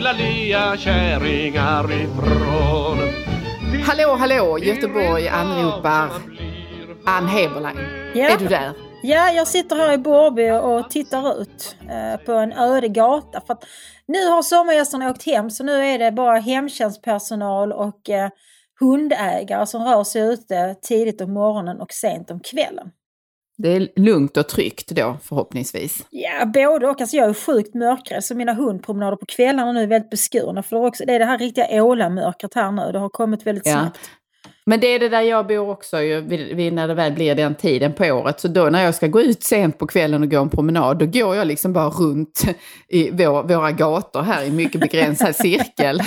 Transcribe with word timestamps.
fula 0.00 0.12
lea 0.12 0.76
kärringar 0.76 1.92
ifrån? 1.92 2.98
Hallå, 3.84 4.14
hallå, 4.14 4.58
Göteborg 4.58 5.28
anropar 5.28 6.10
Ann 7.06 7.26
Heberlein. 7.26 7.78
Ja. 8.14 8.28
Är 8.28 8.38
du 8.38 8.46
där? 8.46 8.72
Ja, 9.02 9.30
jag 9.30 9.48
sitter 9.48 9.76
här 9.76 9.92
i 9.92 9.98
Borby 9.98 10.50
och 10.50 10.90
tittar 10.90 11.40
ut 11.40 11.76
eh, 11.90 12.24
på 12.26 12.32
en 12.32 12.52
öde 12.52 12.88
gata. 12.88 13.40
För 13.40 13.52
att 13.54 13.64
nu 14.06 14.28
har 14.28 14.42
sommargästerna 14.42 15.10
åkt 15.10 15.26
hem 15.26 15.50
så 15.50 15.64
nu 15.64 15.84
är 15.84 15.98
det 15.98 16.12
bara 16.12 16.38
hemtjänstpersonal 16.38 17.72
och 17.72 18.10
eh, 18.10 18.30
hundägare 18.80 19.66
som 19.66 19.82
rör 19.82 20.04
sig 20.04 20.22
ute 20.22 20.74
tidigt 20.82 21.20
om 21.20 21.32
morgonen 21.32 21.80
och 21.80 21.92
sent 21.92 22.30
om 22.30 22.40
kvällen. 22.40 22.90
Det 23.62 23.68
är 23.68 23.88
lugnt 23.96 24.36
och 24.36 24.48
tryggt 24.48 24.88
då 24.88 25.16
förhoppningsvis. 25.22 26.06
Ja, 26.10 26.46
både 26.46 26.86
och. 26.86 27.00
Alltså 27.00 27.16
jag 27.16 27.28
är 27.28 27.34
sjukt 27.34 27.74
mörkrädd 27.74 28.24
så 28.24 28.34
mina 28.34 28.52
hundpromenader 28.54 29.16
på 29.16 29.26
kvällarna 29.26 29.72
nu 29.72 29.82
är 29.82 29.86
väldigt 29.86 30.10
beskurna. 30.10 30.62
För 30.62 30.76
det 30.76 30.82
är, 30.82 30.86
också, 30.86 31.04
det 31.06 31.14
är 31.14 31.18
det 31.18 31.24
här 31.24 31.38
riktiga 31.38 31.84
ålamörkret 31.84 32.54
här 32.54 32.72
nu. 32.72 32.92
Det 32.92 32.98
har 32.98 33.08
kommit 33.08 33.46
väldigt 33.46 33.66
Ja. 33.66 33.72
snabbt. 33.72 33.98
Men 34.70 34.80
det 34.80 34.86
är 34.86 34.98
det 34.98 35.08
där 35.08 35.20
jag 35.20 35.46
bor 35.46 35.70
också 35.70 36.00
ju, 36.00 36.20
vid, 36.20 36.56
vid 36.56 36.72
när 36.72 36.88
det 36.88 36.94
väl 36.94 37.12
blir 37.12 37.34
den 37.34 37.54
tiden 37.54 37.92
på 37.92 38.04
året. 38.04 38.40
Så 38.40 38.48
då 38.48 38.64
när 38.64 38.84
jag 38.84 38.94
ska 38.94 39.06
gå 39.06 39.20
ut 39.20 39.42
sent 39.42 39.78
på 39.78 39.86
kvällen 39.86 40.22
och 40.22 40.30
gå 40.30 40.40
en 40.40 40.50
promenad, 40.50 40.98
då 40.98 41.06
går 41.06 41.36
jag 41.36 41.46
liksom 41.46 41.72
bara 41.72 41.88
runt 41.88 42.42
i 42.88 43.10
vår, 43.10 43.42
våra 43.42 43.70
gator 43.70 44.22
här 44.22 44.44
i 44.44 44.50
mycket 44.50 44.80
begränsad 44.80 45.36
cirkel. 45.36 46.02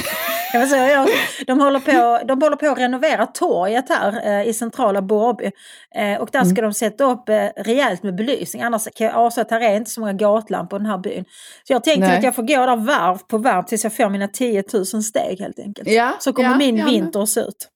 Jag 0.54 0.68
säga, 0.68 0.92
jag, 0.92 1.08
de, 1.48 1.60
håller 1.60 1.80
på, 1.80 2.26
de 2.26 2.42
håller 2.42 2.56
på 2.56 2.68
att 2.68 2.78
renovera 2.78 3.26
torget 3.26 3.90
här 3.90 4.28
eh, 4.28 4.50
i 4.50 4.54
centrala 4.54 5.02
Borby. 5.02 5.52
Eh, 5.96 6.22
och 6.22 6.30
där 6.32 6.44
ska 6.44 6.62
de 6.62 6.74
sätta 6.74 7.04
upp 7.04 7.30
eh, 7.30 7.48
rejält 7.56 8.04
med 8.04 8.16
belysning. 8.16 8.64
Annars 8.64 8.88
kan 8.96 9.08
jag 9.08 9.16
avslöja 9.16 9.46
att 9.46 9.52
här 9.52 9.62
är 9.62 9.76
inte 9.76 9.92
så 9.92 10.00
många 10.00 10.14
gatlampor 10.14 10.80
i 10.80 10.84
den 10.84 10.92
här 10.92 10.98
byn. 10.98 11.26
Så 11.68 11.74
jag 11.74 11.84
tänkte 11.84 12.08
Nej. 12.08 12.18
att 12.18 12.24
jag 12.24 12.36
får 12.36 12.44
gå 12.44 12.66
där 12.66 12.76
varv 12.76 13.18
på 13.18 13.38
varv 13.38 13.64
tills 13.64 13.84
jag 13.84 13.96
får 13.96 14.10
mina 14.10 14.28
10 14.28 14.64
000 14.74 14.86
steg 14.86 15.40
helt 15.40 15.60
enkelt. 15.60 15.90
Ja, 15.90 16.12
så 16.20 16.34
kommer 16.34 16.50
ja, 16.50 16.58
min 16.58 16.78
ja, 16.78 16.86
vinter 16.86 17.26
se 17.26 17.40
ut. 17.40 17.70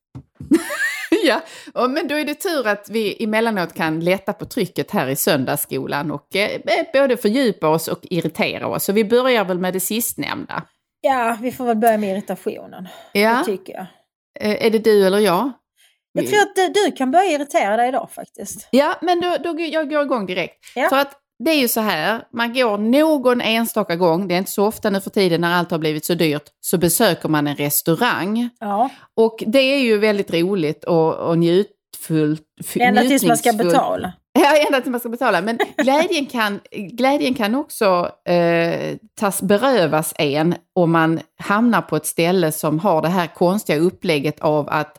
ja, 1.24 1.40
men 1.88 2.08
då 2.08 2.14
är 2.14 2.24
det 2.24 2.34
tur 2.34 2.66
att 2.66 2.88
vi 2.90 3.24
emellanåt 3.24 3.74
kan 3.74 4.00
lätta 4.00 4.32
på 4.32 4.44
trycket 4.44 4.90
här 4.90 5.08
i 5.08 5.16
söndagsskolan 5.16 6.10
och 6.10 6.36
eh, 6.36 6.60
både 6.92 7.16
fördjupa 7.16 7.68
oss 7.68 7.88
och 7.88 7.98
irritera 8.02 8.66
oss. 8.66 8.84
Så 8.84 8.92
vi 8.92 9.04
börjar 9.04 9.44
väl 9.44 9.58
med 9.58 9.72
det 9.72 9.80
sistnämnda. 9.80 10.62
Ja, 11.00 11.36
vi 11.42 11.52
får 11.52 11.64
väl 11.64 11.76
börja 11.76 11.98
med 11.98 12.10
irritationen. 12.10 12.88
Ja, 13.12 13.38
Det 13.38 13.44
tycker 13.56 13.72
jag. 13.72 13.86
eh, 14.40 14.66
är 14.66 14.70
det 14.70 14.78
du 14.78 15.06
eller 15.06 15.18
jag? 15.18 15.52
Jag 16.12 16.26
tror 16.28 16.40
att 16.40 16.56
du, 16.56 16.68
du 16.68 16.92
kan 16.92 17.10
börja 17.10 17.24
irritera 17.30 17.76
dig 17.76 17.88
idag 17.88 18.08
faktiskt. 18.14 18.68
Ja, 18.70 18.98
men 19.02 19.20
då, 19.20 19.36
då 19.44 19.60
jag 19.60 19.90
går 19.90 20.02
igång 20.02 20.26
direkt. 20.26 20.54
Ja. 20.74 20.88
För 20.88 20.96
att 20.96 21.12
det 21.38 21.50
är 21.50 21.60
ju 21.60 21.68
så 21.68 21.80
här, 21.80 22.22
man 22.32 22.54
går 22.54 22.78
någon 22.78 23.40
enstaka 23.40 23.96
gång, 23.96 24.28
det 24.28 24.34
är 24.34 24.38
inte 24.38 24.50
så 24.50 24.66
ofta 24.66 24.90
nu 24.90 25.00
för 25.00 25.10
tiden 25.10 25.40
när 25.40 25.54
allt 25.54 25.70
har 25.70 25.78
blivit 25.78 26.04
så 26.04 26.14
dyrt, 26.14 26.44
så 26.60 26.78
besöker 26.78 27.28
man 27.28 27.46
en 27.46 27.56
restaurang. 27.56 28.48
Ja, 28.60 28.90
Och 29.16 29.44
det 29.46 29.58
är 29.58 29.78
ju 29.78 29.98
väldigt 29.98 30.34
roligt 30.34 30.84
och, 30.84 31.14
och 31.14 31.38
njutfullt. 31.38 32.42
ända 32.74 33.02
tills 33.02 33.24
man 33.24 33.36
ska 33.36 33.52
betala. 33.52 34.12
Ja, 34.40 34.56
ända 34.66 34.80
tills 34.80 34.90
man 34.90 35.00
ska 35.00 35.08
betala. 35.08 35.40
Men 35.40 35.58
glädjen 35.76 36.26
kan, 36.26 36.60
glädjen 36.72 37.34
kan 37.34 37.54
också 37.54 38.10
eh, 38.24 38.96
tas, 39.20 39.42
berövas 39.42 40.14
en 40.18 40.54
om 40.74 40.92
man 40.92 41.20
hamnar 41.38 41.82
på 41.82 41.96
ett 41.96 42.06
ställe 42.06 42.52
som 42.52 42.78
har 42.78 43.02
det 43.02 43.08
här 43.08 43.26
konstiga 43.26 43.78
upplägget 43.78 44.40
av 44.40 44.68
att 44.68 44.96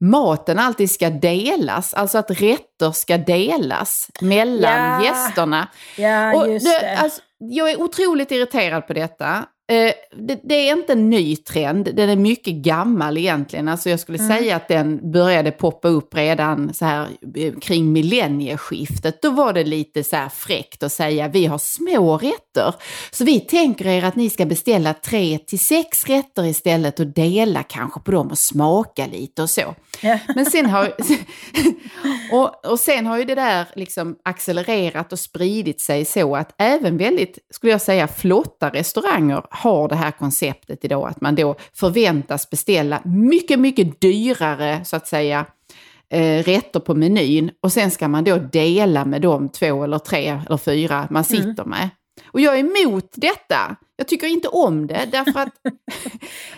maten 0.00 0.58
alltid 0.58 0.90
ska 0.90 1.10
delas, 1.10 1.94
alltså 1.94 2.18
att 2.18 2.30
rätter 2.30 2.90
ska 2.92 3.18
delas 3.18 4.10
mellan 4.20 4.72
Ja. 4.72 5.04
gästerna. 5.04 5.68
Ja, 5.96 6.34
Och 6.36 6.52
just 6.52 6.66
det, 6.66 6.80
det. 6.80 6.96
Alltså, 6.96 7.20
jag 7.38 7.70
är 7.70 7.80
otroligt 7.82 8.30
irriterad 8.32 8.86
på 8.86 8.92
detta. 8.92 9.44
Eh, 9.70 9.92
det, 10.16 10.40
det 10.44 10.54
är 10.54 10.72
inte 10.72 10.92
en 10.92 11.10
ny 11.10 11.36
trend, 11.36 11.94
den 11.94 12.10
är 12.10 12.16
mycket 12.16 12.54
gammal 12.54 13.18
egentligen. 13.18 13.68
Alltså 13.68 13.90
jag 13.90 14.00
skulle 14.00 14.18
säga 14.18 14.56
att 14.56 14.68
den 14.68 15.12
började 15.12 15.50
poppa 15.50 15.88
upp 15.88 16.14
redan 16.14 16.74
så 16.74 16.84
här 16.84 17.08
eh, 17.36 17.54
kring 17.54 17.92
millennieskiftet. 17.92 19.22
Då 19.22 19.30
var 19.30 19.52
det 19.52 19.64
lite 19.64 20.04
så 20.04 20.16
här 20.16 20.28
fräckt 20.28 20.82
att 20.82 20.92
säga 20.92 21.28
vi 21.28 21.46
har 21.46 21.58
små 21.58 22.18
rätter. 22.18 22.74
Så 23.10 23.24
vi 23.24 23.40
tänker 23.40 23.86
er 23.86 24.04
att 24.04 24.16
ni 24.16 24.30
ska 24.30 24.46
beställa 24.46 24.94
tre 24.94 25.38
till 25.38 25.58
sex 25.58 26.06
rätter 26.06 26.44
istället 26.44 27.00
och 27.00 27.06
dela 27.06 27.62
kanske 27.62 28.00
på 28.00 28.10
dem 28.10 28.28
och 28.28 28.38
smaka 28.38 29.06
lite 29.06 29.42
och 29.42 29.50
så. 29.50 29.74
Ja. 30.00 30.18
Men 30.34 30.46
sen 30.46 30.66
har, 30.66 30.92
och, 32.32 32.66
och 32.66 32.80
sen 32.80 33.06
har 33.06 33.18
ju 33.18 33.24
det 33.24 33.34
där 33.34 33.66
liksom 33.74 34.16
accelererat 34.24 35.12
och 35.12 35.18
spridit 35.18 35.80
sig 35.80 36.04
så 36.04 36.36
att 36.36 36.54
även 36.58 36.96
väldigt, 36.96 37.38
skulle 37.50 37.72
jag 37.72 37.82
säga, 37.82 38.08
flotta 38.08 38.70
restauranger 38.70 39.42
har 39.58 39.88
det 39.88 39.96
här 39.96 40.10
konceptet 40.10 40.84
idag 40.84 41.08
att 41.08 41.20
man 41.20 41.34
då 41.34 41.56
förväntas 41.74 42.50
beställa 42.50 43.00
mycket, 43.04 43.58
mycket 43.58 44.00
dyrare 44.00 44.84
så 44.84 44.96
att 44.96 45.08
säga 45.08 45.46
eh, 46.10 46.42
rätter 46.42 46.80
på 46.80 46.94
menyn 46.94 47.50
och 47.62 47.72
sen 47.72 47.90
ska 47.90 48.08
man 48.08 48.24
då 48.24 48.36
dela 48.36 49.04
med 49.04 49.22
de 49.22 49.48
två 49.48 49.84
eller 49.84 49.98
tre 49.98 50.40
eller 50.46 50.56
fyra 50.56 51.08
man 51.10 51.24
sitter 51.24 51.64
med. 51.64 51.88
Och 52.26 52.40
jag 52.40 52.54
är 52.54 52.58
emot 52.58 53.10
detta. 53.14 53.76
Jag 53.96 54.08
tycker 54.08 54.26
inte 54.26 54.48
om 54.48 54.86
det 54.86 55.08
därför 55.12 55.40
att 55.40 55.52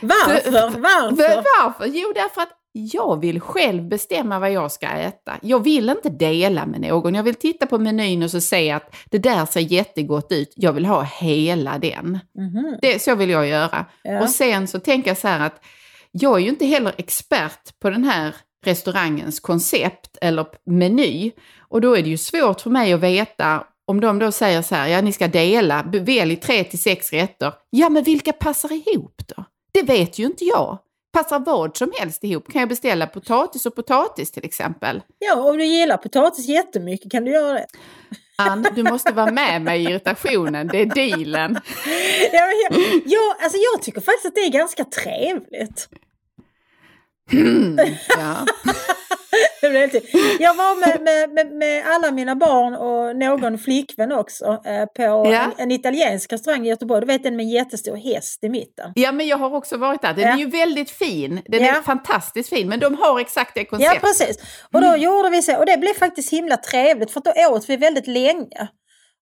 Varför? 0.01 0.51
Varför? 0.81 1.45
varför? 1.63 1.87
Jo, 1.87 2.13
därför 2.15 2.43
att 2.43 2.60
jag 2.73 3.21
vill 3.21 3.41
själv 3.41 3.89
bestämma 3.89 4.39
vad 4.39 4.53
jag 4.53 4.73
ska 4.73 4.87
äta. 4.87 5.33
Jag 5.43 5.65
vill 5.65 5.89
inte 5.89 6.09
dela 6.09 6.67
med 6.67 6.81
någon. 6.81 7.15
Jag 7.15 7.23
vill 7.23 7.35
titta 7.35 7.67
på 7.67 7.79
menyn 7.79 8.23
och 8.23 8.31
så 8.31 8.41
se 8.41 8.71
att 8.71 8.95
det 9.11 9.19
där 9.19 9.47
ser 9.47 9.61
jättegott 9.61 10.33
ut. 10.33 10.53
Jag 10.57 10.73
vill 10.73 10.87
ha 10.87 11.03
hela 11.03 11.79
den. 11.79 12.19
Mhm. 12.39 12.79
Det, 12.83 13.03
så 13.03 13.15
vill 13.15 13.31
jag 13.31 13.47
göra. 13.47 13.87
Ja. 14.03 14.23
Och 14.23 14.31
sen 14.31 14.69
så 14.69 14.81
tänker 14.81 15.11
jag 15.11 15.19
så 15.19 15.29
här 15.29 15.47
att 15.47 15.65
jag 16.11 16.37
är 16.37 16.43
ju 16.43 16.49
inte 16.49 16.67
heller 16.67 16.93
expert 16.99 17.81
på 17.83 17.91
den 17.91 18.05
här 18.05 18.35
restaurangens 18.67 19.41
koncept 19.41 20.19
eller 20.21 20.47
meny. 20.67 21.33
Och 21.69 21.81
då 21.81 21.97
är 21.97 22.03
det 22.03 22.09
ju 22.09 22.19
svårt 22.19 22.61
för 22.61 22.71
mig 22.71 22.93
att 22.93 23.01
veta 23.01 23.65
om 23.87 24.01
de 24.01 24.19
då 24.19 24.33
säger 24.33 24.63
så 24.63 24.75
här, 24.75 24.89
ja 24.89 25.01
ni 25.01 25.13
ska 25.13 25.29
dela, 25.29 25.83
välj 25.83 26.37
tre 26.37 26.65
till 26.65 26.83
sex 26.83 27.13
rätter. 27.13 27.53
Ja 27.71 27.89
men 27.89 28.05
vilka 28.05 28.33
passar 28.33 28.73
ihop 28.73 29.23
då? 29.37 29.45
Det 29.73 29.83
vet 29.83 30.19
ju 30.19 30.25
inte 30.25 30.45
jag. 30.45 30.79
Passar 31.13 31.39
vad 31.39 31.77
som 31.77 31.93
helst 31.99 32.25
ihop? 32.25 32.53
Kan 32.53 32.61
jag 32.61 32.69
beställa 32.69 33.07
potatis 33.07 33.67
och 33.67 33.75
potatis 33.75 34.31
till 34.31 34.45
exempel? 34.45 35.03
Ja, 35.19 35.35
om 35.35 35.59
du 35.59 35.65
gillar 35.65 35.97
potatis 35.97 36.49
jättemycket 36.49 37.11
kan 37.13 37.25
du 37.25 37.31
göra 37.31 37.53
det. 37.53 37.67
Ann, 38.37 38.67
du 38.75 38.83
måste 38.83 39.13
vara 39.13 39.31
med 39.31 39.63
mig 39.63 39.83
i 39.83 39.85
irritationen, 39.85 40.67
det 40.67 40.79
är 40.79 40.87
dealen. 40.87 41.61
Ja, 42.33 42.47
jag, 42.47 42.79
jag, 43.05 43.37
alltså 43.43 43.59
jag 43.73 43.83
tycker 43.83 44.01
faktiskt 44.01 44.27
att 44.27 44.35
det 44.35 44.41
är 44.41 44.51
ganska 44.51 44.85
trevligt. 44.85 45.89
Ja. 48.19 48.47
Jag 50.39 50.55
var 50.55 50.81
med, 50.81 51.29
med, 51.35 51.53
med, 51.53 51.85
alla 51.87 52.11
mina 52.11 52.37
barn 52.37 52.75
och 52.75 53.17
någon 53.17 53.59
flickvän 53.59 54.13
också 54.13 54.45
eh, 54.45 54.85
på 54.87 55.03
Ja. 55.03 55.43
en, 55.45 55.51
en 55.57 55.71
italiensk 55.71 56.33
restaurang 56.33 56.67
i 56.67 56.69
Göteborg. 56.69 57.01
Du 57.01 57.07
vet 57.07 57.23
den 57.23 57.37
med 57.37 57.45
en 57.45 57.51
jättestor 57.51 57.97
häst 57.97 58.45
i 58.45 58.49
mitten. 58.49 58.93
Ja, 58.95 59.13
men 59.13 59.27
jag 59.27 59.37
har 59.37 59.55
också 59.55 59.77
varit 59.77 60.03
där. 60.03 60.13
Den 60.15 60.25
Ja. 60.29 60.33
är 60.35 60.39
ju 60.39 60.47
väldigt 60.51 60.91
fin. 60.91 61.43
Den 61.47 61.63
Ja. 61.65 61.77
är 61.77 61.83
fantastiskt 61.83 62.49
fin, 62.49 62.69
men 62.69 62.81
de 62.81 62.95
har 62.95 63.21
exakt 63.21 63.55
det 63.55 63.61
Ja, 63.61 63.67
konceptet. 63.67 64.01
precis. 64.03 64.37
Och 64.73 64.81
då 64.81 64.97
gjorde 64.97 65.31
vi 65.31 65.43
så. 65.43 65.57
Och 65.59 65.67
det 65.67 65.77
blev 65.79 65.95
faktiskt 65.95 66.33
himla 66.33 66.57
trevligt 66.57 67.11
för 67.11 67.21
då 67.21 67.55
åt 67.57 67.69
vi 67.69 67.77
väldigt 67.77 68.07
länge. 68.07 68.69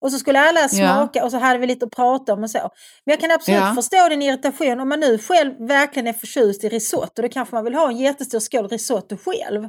Och 0.01 0.11
så 0.11 0.19
skulle 0.19 0.39
alla 0.39 0.69
smaka 0.69 1.23
och 1.25 1.31
så 1.31 1.37
hade 1.37 1.59
vi 1.59 1.67
lite 1.67 1.85
att 1.85 1.91
prata 1.91 2.33
om 2.33 2.43
och 2.43 2.49
så. 2.51 2.57
Men 3.05 3.11
jag 3.13 3.19
kan 3.19 3.31
absolut 3.31 3.59
Ja. 3.59 3.73
förstå 3.75 4.09
din 4.09 4.21
irritation. 4.21 4.79
Om 4.79 4.89
man 4.89 4.99
nu 4.99 5.17
själv 5.17 5.67
verkligen 5.67 6.07
är 6.07 6.13
förtjust 6.13 6.63
i 6.63 6.69
risotto, 6.69 7.21
då 7.21 7.29
kanske 7.29 7.55
man 7.55 7.63
vill 7.63 7.73
ha 7.75 7.87
en 7.89 7.97
jättestor 7.97 8.39
skål 8.39 8.67
risotto 8.69 9.17
själv. 9.25 9.63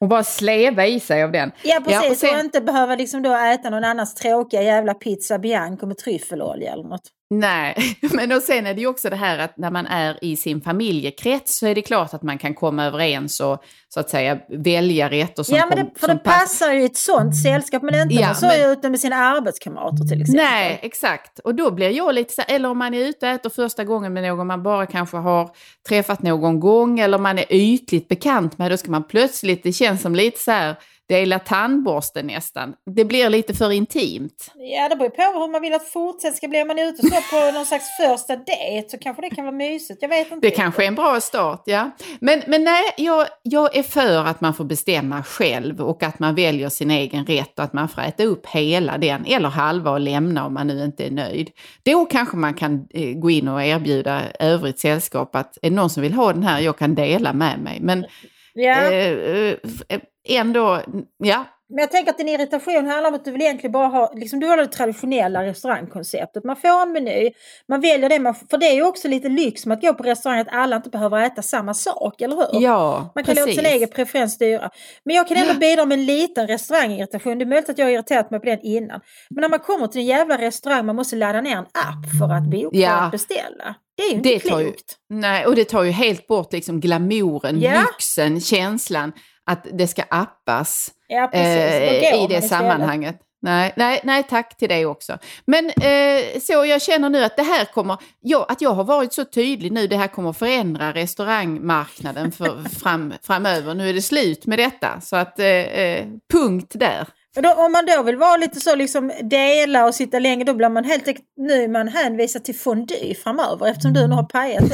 Och 0.00 0.08
bara 0.08 0.24
sleva 0.24 0.86
i 0.86 1.00
sig 1.00 1.22
av 1.22 1.32
den. 1.32 1.52
Ja 1.64 1.80
precis, 1.84 2.10
och 2.10 2.16
sen- 2.16 2.34
och 2.34 2.40
inte 2.40 2.60
behöva 2.60 2.94
liksom 2.96 3.22
då 3.22 3.34
äta 3.34 3.70
någon 3.70 3.84
annans 3.84 4.14
tråkiga 4.14 4.62
jävla 4.62 4.94
pizza 4.94 5.38
bianco 5.38 5.86
med 5.86 5.98
tryffelolja 5.98 6.72
eller 6.72 6.84
något. 6.84 7.02
Nej, 7.30 7.74
men 8.12 8.32
och 8.32 8.42
sen 8.42 8.66
är 8.66 8.74
det 8.74 8.80
ju 8.80 8.86
också 8.86 9.10
det 9.10 9.16
här 9.16 9.38
att 9.38 9.56
när 9.56 9.70
man 9.70 9.86
är 9.86 10.24
i 10.24 10.36
sin 10.36 10.60
familjekrets 10.60 11.58
så 11.58 11.66
är 11.66 11.74
det 11.74 11.82
klart 11.82 12.14
att 12.14 12.22
man 12.22 12.38
kan 12.38 12.54
komma 12.54 12.84
överens 12.84 13.40
och 13.40 13.62
så 13.88 14.00
att 14.00 14.10
säga 14.10 14.38
välja 14.48 15.10
rätter 15.10 15.42
som 15.42 15.56
Ja, 15.56 15.66
men 15.66 15.76
det, 15.78 15.82
kom- 15.84 15.92
för 16.00 16.08
det 16.08 16.18
passar 16.18 16.72
ju 16.72 16.82
i 16.82 16.84
ett 16.84 16.96
sånt 16.96 17.42
sällskap, 17.42 17.82
men 17.82 17.94
inte 17.94 18.14
Ja, 18.14 18.34
så 18.34 18.46
men- 18.46 18.70
ute 18.70 18.90
med 18.90 19.00
sina 19.00 19.16
arbetskamrater 19.16 20.04
till 20.08 20.22
exempel. 20.22 20.44
Nej, 20.44 20.78
exakt. 20.82 21.38
Och 21.38 21.54
då 21.54 21.70
blir 21.70 21.90
jag 21.90 22.14
lite 22.14 22.34
så 22.34 22.42
här, 22.42 22.54
eller 22.54 22.68
om 22.70 22.78
man 22.78 22.94
är 22.94 23.04
ute 23.08 23.26
och 23.26 23.32
äter 23.32 23.50
första 23.50 23.84
gången 23.84 24.12
med 24.12 24.22
någon 24.22 24.46
man 24.46 24.62
bara 24.62 24.86
kanske 24.86 25.16
har 25.16 25.50
träffat 25.88 26.22
någon 26.22 26.60
gång 26.60 27.00
eller 27.00 27.18
man 27.18 27.38
är 27.38 27.52
ytligt 27.52 28.08
bekant 28.08 28.58
med, 28.58 28.70
då 28.70 28.76
ska 28.76 28.90
man 28.90 29.08
plötsligt, 29.08 29.62
det 29.62 29.72
känns 29.72 30.02
som 30.02 30.14
lite 30.14 30.40
så 30.40 30.50
här, 30.50 30.76
dela 31.08 31.38
tandborsten 31.38 32.26
nästan. 32.26 32.74
Det 32.96 33.04
blir 33.04 33.30
lite 33.30 33.54
för 33.54 33.72
intimt. 33.72 34.52
Ja, 34.54 34.88
det 34.88 34.96
beror 34.96 35.08
på 35.10 35.38
hur 35.38 35.52
man 35.52 35.62
vill 35.62 35.74
att 35.74 35.88
fortsätt 35.88 36.36
ska 36.36 36.48
bli. 36.48 36.62
Om 36.62 36.68
man 36.68 36.78
är 36.78 36.86
ute 36.88 37.02
så 37.02 37.08
på 37.08 37.50
någon 37.54 37.66
slags 37.66 37.84
första 37.96 38.36
dejt 38.36 38.88
så 38.88 38.98
kanske 38.98 39.22
det 39.22 39.30
kan 39.30 39.44
vara 39.44 39.56
mysigt. 39.56 40.02
Jag 40.02 40.08
vet 40.08 40.32
inte. 40.32 40.46
Det 40.46 40.50
kanske 40.50 40.82
är 40.84 40.88
en 40.88 40.94
bra 40.94 41.20
start, 41.20 41.62
ja. 41.66 41.90
Men, 42.20 42.42
men 42.46 42.64
nej, 42.64 42.82
jag, 42.96 43.26
jag 43.42 43.76
är 43.76 43.82
för 43.82 44.24
att 44.24 44.40
man 44.40 44.54
får 44.54 44.64
bestämma 44.64 45.22
själv 45.22 45.80
och 45.80 46.02
att 46.02 46.18
man 46.18 46.34
väljer 46.34 46.68
sin 46.68 46.90
egen 46.90 47.26
rätt 47.26 47.58
och 47.58 47.64
att 47.64 47.72
man 47.72 47.88
får 47.88 48.02
äta 48.02 48.24
upp 48.24 48.46
hela 48.46 48.98
den, 48.98 49.24
eller 49.26 49.48
halva 49.48 49.90
och 49.90 50.00
lämna 50.00 50.46
om 50.46 50.54
man 50.54 50.66
nu 50.66 50.84
inte 50.84 51.06
är 51.06 51.10
nöjd. 51.10 51.50
Då 51.82 52.04
kanske 52.04 52.36
man 52.36 52.54
kan 52.54 52.86
eh, 52.90 53.12
gå 53.12 53.30
in 53.30 53.48
och 53.48 53.62
erbjuda 53.62 54.22
övrigt 54.40 54.78
sällskap 54.78 55.36
att 55.36 55.58
är 55.62 55.70
det 55.70 55.76
någon 55.76 55.90
som 55.90 56.02
vill 56.02 56.12
ha 56.12 56.32
den 56.32 56.42
här, 56.42 56.60
jag 56.60 56.78
kan 56.78 56.94
dela 56.94 57.32
med 57.32 57.58
mig. 57.60 57.78
Men 57.80 58.06
Ja. 58.54 58.92
eh, 58.92 59.54
eh, 59.88 60.00
ändå, 60.36 60.82
ja, 61.18 61.44
Men 61.70 61.78
jag 61.78 61.90
tänker 61.90 62.10
att 62.12 62.18
din 62.18 62.28
irritation 62.28 62.86
handlar 62.86 63.08
om 63.08 63.14
att 63.14 63.24
du 63.24 63.30
vill 63.30 63.42
egentligen 63.42 63.72
bara 63.72 63.86
ha, 63.88 64.12
liksom 64.14 64.40
du 64.40 64.46
har 64.46 64.56
det 64.56 64.66
traditionella 64.66 65.42
restaurangkonceptet. 65.44 66.44
Man 66.44 66.56
får 66.56 66.82
en 66.82 66.92
meny, 66.92 67.30
man 67.68 67.80
väljer 67.80 68.08
det 68.08 68.18
man, 68.18 68.34
för 68.34 68.58
det 68.58 68.66
är 68.66 68.74
ju 68.74 68.82
också 68.82 69.08
lite 69.08 69.28
lyx 69.28 69.66
med 69.66 69.74
att 69.76 69.82
gå 69.82 69.94
på 69.94 70.02
restaurang 70.02 70.38
att 70.40 70.48
alla 70.50 70.76
inte 70.76 70.90
behöver 70.90 71.22
äta 71.22 71.42
samma 71.42 71.74
sak, 71.74 72.20
eller 72.20 72.36
hur? 72.36 72.60
ja 72.62 73.12
Man 73.14 73.24
kan 73.24 73.34
låta 73.34 73.52
sin 73.52 73.66
egen 73.66 73.88
preferens 73.88 74.32
styra. 74.34 74.70
Men 75.04 75.16
jag 75.16 75.28
kan 75.28 75.36
ändå 75.36 75.54
bidra 75.54 75.84
med 75.84 75.98
en 75.98 76.04
liten 76.06 76.46
restaurangirritation. 76.46 77.38
Det 77.38 77.44
är 77.44 77.46
möjligt 77.46 77.70
att 77.70 77.78
jag 77.78 77.86
har 77.86 77.90
irriterat 77.92 78.30
mig 78.30 78.40
på 78.40 78.46
den 78.46 78.60
innan. 78.62 79.00
Men 79.30 79.40
när 79.42 79.48
man 79.48 79.58
kommer 79.58 79.86
till 79.86 80.00
en 80.00 80.06
jävla 80.06 80.38
restaurang 80.38 80.86
man 80.86 80.96
måste 80.96 81.16
ladda 81.16 81.40
ner 81.40 81.56
en 81.56 81.58
app 81.64 82.18
för 82.18 82.34
att 82.34 82.42
boka 82.50 82.76
Ja. 82.76 83.04
och 83.04 83.10
beställa. 83.10 83.74
Det 83.96 84.02
är 84.02 84.08
ju 84.10 84.14
inte 84.16 84.28
Det 84.28 84.40
tar 84.40 84.58
ju, 84.60 84.64
klokt. 84.66 84.96
nej, 85.08 85.46
och 85.46 85.54
det 85.54 85.64
tar 85.64 85.82
ju 85.82 85.90
helt 85.90 86.26
bort 86.26 86.52
liksom 86.52 86.80
glamouren, 86.80 87.60
Ja. 87.60 87.80
lyxen, 87.80 88.40
känslan 88.40 89.12
att 89.48 89.66
det 89.72 89.88
ska 89.88 90.02
appas. 90.10 90.90
Ja, 91.08 91.30
eh, 91.32 92.24
i 92.24 92.26
det 92.28 92.42
sammanhanget. 92.42 93.16
Nej, 93.40 93.72
nej, 93.76 94.00
nej, 94.04 94.22
tack 94.22 94.56
till 94.56 94.68
det 94.68 94.86
också. 94.86 95.18
Men 95.44 95.66
eh, 95.66 96.40
så 96.40 96.52
jag 96.52 96.82
känner 96.82 97.10
nu 97.10 97.24
att 97.24 97.36
det 97.36 97.42
här 97.42 97.64
kommer, 97.64 97.96
ja, 98.20 98.46
att 98.48 98.60
jag 98.60 98.70
har 98.70 98.84
varit 98.84 99.12
så 99.12 99.24
tydlig 99.24 99.72
nu, 99.72 99.86
det 99.86 99.96
här 99.96 100.08
kommer 100.08 100.32
förändra 100.32 100.92
restaurangmarknaden 100.92 102.32
för, 102.32 102.68
fram, 102.80 103.14
framöver. 103.22 103.74
Nu 103.74 103.88
är 103.88 103.94
det 103.94 104.02
slut 104.02 104.46
med 104.46 104.58
detta, 104.58 105.00
så 105.00 105.16
att 105.16 105.38
eh, 105.38 105.46
eh, 105.46 106.06
punkt 106.32 106.72
där. 106.74 107.06
Då, 107.42 107.52
om 107.52 107.72
man 107.72 107.86
då 107.86 108.02
vill 108.02 108.16
vara 108.16 108.36
lite 108.36 108.60
så 108.60 108.74
liksom 108.74 109.12
dela 109.22 109.86
och 109.86 109.94
sitta 109.94 110.18
länge 110.18 110.44
då 110.44 110.54
blir 110.54 110.68
man 110.68 110.84
helt 110.84 111.08
enkelt, 111.08 111.26
nu 111.36 111.64
är 111.64 111.68
man 111.68 111.88
hänvisad 111.88 112.44
till 112.44 112.54
fondue 112.54 113.14
framöver 113.14 113.66
eftersom 113.66 113.92
du 113.92 114.06
nu 114.06 114.14
har 114.14 114.22
pajat 114.22 114.64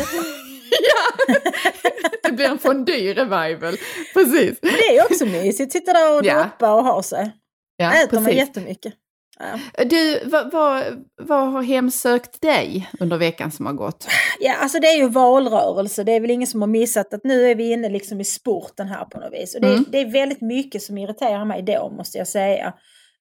detta. 0.82 2.10
Det 2.22 2.32
blir 2.32 2.46
en 2.46 2.58
fondue-revival. 2.58 3.76
Precis. 4.14 4.58
Men 4.62 4.72
det 4.72 4.96
är 4.96 5.04
också 5.04 5.26
mysigt, 5.26 5.72
sitta 5.72 5.92
där 5.92 6.18
och 6.18 6.24
Ja. 6.26 6.34
droppa 6.42 6.74
och 6.74 6.84
ha 6.84 7.02
sig. 7.02 7.32
Ja, 7.76 7.92
Äter 8.04 8.14
man 8.16 8.24
precis. 8.24 8.38
jättemycket. 8.40 8.94
Ja. 9.38 9.84
Du, 9.84 10.20
vad, 10.24 10.52
vad, 10.52 10.84
vad 11.22 11.52
har 11.52 11.62
hemsökt 11.62 12.40
dig 12.42 12.90
under 13.00 13.16
veckan 13.16 13.52
som 13.52 13.66
har 13.66 13.72
gått? 13.72 14.06
Ja, 14.40 14.54
alltså 14.54 14.80
det 14.80 14.86
är 14.86 14.96
ju 14.96 15.08
valrörelse. 15.08 16.04
Det 16.04 16.12
är 16.12 16.20
väl 16.20 16.30
ingen 16.30 16.46
som 16.46 16.60
har 16.62 16.68
missat 16.68 17.14
att 17.14 17.24
nu 17.24 17.50
är 17.50 17.54
vi 17.54 17.72
inne 17.72 17.88
liksom 17.88 18.20
i 18.20 18.24
sporten 18.24 18.88
här 18.88 19.04
på 19.04 19.20
något 19.20 19.32
vis. 19.32 19.54
Och 19.54 19.60
det, 19.60 19.68
Mm. 19.68 19.84
det 19.88 19.98
är 20.00 20.10
väldigt 20.12 20.40
mycket 20.40 20.82
som 20.82 20.98
irriterar 20.98 21.44
mig 21.44 21.62
då 21.62 21.90
måste 21.96 22.18
jag 22.18 22.28
säga. 22.28 22.72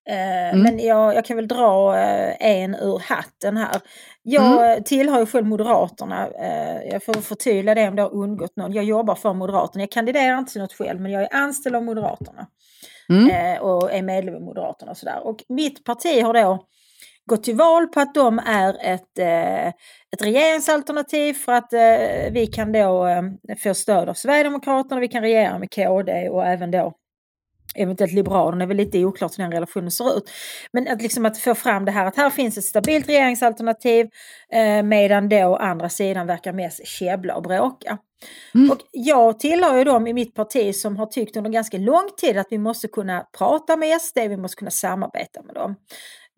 Eh, 0.10 0.50
Mm. 0.54 0.62
Men 0.64 0.80
jag, 0.80 1.16
jag 1.16 1.26
kan 1.26 1.36
väl 1.38 1.48
dra 1.48 1.98
eh, 1.98 2.36
en 2.40 2.76
ur 2.76 3.00
hatten 3.00 3.58
här. 3.58 3.82
Jag 4.24 4.64
Mm. 4.72 4.84
tillhör 4.84 5.20
ju 5.20 5.26
själv 5.26 5.46
Moderaterna. 5.46 6.28
Eh, 6.28 6.84
jag 6.92 7.04
får 7.04 7.14
förtydliga 7.14 7.76
det 7.76 7.88
om 7.88 7.96
det 7.96 8.02
har 8.02 8.14
undgått 8.14 8.56
någon. 8.56 8.74
Jag 8.74 8.84
jobbar 8.84 9.16
för 9.16 9.34
Moderaterna. 9.34 9.82
Jag 9.84 9.92
kandiderar 9.92 10.38
inte 10.38 10.52
till 10.52 10.62
något 10.62 10.74
själv 10.74 11.02
men 11.02 11.12
jag 11.12 11.22
är 11.24 11.30
anställd 11.36 11.76
av 11.76 11.84
Moderaterna. 11.84 12.48
Mm. 13.10 13.62
Och 13.62 13.92
är 13.92 14.02
medlem 14.02 14.36
i 14.36 14.40
Moderaterna 14.40 14.92
och 14.92 14.98
sådär. 14.98 15.28
Och 15.28 15.44
mitt 15.50 15.84
parti 15.84 16.22
har 16.24 16.34
då 16.34 16.66
gått 17.26 17.44
till 17.44 17.56
val 17.56 17.88
på 17.88 18.00
att 18.00 18.14
de 18.16 18.40
är 18.40 18.78
ett, 18.82 19.20
ett 20.14 20.22
regeringsalternativ 20.22 21.34
för 21.34 21.52
att 21.52 21.74
vi 22.32 22.48
kan 22.48 22.72
då 22.72 23.08
få 23.64 23.74
stöd 23.74 24.10
av 24.10 24.14
Sverigedemokraterna, 24.14 25.02
vi 25.02 25.08
kan 25.08 25.22
regera 25.22 25.60
med 25.60 25.72
KD 25.74 26.30
och 26.30 26.46
även 26.46 26.72
då 26.72 26.94
eventuellt 27.76 28.14
Liberalerna, 28.14 28.64
är 28.64 28.68
väl 28.68 28.78
lite 28.78 29.06
oklart 29.06 29.40
hur 29.40 29.44
den 29.44 29.52
relationen 29.52 29.92
ser 29.92 30.18
ut. 30.18 30.32
Men 30.74 30.88
att, 30.88 31.02
liksom 31.02 31.26
att 31.26 31.38
få 31.38 31.56
fram 31.56 31.86
det 31.86 31.92
här 31.92 32.06
att 32.06 32.16
här 32.16 32.30
finns 32.30 32.58
ett 32.58 32.64
stabilt 32.64 33.10
regeringsalternativ 33.10 34.10
eh, 34.52 34.84
medan 34.84 35.30
då 35.30 35.56
andra 35.56 35.90
sidan 35.90 36.28
verkar 36.28 36.54
mest 36.54 36.88
käbbla 36.88 37.36
och 37.36 37.44
bråka. 37.44 37.98
Mm. 38.56 38.72
Och 38.72 38.78
jag 38.92 39.40
tillhör 39.40 39.78
ju 39.78 39.84
dem 39.84 40.08
i 40.08 40.14
mitt 40.14 40.36
parti 40.36 40.76
som 40.76 40.98
har 40.98 41.06
tyckt 41.06 41.38
under 41.38 41.52
ganska 41.52 41.78
lång 41.78 42.10
tid 42.18 42.38
att 42.38 42.48
vi 42.50 42.58
måste 42.58 42.88
kunna 42.88 43.28
prata 43.38 43.78
med 43.78 44.02
SD, 44.02 44.18
vi 44.18 44.38
måste 44.38 44.58
kunna 44.58 44.72
samarbeta 44.72 45.42
med 45.42 45.56
dem. 45.56 45.76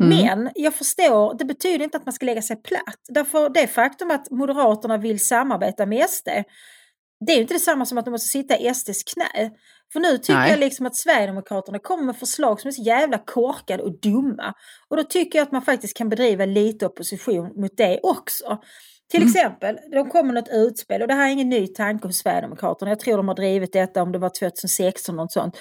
Mm. 0.04 0.18
Men 0.18 0.52
jag 0.56 0.74
förstår, 0.74 1.38
det 1.38 1.46
betyder 1.46 1.84
inte 1.84 1.98
att 1.98 2.06
man 2.06 2.14
ska 2.14 2.26
lägga 2.26 2.42
sig 2.42 2.56
platt. 2.56 3.00
Därför 3.10 3.50
det 3.50 3.68
faktum 3.68 4.12
att 4.12 4.32
Moderaterna 4.32 4.98
vill 4.98 5.26
samarbeta 5.26 5.86
med 5.86 6.10
SD, 6.10 6.28
det 7.26 7.32
är 7.32 7.36
ju 7.36 7.42
inte 7.42 7.54
detsamma 7.54 7.86
som 7.86 7.98
att 7.98 8.06
de 8.06 8.12
måste 8.12 8.28
sitta 8.28 8.58
i 8.58 8.74
SDs 8.74 9.04
knä. 9.04 9.52
För 9.96 10.00
nu 10.00 10.18
tycker 10.18 10.34
Nej. 10.40 10.50
jag 10.50 10.60
liksom 10.60 10.86
att 10.86 10.96
Sverigedemokraterna 10.96 11.80
kommer 11.80 12.04
med 12.04 12.18
förslag 12.18 12.62
som 12.62 12.68
är 12.68 12.72
så 12.72 12.82
jävla 12.82 13.18
korkade 13.18 13.84
och 13.84 14.00
dumma. 14.00 14.54
Och 14.90 14.98
då 14.98 15.04
tycker 15.04 15.40
jag 15.40 15.46
att 15.46 15.52
man 15.52 15.62
faktiskt 15.62 15.98
kan 15.98 16.10
bedriva 16.10 16.46
lite 16.46 16.86
opposition 16.86 17.62
mot 17.62 17.78
det 17.78 18.00
också. 18.04 18.58
Till 19.12 19.22
Mm. 19.22 19.32
exempel, 19.32 19.78
de 19.92 20.10
kommer 20.10 20.34
något 20.34 20.50
utspel 20.52 21.02
och 21.02 21.08
det 21.08 21.14
här 21.14 21.28
är 21.28 21.32
ingen 21.32 21.50
ny 21.50 21.68
tanke 21.68 22.08
hos 22.08 22.18
Sverigedemokraterna. 22.18 22.92
Jag 22.92 23.00
tror 23.00 23.18
de 23.18 23.28
har 23.28 23.36
drivit 23.36 23.74
detta 23.74 24.02
om 24.02 24.12
det 24.12 24.20
var 24.20 24.30
2016 24.30 25.16
något 25.16 25.32
sånt. 25.32 25.58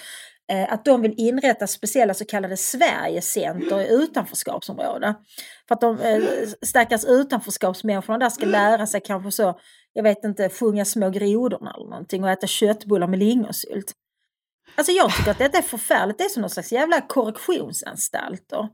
Eh, 0.53 0.73
att 0.73 0.85
de 0.85 1.03
vill 1.03 1.15
inrätta 1.17 1.67
speciella 1.67 2.15
så 2.15 2.25
kallade 2.25 2.57
Sverigecenter 2.57 3.81
i 3.81 3.89
utanförskapsområden. 3.95 5.15
För 5.69 5.75
att 5.75 5.81
de 5.81 5.99
eh, 6.01 6.23
stackars 6.67 7.05
utanförskapsmänniskorna 7.05 8.19
där 8.19 8.31
ska 8.31 8.47
lära 8.47 8.87
sig 8.87 9.01
kanske 9.05 9.31
så, 9.31 9.59
jag 9.93 10.03
vet 10.03 10.25
inte, 10.25 10.49
sjunga 10.49 10.85
små 10.85 11.11
grodorna 11.11 11.75
eller 11.77 11.91
någonting 11.91 12.25
och 12.25 12.31
äta 12.31 12.47
köttbullar 12.47 13.07
med 13.07 13.19
lingonsylt. 13.19 13.93
Alltså 14.75 14.93
jag 14.93 15.17
tycker 15.17 15.31
att 15.31 15.38
detta 15.38 15.59
är 15.59 15.62
förfärligt. 15.62 16.19
Det 16.19 16.25
är 16.25 16.29
som 16.29 16.41
någon 16.41 16.50
slags 16.50 16.73
jävla 16.73 17.00
korrektionsanstalter. 17.00 18.69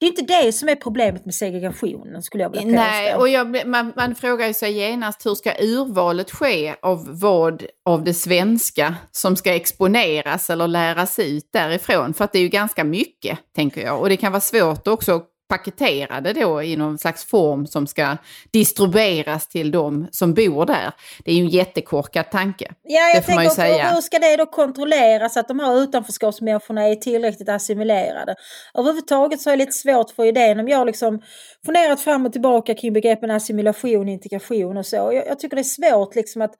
Det 0.00 0.06
är 0.06 0.10
inte 0.10 0.22
det 0.22 0.52
som 0.52 0.68
är 0.68 0.76
problemet 0.76 1.24
med 1.24 1.34
segregationen 1.34 2.22
skulle 2.22 2.42
jag 2.42 2.50
vilja 2.50 2.64
påstå. 2.64 2.76
Nej, 2.76 3.14
och 3.14 3.28
jag, 3.28 3.66
man, 3.66 3.92
man 3.96 4.14
frågar 4.14 4.46
ju 4.46 4.54
sig 4.54 4.72
genast 4.72 5.26
hur 5.26 5.34
ska 5.34 5.52
urvalet 5.60 6.30
ske 6.30 6.74
av 6.82 7.20
vad 7.20 7.66
av 7.84 8.04
det 8.04 8.14
svenska 8.14 8.94
som 9.10 9.36
ska 9.36 9.54
exponeras 9.54 10.50
eller 10.50 10.68
läras 10.68 11.18
ut 11.18 11.48
därifrån? 11.52 12.14
För 12.14 12.24
att 12.24 12.32
det 12.32 12.38
är 12.38 12.42
ju 12.42 12.48
ganska 12.48 12.84
mycket, 12.84 13.38
tänker 13.54 13.82
jag. 13.82 14.00
Och 14.00 14.08
det 14.08 14.16
kan 14.16 14.32
vara 14.32 14.40
svårt 14.40 14.88
också 14.88 15.12
att 15.14 15.28
paketera 15.48 16.20
det 16.20 16.32
då 16.32 16.62
i 16.62 16.76
någon 16.76 16.98
slags 16.98 17.24
form 17.24 17.66
som 17.66 17.86
ska 17.86 18.16
distribueras 18.50 19.48
till 19.48 19.70
de 19.70 20.08
som 20.10 20.34
bor 20.34 20.66
där. 20.66 20.92
Det 21.24 21.30
är 21.30 21.34
ju 21.34 21.42
en 21.42 21.48
jättekorkad 21.48 22.30
tanke. 22.30 22.72
Ja, 22.82 23.00
det 23.00 23.14
jag 23.14 23.24
får 23.24 23.34
man 23.34 23.44
ju 23.44 23.50
tänker, 23.50 23.62
och- 23.62 23.76
säga. 23.76 23.90
hur 23.94 24.00
ska 24.00 24.18
det 24.18 24.36
då 24.36 24.46
kontrolleras 24.46 25.36
att 25.36 25.48
de 25.48 25.60
här 25.60 25.82
utanförskapsmänniskorna 25.82 26.82
är 26.82 26.94
tillräckligt 26.94 27.48
assimilerade? 27.48 28.34
Överhuvudtaget 28.74 29.40
så 29.40 29.50
är 29.50 29.56
det 29.56 29.64
lite 29.64 29.72
svårt 29.72 30.10
för 30.10 30.24
idén 30.24 30.60
om 30.60 30.68
jag 30.68 30.86
liksom 30.86 31.22
funderat 31.64 32.00
fram 32.00 32.26
och 32.26 32.32
tillbaka 32.32 32.74
kring 32.74 32.92
begreppen 32.92 33.30
assimilation, 33.30 34.08
integration 34.08 34.76
och 34.76 34.86
så. 34.86 34.96
Jag, 34.96 35.26
jag 35.26 35.38
tycker 35.38 35.56
det 35.56 35.62
är 35.62 35.92
svårt 35.92 36.14
liksom 36.14 36.42
att 36.42 36.54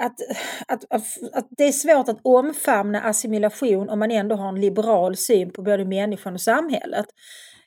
att, 0.00 0.20
att, 0.68 0.84
att, 0.90 1.02
att 1.32 1.48
det 1.50 1.64
är 1.64 1.72
svårt 1.72 2.08
att 2.08 2.20
omfamna 2.22 3.00
assimilation 3.00 3.88
om 3.88 3.98
man 3.98 4.10
ändå 4.10 4.36
har 4.36 4.48
en 4.48 4.60
liberal 4.60 5.16
syn 5.16 5.52
på 5.52 5.62
både 5.62 5.84
människan 5.84 6.34
och 6.34 6.40
samhället. 6.40 7.06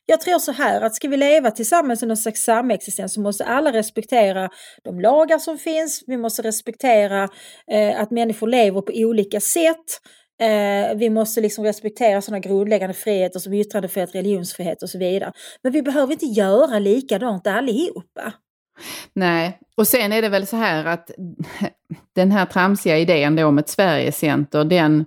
Jag 0.09 0.21
tror 0.21 0.39
så 0.39 0.51
här 0.51 0.81
att 0.81 0.95
ska 0.95 1.07
vi 1.07 1.17
leva 1.17 1.51
tillsammans 1.51 2.03
i 2.03 2.05
någon 2.05 2.17
slags 2.17 2.43
samexistens 2.43 3.13
så 3.13 3.21
måste 3.21 3.45
alla 3.45 3.73
respektera 3.73 4.49
de 4.83 4.99
lagar 4.99 5.37
som 5.37 5.57
finns. 5.57 6.03
Vi 6.07 6.17
måste 6.17 6.41
respektera 6.41 7.29
eh, 7.71 8.01
att 8.01 8.11
människor 8.11 8.47
lever 8.47 8.81
på 8.81 8.91
olika 8.95 9.39
sätt. 9.39 10.01
Eh, 10.41 10.97
vi 10.97 11.09
måste 11.09 11.41
liksom 11.41 11.63
respektera 11.63 12.21
sådana 12.21 12.39
grundläggande 12.39 12.93
friheter 12.93 13.39
som 13.39 13.53
yttrandefrihet, 13.53 14.15
religionsfrihet 14.15 14.83
och 14.83 14.89
så 14.89 14.97
vidare. 14.97 15.31
Men 15.63 15.71
vi 15.71 15.81
behöver 15.81 16.13
inte 16.13 16.25
göra 16.25 16.79
likadant 16.79 17.47
allihopa. 17.47 18.33
Nej, 19.13 19.59
och 19.77 19.87
sen 19.87 20.11
är 20.11 20.21
det 20.21 20.29
väl 20.29 20.47
så 20.47 20.55
här 20.55 20.85
att 20.85 21.11
den 22.15 22.31
här 22.31 22.45
tramsiga 22.45 22.97
idén 22.97 23.35
då 23.35 23.45
om 23.45 23.57
ett 23.57 23.69
Sverigecenter, 23.69 24.63
den 24.63 25.05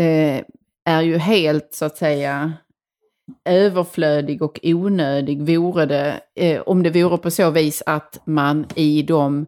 eh, 0.00 0.44
är 0.84 1.02
ju 1.02 1.18
helt 1.18 1.74
så 1.74 1.84
att 1.84 1.96
säga 1.96 2.52
överflödig 3.44 4.42
och 4.42 4.60
onödig 4.62 5.42
vore 5.42 5.86
det 5.86 6.20
eh, 6.36 6.60
om 6.60 6.82
det 6.82 6.90
vore 6.90 7.18
på 7.18 7.30
så 7.30 7.50
vis 7.50 7.82
att 7.86 8.20
man 8.24 8.66
i 8.74 9.02
de 9.02 9.46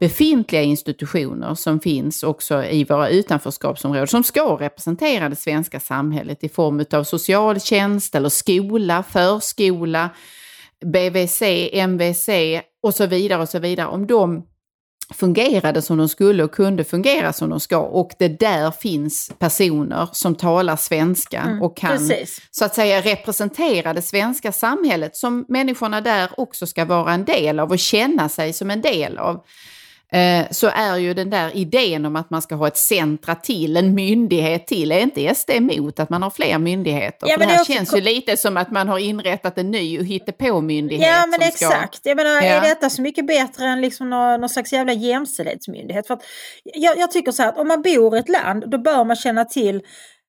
befintliga 0.00 0.62
institutioner 0.62 1.54
som 1.54 1.80
finns 1.80 2.22
också 2.22 2.64
i 2.64 2.84
våra 2.84 3.08
utanförskapsområden 3.08 4.06
som 4.06 4.24
ska 4.24 4.56
representera 4.60 5.28
det 5.28 5.36
svenska 5.36 5.80
samhället 5.80 6.44
i 6.44 6.48
form 6.48 6.84
av 6.92 7.04
socialtjänst 7.04 8.14
eller 8.14 8.28
skola, 8.28 9.02
förskola, 9.02 10.10
BVC, 10.84 11.42
MVC 11.72 12.28
och 12.82 12.94
så 12.94 13.06
vidare 13.06 13.42
och 13.42 13.48
så 13.48 13.58
vidare. 13.58 13.86
Om 13.86 14.06
de 14.06 14.46
fungerade 15.12 15.82
som 15.82 15.98
de 15.98 16.08
skulle 16.08 16.44
och 16.44 16.52
kunde 16.52 16.84
fungera 16.84 17.32
som 17.32 17.50
de 17.50 17.60
ska 17.60 17.78
och 17.78 18.12
det 18.18 18.28
där 18.28 18.70
finns 18.70 19.32
personer 19.38 20.08
som 20.12 20.34
talar 20.34 20.76
svenska 20.76 21.42
Mm, 21.42 21.62
och 21.62 21.76
kan 21.76 21.98
precis. 21.98 22.40
så 22.50 22.64
att 22.64 22.74
säga 22.74 23.00
representera 23.00 23.92
det 23.92 24.02
svenska 24.02 24.52
samhället 24.52 25.16
som 25.16 25.44
människorna 25.48 26.00
där 26.00 26.30
också 26.36 26.66
ska 26.66 26.84
vara 26.84 27.12
en 27.12 27.24
del 27.24 27.60
av 27.60 27.70
och 27.70 27.78
känna 27.78 28.28
sig 28.28 28.52
som 28.52 28.70
en 28.70 28.80
del 28.80 29.18
av. 29.18 29.44
Eh, 30.12 30.46
så 30.50 30.66
är 30.74 30.96
ju 30.96 31.14
den 31.14 31.30
där 31.30 31.56
idén 31.56 32.04
om 32.04 32.16
att 32.16 32.30
man 32.30 32.42
ska 32.42 32.54
ha 32.54 32.66
ett 32.66 32.76
centra 32.76 33.34
till, 33.34 33.76
en 33.76 33.94
myndighet 33.94 34.66
till, 34.66 34.92
är 34.92 35.00
inte 35.00 35.34
SD 35.34 35.50
emot 35.50 36.00
att 36.00 36.10
man 36.10 36.22
har 36.22 36.30
fler 36.30 36.58
myndigheter? 36.58 37.28
Ja, 37.28 37.36
men 37.38 37.48
det 37.48 37.54
det 37.54 37.60
också 37.60 37.72
känns 37.72 37.96
ju 37.96 38.00
lite 38.00 38.36
som 38.36 38.56
att 38.56 38.70
man 38.70 38.88
har 38.88 38.98
inrättat 38.98 39.58
en 39.58 39.70
ny 39.70 40.02
hittepå-myndighet. 40.02 41.06
Ja 41.06 41.26
men 41.26 41.48
exakt. 41.48 42.00
Jag 42.02 42.16
menar, 42.16 42.30
Ja. 42.30 42.42
är 42.42 42.60
detta 42.60 42.90
så 42.90 43.02
mycket 43.02 43.26
bättre 43.26 43.64
än 43.66 43.80
liksom 43.80 44.10
någon, 44.10 44.40
någon 44.40 44.48
slags 44.50 44.72
jävla 44.72 44.92
jämställdhetsmyndighet? 44.92 46.06
För 46.06 46.14
att 46.14 46.22
jag, 46.64 46.98
jag 46.98 47.10
tycker 47.10 47.32
så 47.32 47.42
här 47.42 47.48
att 47.48 47.58
om 47.58 47.68
man 47.68 47.82
bor 47.82 48.16
i 48.16 48.18
ett 48.18 48.28
land 48.28 48.70
då 48.70 48.78
bör 48.78 49.04
man 49.04 49.16
känna 49.16 49.44
till 49.44 49.80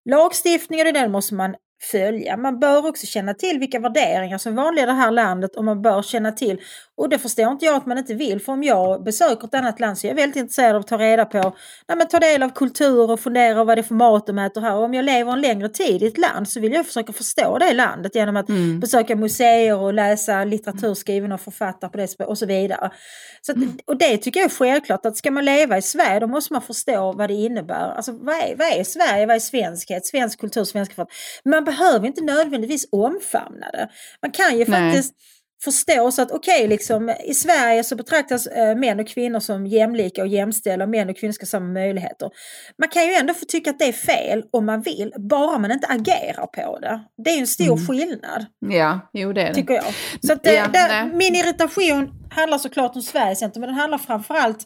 lagstiftningen 0.09 0.87
och 0.87 0.93
den 0.93 1.11
måste 1.11 1.33
man 1.33 1.55
följa. 1.91 2.37
Man 2.37 2.59
bör 2.59 2.87
också 2.87 3.05
känna 3.05 3.33
till 3.33 3.59
vilka 3.59 3.79
värderingar 3.79 4.37
som 4.37 4.51
är 4.51 4.63
vanliga 4.63 4.83
i 4.83 4.87
det 4.87 4.93
här 4.93 5.11
landet 5.11 5.55
och 5.55 5.63
man 5.63 5.81
bör 5.81 6.01
känna 6.01 6.31
till, 6.31 6.61
och 6.97 7.09
det 7.09 7.19
förstår 7.19 7.51
inte 7.51 7.65
jag 7.65 7.75
att 7.75 7.85
man 7.85 7.97
inte 7.97 8.13
vill, 8.13 8.41
för 8.41 8.51
om 8.51 8.63
jag 8.63 9.03
besöker 9.03 9.47
ett 9.47 9.53
annat 9.53 9.79
land 9.79 9.97
så 9.97 10.07
är 10.07 10.09
jag 10.09 10.15
väldigt 10.15 10.35
intresserad 10.35 10.75
av 10.75 10.79
att 10.79 10.87
ta 10.87 10.97
reda 10.97 11.25
på, 11.25 11.53
nej, 11.87 11.97
men 11.97 12.07
ta 12.07 12.19
del 12.19 12.43
av 12.43 12.49
kultur 12.49 13.11
och 13.11 13.19
fundera 13.19 13.63
vad 13.63 13.77
det 13.77 13.81
är 13.81 13.83
för 13.83 13.95
mat 13.95 14.27
de 14.27 14.39
äter 14.39 14.61
här. 14.61 14.75
Och 14.75 14.83
om 14.83 14.93
jag 14.93 15.05
lever 15.05 15.31
en 15.31 15.41
längre 15.41 15.69
tid 15.69 16.03
i 16.03 16.07
ett 16.07 16.17
land 16.17 16.49
så 16.49 16.59
vill 16.59 16.73
jag 16.73 16.85
försöka 16.85 17.13
förstå 17.13 17.57
det 17.57 17.73
landet 17.73 18.15
genom 18.15 18.37
att 18.37 18.49
Mm. 18.49 18.79
besöka 18.79 19.15
museer 19.15 19.77
och 19.77 19.93
läsa 19.93 20.43
litteratur 20.43 20.93
skriven 20.93 21.31
av 21.31 21.37
författare 21.37 21.91
på 21.91 21.97
det 21.97 22.07
språket 22.07 22.29
och 22.29 22.37
så 22.37 22.45
vidare. 22.45 22.91
Så 23.41 23.51
att, 23.51 23.57
och 23.85 23.97
det 23.97 24.17
tycker 24.17 24.39
jag 24.39 24.51
är 24.51 24.55
självklart 24.55 25.05
att 25.05 25.17
ska 25.17 25.31
man 25.31 25.45
leva 25.45 25.77
i 25.77 25.81
Sverige 25.81 26.19
då 26.19 26.27
måste 26.27 26.53
man 26.53 26.61
förstå 26.61 27.13
vad 27.13 27.29
det 27.29 27.33
innebär. 27.33 27.93
Alltså 27.95 28.11
vad 28.11 28.35
är, 28.35 28.55
vad 28.55 28.67
är 28.67 28.83
Sverige, 28.83 29.25
vad 29.25 29.35
är 29.35 29.39
svenskhet, 29.39 30.05
svensk 30.05 30.39
kultur, 30.39 30.63
svenska 30.63 30.95
författare. 30.95 31.15
Man 31.45 31.63
behöver 31.75 32.08
inte 32.08 32.22
nödvändigtvis 32.24 32.88
omfamna 32.92 33.72
det. 33.74 33.88
Man 34.22 34.32
kan 34.32 34.58
ju 34.58 34.65
Nej. 34.68 34.92
faktiskt 34.92 35.13
förstå 35.63 36.12
så 36.12 36.22
att 36.22 36.32
okej, 36.32 36.68
liksom, 36.68 37.10
i 37.25 37.34
Sverige 37.34 37.84
så 37.84 37.96
betraktas 37.96 38.48
eh, 38.48 38.75
män 38.75 39.00
och 39.00 39.08
kvinnor 39.08 39.39
som 39.39 39.68
jämlika 39.68 40.22
och 40.22 40.27
jämställda 40.27 40.86
och 40.86 40.89
män 40.89 41.10
och 41.10 41.18
kvinnor 41.18 41.32
ska 41.34 41.44
ha 41.44 41.48
samma 41.48 41.65
möjligheter. 41.74 42.30
Man 42.80 42.89
kan 42.89 43.08
ju 43.08 43.13
ändå 43.13 43.34
få 43.34 43.46
tycka 43.46 43.70
att 43.70 43.80
det 43.80 43.86
är 43.86 43.92
fel 43.94 44.44
om 44.51 44.65
man 44.65 44.82
vill, 44.82 45.13
bara 45.30 45.58
man 45.60 45.72
inte 45.72 45.88
agerar 45.88 46.48
på 46.48 46.80
det. 46.80 47.00
Det 47.24 47.30
är 47.30 47.34
ju 47.36 47.39
en 47.42 47.48
stor 47.48 47.74
Mm. 47.77 47.88
skillnad, 47.88 48.46
Ja, 48.60 49.10
jo 49.13 49.34
det 49.34 49.42
är 49.42 49.48
det. 49.48 49.53
tycker 49.53 49.74
jag. 49.74 49.86
Så 50.27 50.34
att, 50.34 50.48
eh, 50.48 50.53
Ja, 50.53 50.68
nej. 50.74 51.06
min 51.13 51.36
irritation 51.36 52.10
handlar 52.30 52.58
såklart 52.58 52.96
om 52.96 53.01
Sverigecentrum, 53.01 53.62
men 53.62 53.70
den 53.70 53.80
handlar 53.80 53.98
framförallt 53.98 54.65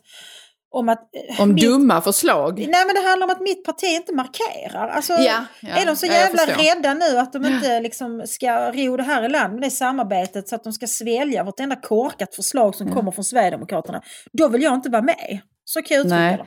om 0.71 0.89
att... 0.89 1.09
eh, 1.29 1.41
Om 1.41 1.53
mitt- 1.53 1.63
dumma 1.63 2.01
förslag. 2.01 2.57
Nej 2.59 2.85
men 2.85 2.95
det 2.95 3.09
handlar 3.09 3.27
om 3.27 3.31
att 3.31 3.41
mitt 3.41 3.63
parti 3.65 3.83
inte 3.85 4.13
markerar. 4.15 4.87
Alltså, 4.87 5.13
Ja, 5.13 5.45
ja, 5.61 5.69
är 5.69 5.85
de 5.85 5.95
så 5.95 6.05
ja, 6.05 6.11
jävla 6.13 6.37
förstår. 6.45 6.63
rädda 6.75 6.93
nu 6.93 7.17
att 7.17 7.33
de 7.33 7.45
inte 7.45 7.79
liksom 7.79 8.23
ska 8.25 8.71
ro 8.71 8.97
det 8.97 9.03
här 9.03 9.23
i 9.25 9.29
land 9.29 9.53
med 9.53 9.61
det 9.61 9.71
samarbetet 9.71 10.47
så 10.49 10.55
att 10.55 10.63
de 10.63 10.73
ska 10.73 10.87
svälja 10.87 11.43
vartenda 11.43 11.75
korkat 11.75 12.35
förslag 12.35 12.75
som 12.75 12.91
kommer 12.93 13.11
från 13.11 13.25
Sverigedemokraterna. 13.25 14.01
Då 14.33 14.47
vill 14.47 14.61
jag 14.61 14.73
inte 14.73 14.89
vara 14.89 15.01
med. 15.01 15.39
Så 15.65 15.81
kan 15.81 15.95
jag 15.97 16.01
uttrycka 16.05 16.19
Nej. 16.19 16.37
det. 16.37 16.45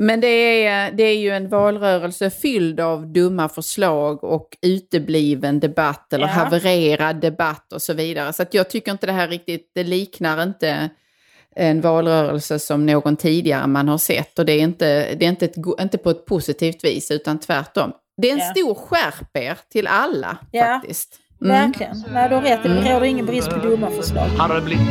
Men 0.00 0.20
det 0.20 0.26
är, 0.66 0.92
det 0.92 1.02
är 1.02 1.16
ju 1.18 1.30
en 1.30 1.48
valrörelse 1.48 2.30
fylld 2.30 2.80
av 2.80 3.12
dumma 3.12 3.48
förslag 3.48 4.24
och 4.24 4.48
utebliven 4.62 5.60
debatt 5.60 6.12
eller 6.12 6.26
Ja. 6.26 6.32
havererad 6.32 7.20
debatt 7.20 7.72
och 7.72 7.82
så 7.82 7.92
vidare. 7.94 8.32
Så 8.32 8.42
att 8.42 8.54
jag 8.54 8.70
tycker 8.70 8.92
inte 8.92 9.06
det 9.06 9.12
här 9.12 9.28
riktigt, 9.28 9.70
det 9.74 9.84
liknar 9.84 10.42
inte 10.42 10.88
en 11.56 11.80
valrörelse 11.80 12.58
som 12.58 12.86
någon 12.86 13.16
tidigare 13.16 13.66
man 13.66 13.88
har 13.88 13.98
sett. 13.98 14.38
Och 14.38 14.46
det 14.46 14.52
är 14.52 14.60
inte, 14.60 15.14
det 15.14 15.24
är 15.24 15.28
inte, 15.28 15.44
ett, 15.44 15.56
inte 15.80 15.98
på 15.98 16.10
ett 16.10 16.26
positivt 16.26 16.84
vis 16.84 17.10
utan 17.10 17.38
tvärtom. 17.40 17.92
Det 18.22 18.28
är 18.28 18.32
en 18.32 18.38
Ja. 18.38 18.44
stor 18.54 18.74
skärp 18.74 19.36
er 19.36 19.58
till 19.72 19.86
alla 19.86 20.38
Ja. 20.50 20.64
faktiskt. 20.64 21.16
Mm. 21.42 21.52
Verkligen. 21.66 22.04
Nej, 22.12 22.28
du 22.28 22.34
har 22.34 22.42
rätt. 22.42 22.62
Det 22.62 22.94
råder 22.94 23.04
ingen 23.06 23.26
brist 23.26 23.50
på 23.50 23.56
dumma 23.58 23.90
förslag. 23.90 24.26
Har 24.28 24.60
blivit 24.60 24.88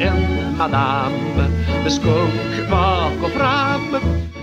en 0.00 0.56
madam 0.58 1.12
med 1.84 1.92
skunk 1.92 2.70
bak 2.70 3.12
och 3.24 3.30
fram 3.30 3.96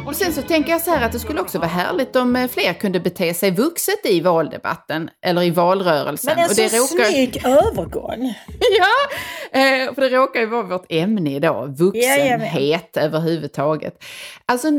Och 0.08 0.16
sen 0.16 0.34
så 0.34 0.42
tänker 0.42 0.72
jag 0.72 0.82
så 0.82 0.92
här 0.92 1.06
att 1.06 1.12
det 1.12 1.20
skulle 1.20 1.42
också 1.42 1.58
vara 1.58 1.68
härligt 1.68 2.16
om 2.16 2.36
eh, 2.36 2.48
fler 2.48 2.74
kunde 2.74 3.00
bete 3.00 3.34
sig 3.34 3.52
vuxet 3.52 4.06
i 4.06 4.22
valdebatten 4.22 5.10
eller 5.26 5.42
i 5.44 5.50
valrörelsen. 5.50 6.34
Men 6.36 6.44
en 6.50 6.56
så 6.56 6.62
råkar, 6.78 7.06
snygg 7.06 7.42
övergång. 7.46 8.34
ja, 8.78 9.60
eh, 9.60 9.94
för 9.94 10.02
det 10.02 10.10
råkar 10.10 10.40
ju 10.40 10.46
vara 10.46 10.64
vårt 10.64 10.86
ämne 10.90 11.36
idag, 11.36 11.78
vuxenhet 11.78 12.98
överhuvudtaget. 12.98 14.04
Alltså, 14.46 14.68
eh, 14.68 14.74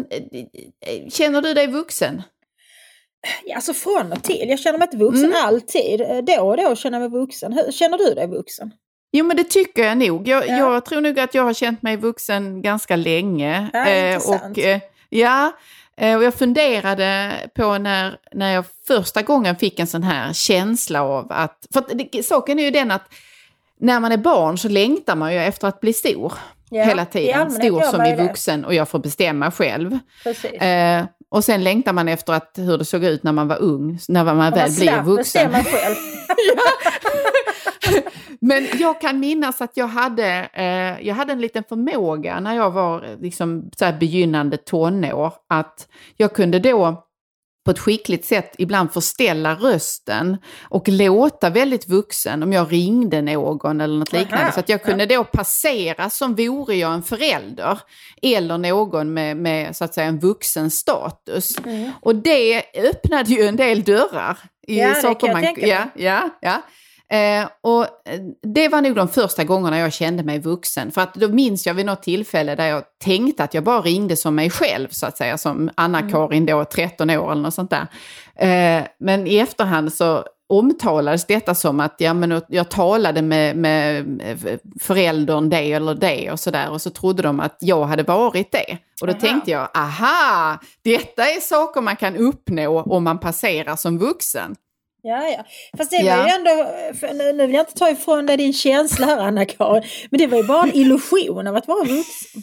eh, 0.86 1.08
känner 1.10 1.42
du 1.42 1.54
dig 1.54 1.66
vuxen? 1.66 2.22
Ja, 3.44 3.54
Alltså 3.56 3.74
från 3.74 4.12
och 4.12 4.22
till. 4.22 4.46
Jag 4.48 4.58
känner 4.60 4.78
mig 4.78 4.86
inte 4.92 5.04
vuxen 5.04 5.24
Mm. 5.24 5.44
alltid. 5.44 6.00
Eh, 6.00 6.18
Då 6.18 6.42
och 6.42 6.56
då 6.56 6.76
känner 6.76 7.00
jag 7.00 7.10
mig 7.10 7.20
vuxen. 7.20 7.52
Hur, 7.52 7.72
känner 7.72 7.98
du 7.98 8.14
dig 8.14 8.26
vuxen? 8.26 8.70
Jo 9.12 9.24
men 9.24 9.36
det 9.36 9.44
tycker 9.44 9.84
jag 9.84 9.98
nog. 9.98 10.28
Jag, 10.28 10.48
Ja. 10.48 10.56
jag 10.56 10.84
tror 10.84 11.00
nog 11.00 11.18
att 11.20 11.34
jag 11.34 11.42
har 11.42 11.54
känt 11.54 11.82
mig 11.82 11.96
vuxen 11.96 12.62
ganska 12.62 12.96
länge. 12.96 13.68
Ja, 13.72 13.88
intressant. 13.88 14.58
och, 14.58 14.64
eh, 14.64 14.78
ja, 15.08 15.52
eh, 15.96 16.16
och 16.16 16.24
jag 16.24 16.34
funderade 16.34 17.32
på 17.54 17.78
när, 17.78 18.16
när 18.32 18.54
jag 18.54 18.64
första 18.86 19.22
gången 19.22 19.56
fick 19.56 19.78
en 19.80 19.86
sån 19.86 20.02
här 20.02 20.32
känsla 20.32 21.02
av 21.02 21.26
att... 21.32 21.66
För 21.72 21.80
att 21.80 21.92
det, 22.12 22.22
saken 22.26 22.58
är 22.58 22.62
ju 22.62 22.70
den 22.70 22.90
att 22.90 23.08
när 23.80 24.00
man 24.00 24.12
är 24.12 24.16
barn 24.16 24.58
så 24.58 24.68
längtar 24.68 25.16
man 25.16 25.32
ju 25.32 25.38
efter 25.38 25.68
att 25.68 25.80
bli 25.80 25.92
stor. 25.92 26.32
Ja, 26.70 26.84
hela 26.84 27.02
i 27.02 27.06
tiden. 27.06 27.50
Stor 27.50 27.80
som 27.82 27.98
man 27.98 28.10
det. 28.10 28.22
vuxen 28.22 28.64
och 28.64 28.74
jag 28.74 28.88
får 28.88 28.98
bestämma 28.98 29.50
själv. 29.50 29.98
Eh, 30.60 31.04
och 31.30 31.44
sen 31.44 31.64
längtar 31.64 31.92
man 31.92 32.08
efter 32.08 32.32
att, 32.32 32.52
hur 32.56 32.78
det 32.78 32.84
såg 32.84 33.04
ut 33.04 33.22
när 33.22 33.32
man 33.32 33.48
var 33.48 33.62
ung, 33.62 33.98
när 34.08 34.24
man 34.24 34.34
Om 34.34 34.38
väl 34.38 34.70
man 34.70 34.74
blir 34.76 35.02
vuxen. 35.02 35.52
bestämma 35.52 35.64
själv. 35.64 35.96
Men 38.40 38.66
jag 38.78 39.00
kan 39.00 39.20
minnas 39.20 39.60
att 39.60 39.76
jag 39.76 39.88
hade, 39.88 40.48
eh, 40.52 41.06
jag 41.06 41.14
hade 41.14 41.32
en 41.32 41.40
liten 41.40 41.64
förmåga 41.68 42.40
när 42.40 42.56
jag 42.56 42.70
var 42.70 43.04
eh, 43.04 43.20
liksom, 43.20 43.70
så 43.76 43.92
begynnande 44.00 44.56
tonår. 44.56 45.32
Att 45.48 45.88
jag 46.16 46.34
kunde 46.34 46.58
då 46.58 47.04
på 47.68 47.72
ett 47.72 47.78
skickligt 47.78 48.24
sätt 48.24 48.54
ibland 48.58 48.92
förställa 48.92 49.54
rösten 49.54 50.36
och 50.62 50.88
låta 50.88 51.50
väldigt 51.50 51.88
vuxen 51.88 52.42
om 52.42 52.52
jag 52.52 52.72
ringde 52.72 53.22
någon 53.22 53.80
eller 53.80 53.98
något 53.98 54.12
liknande. 54.12 54.44
Aha, 54.44 54.52
Så 54.52 54.60
att 54.60 54.68
jag 54.68 54.82
kunde 54.82 55.06
då 55.06 55.24
passera 55.24 56.10
som 56.10 56.34
vore 56.34 56.74
jag 56.74 56.94
en 56.94 57.02
förälder 57.02 57.78
eller 58.22 58.58
någon 58.58 59.14
med, 59.14 59.36
med 59.36 59.76
så 59.76 59.84
att 59.84 59.94
säga 59.94 60.06
en 60.06 60.18
vuxen 60.18 60.70
status. 60.70 61.58
Mm. 61.64 61.90
Och 62.00 62.16
det 62.16 62.62
öppnade 62.74 63.30
ju 63.30 63.46
en 63.46 63.56
del 63.56 63.82
dörrar. 63.82 64.38
I 64.66 64.80
Ja, 64.80 64.94
saker 64.94 65.32
man, 65.32 65.54
ja, 65.56 65.84
ja, 65.96 66.30
ja. 66.40 66.62
Eh, 67.10 67.48
och 67.60 67.82
eh, 67.82 68.20
det 68.54 68.68
var 68.68 68.82
nog 68.82 68.94
de 68.94 69.08
första 69.08 69.44
gångerna 69.44 69.78
jag 69.78 69.92
kände 69.92 70.22
mig 70.22 70.38
vuxen. 70.38 70.90
För 70.90 71.00
att 71.00 71.14
då 71.14 71.28
minns 71.28 71.66
jag 71.66 71.74
vid 71.74 71.86
något 71.86 72.02
tillfälle 72.02 72.54
där 72.54 72.66
jag 72.66 72.84
tänkte 73.04 73.44
att 73.44 73.54
jag 73.54 73.64
bara 73.64 73.80
ringde 73.80 74.16
som 74.16 74.34
mig 74.34 74.50
själv, 74.50 74.88
så 74.90 75.06
att 75.06 75.16
säga, 75.16 75.38
som 75.38 75.70
Anna-Karin 75.74 76.46
då, 76.46 76.64
13 76.64 77.10
år 77.10 77.32
eller 77.32 77.42
något 77.42 77.54
sånt 77.54 77.70
där. 77.70 77.86
Eh, 78.36 78.84
men 78.98 79.26
i 79.26 79.36
efterhand 79.36 79.92
så 79.92 80.24
omtalades 80.48 81.26
detta 81.26 81.54
som 81.54 81.80
att 81.80 81.94
ja, 81.98 82.14
men 82.14 82.42
jag 82.48 82.70
talade 82.70 83.22
med, 83.22 83.56
med 83.56 84.04
föräldern 84.80 85.48
det 85.48 85.72
eller 85.72 85.94
det 85.94 86.30
och 86.30 86.40
sådär 86.40 86.70
och 86.70 86.82
så 86.82 86.90
trodde 86.90 87.22
de 87.22 87.40
att 87.40 87.56
jag 87.60 87.84
hade 87.84 88.02
varit 88.02 88.52
det. 88.52 88.78
Och 89.00 89.06
då 89.06 89.12
Aha. 89.12 89.20
tänkte 89.20 89.50
jag, 89.50 89.68
aha, 89.74 90.58
detta 90.84 91.22
är 91.22 91.40
saker 91.40 91.80
man 91.80 91.96
kan 91.96 92.16
uppnå 92.16 92.82
om 92.82 93.04
man 93.04 93.18
passerar 93.18 93.76
som 93.76 93.98
vuxen. 93.98 94.56
Ja, 95.02 95.28
ja. 95.28 95.44
Fast 95.76 95.90
det 95.90 95.96
Ja. 95.96 96.16
var 96.16 96.24
ju 96.26 96.30
ändå, 96.32 96.50
för 97.00 97.14
nu, 97.14 97.32
nu 97.32 97.46
vill 97.46 97.54
jag 97.54 97.62
inte 97.62 97.74
ta 97.78 97.90
ifrån 97.90 98.26
dig 98.26 98.36
din 98.36 98.52
känsla 98.52 99.06
här 99.06 99.18
Anna-Karin, 99.18 99.82
men 100.10 100.18
det 100.18 100.26
var 100.26 100.36
ju 100.38 100.44
bara 100.44 100.62
en 100.62 100.74
illusion 100.76 101.46
av 101.46 101.56
att 101.56 101.68
vara 101.68 101.84
vuxen. 101.84 102.42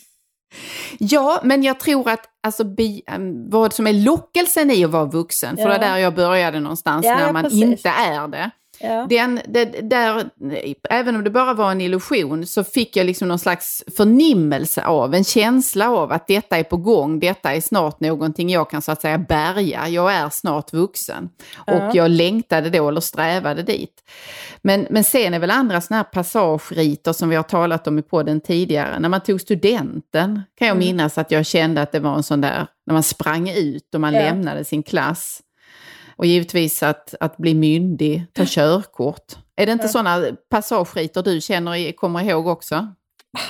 Ja, 0.99 1.39
men 1.43 1.63
jag 1.63 1.79
tror 1.79 2.09
att 2.09 2.25
alltså, 2.43 2.63
bi, 2.63 3.01
äm, 3.07 3.49
vad 3.49 3.73
som 3.73 3.87
är 3.87 3.93
lockelsen 3.93 4.71
i 4.71 4.85
att 4.85 4.91
vara 4.91 5.05
vuxen, 5.05 5.55
för 5.57 5.63
Ja. 5.63 5.69
det 5.69 5.75
är 5.75 5.79
där 5.91 5.97
jag 5.97 6.15
började 6.15 6.59
någonstans, 6.59 7.05
Ja, 7.05 7.17
när 7.17 7.33
man 7.33 7.43
precis. 7.43 7.61
inte 7.63 7.89
är 7.89 8.27
det. 8.27 8.51
Ja. 8.79 9.05
Den, 9.09 9.39
det, 9.47 9.65
där, 9.65 10.29
även 10.89 11.15
om 11.15 11.23
det 11.23 11.29
bara 11.29 11.53
var 11.53 11.71
en 11.71 11.81
illusion 11.81 12.45
så 12.45 12.63
fick 12.63 12.95
jag 12.97 13.05
liksom 13.05 13.27
någon 13.27 13.39
slags 13.39 13.83
förnimmelse 13.97 14.85
av, 14.85 15.13
en 15.13 15.23
känsla 15.23 15.89
av 15.89 16.11
att 16.11 16.27
detta 16.27 16.57
är 16.57 16.63
på 16.63 16.77
gång, 16.77 17.19
detta 17.19 17.53
är 17.53 17.61
snart 17.61 17.99
någonting 17.99 18.49
jag 18.49 18.69
kan 18.69 18.81
så 18.81 18.91
att 18.91 19.01
säga 19.01 19.17
bärga, 19.17 19.87
jag 19.87 20.13
är 20.13 20.29
snart 20.29 20.73
vuxen. 20.73 21.29
Ja. 21.67 21.73
Och 21.89 21.95
jag 21.95 22.11
längtade 22.11 22.69
då, 22.69 22.89
eller 22.89 23.01
strävade 23.01 23.63
dit. 23.63 24.03
Men, 24.61 24.87
men 24.89 25.03
sen 25.03 25.33
är 25.33 25.39
väl 25.39 25.51
andra 25.51 25.81
sådana 25.81 25.97
här 26.03 26.11
passageriter 26.11 27.13
som 27.13 27.29
vi 27.29 27.35
har 27.35 27.43
talat 27.43 27.87
om 27.87 27.99
i 27.99 28.01
podden 28.01 28.41
tidigare, 28.41 28.99
när 28.99 29.09
man 29.09 29.21
tog 29.21 29.41
studenten 29.41 30.41
kan 30.57 30.67
jag 30.67 30.75
Mm. 30.75 30.85
minnas 30.87 31.17
att 31.17 31.31
jag 31.31 31.45
kände 31.45 31.81
att 31.81 31.91
det 31.91 31.99
var 31.99 32.15
en 32.15 32.23
sån 32.23 32.41
där, 32.41 32.67
när 32.85 32.93
man 32.93 33.03
sprang 33.03 33.49
ut 33.49 33.95
och 33.95 34.01
man 34.01 34.13
Ja. 34.13 34.19
lämnade 34.19 34.65
sin 34.65 34.83
klass. 34.83 35.41
Och 36.17 36.25
givetvis 36.25 36.83
att, 36.83 37.15
att 37.19 37.37
bli 37.37 37.53
myndig, 37.53 38.25
ta 38.33 38.43
körkort. 38.47 39.35
Är 39.55 39.65
det 39.65 39.71
inte 39.71 39.85
Ja. 39.85 39.89
sådana 39.89 40.25
passageriter 40.49 41.23
du 41.23 41.41
känner, 41.41 41.91
kommer 41.91 42.23
ihåg 42.29 42.47
också? 42.47 42.87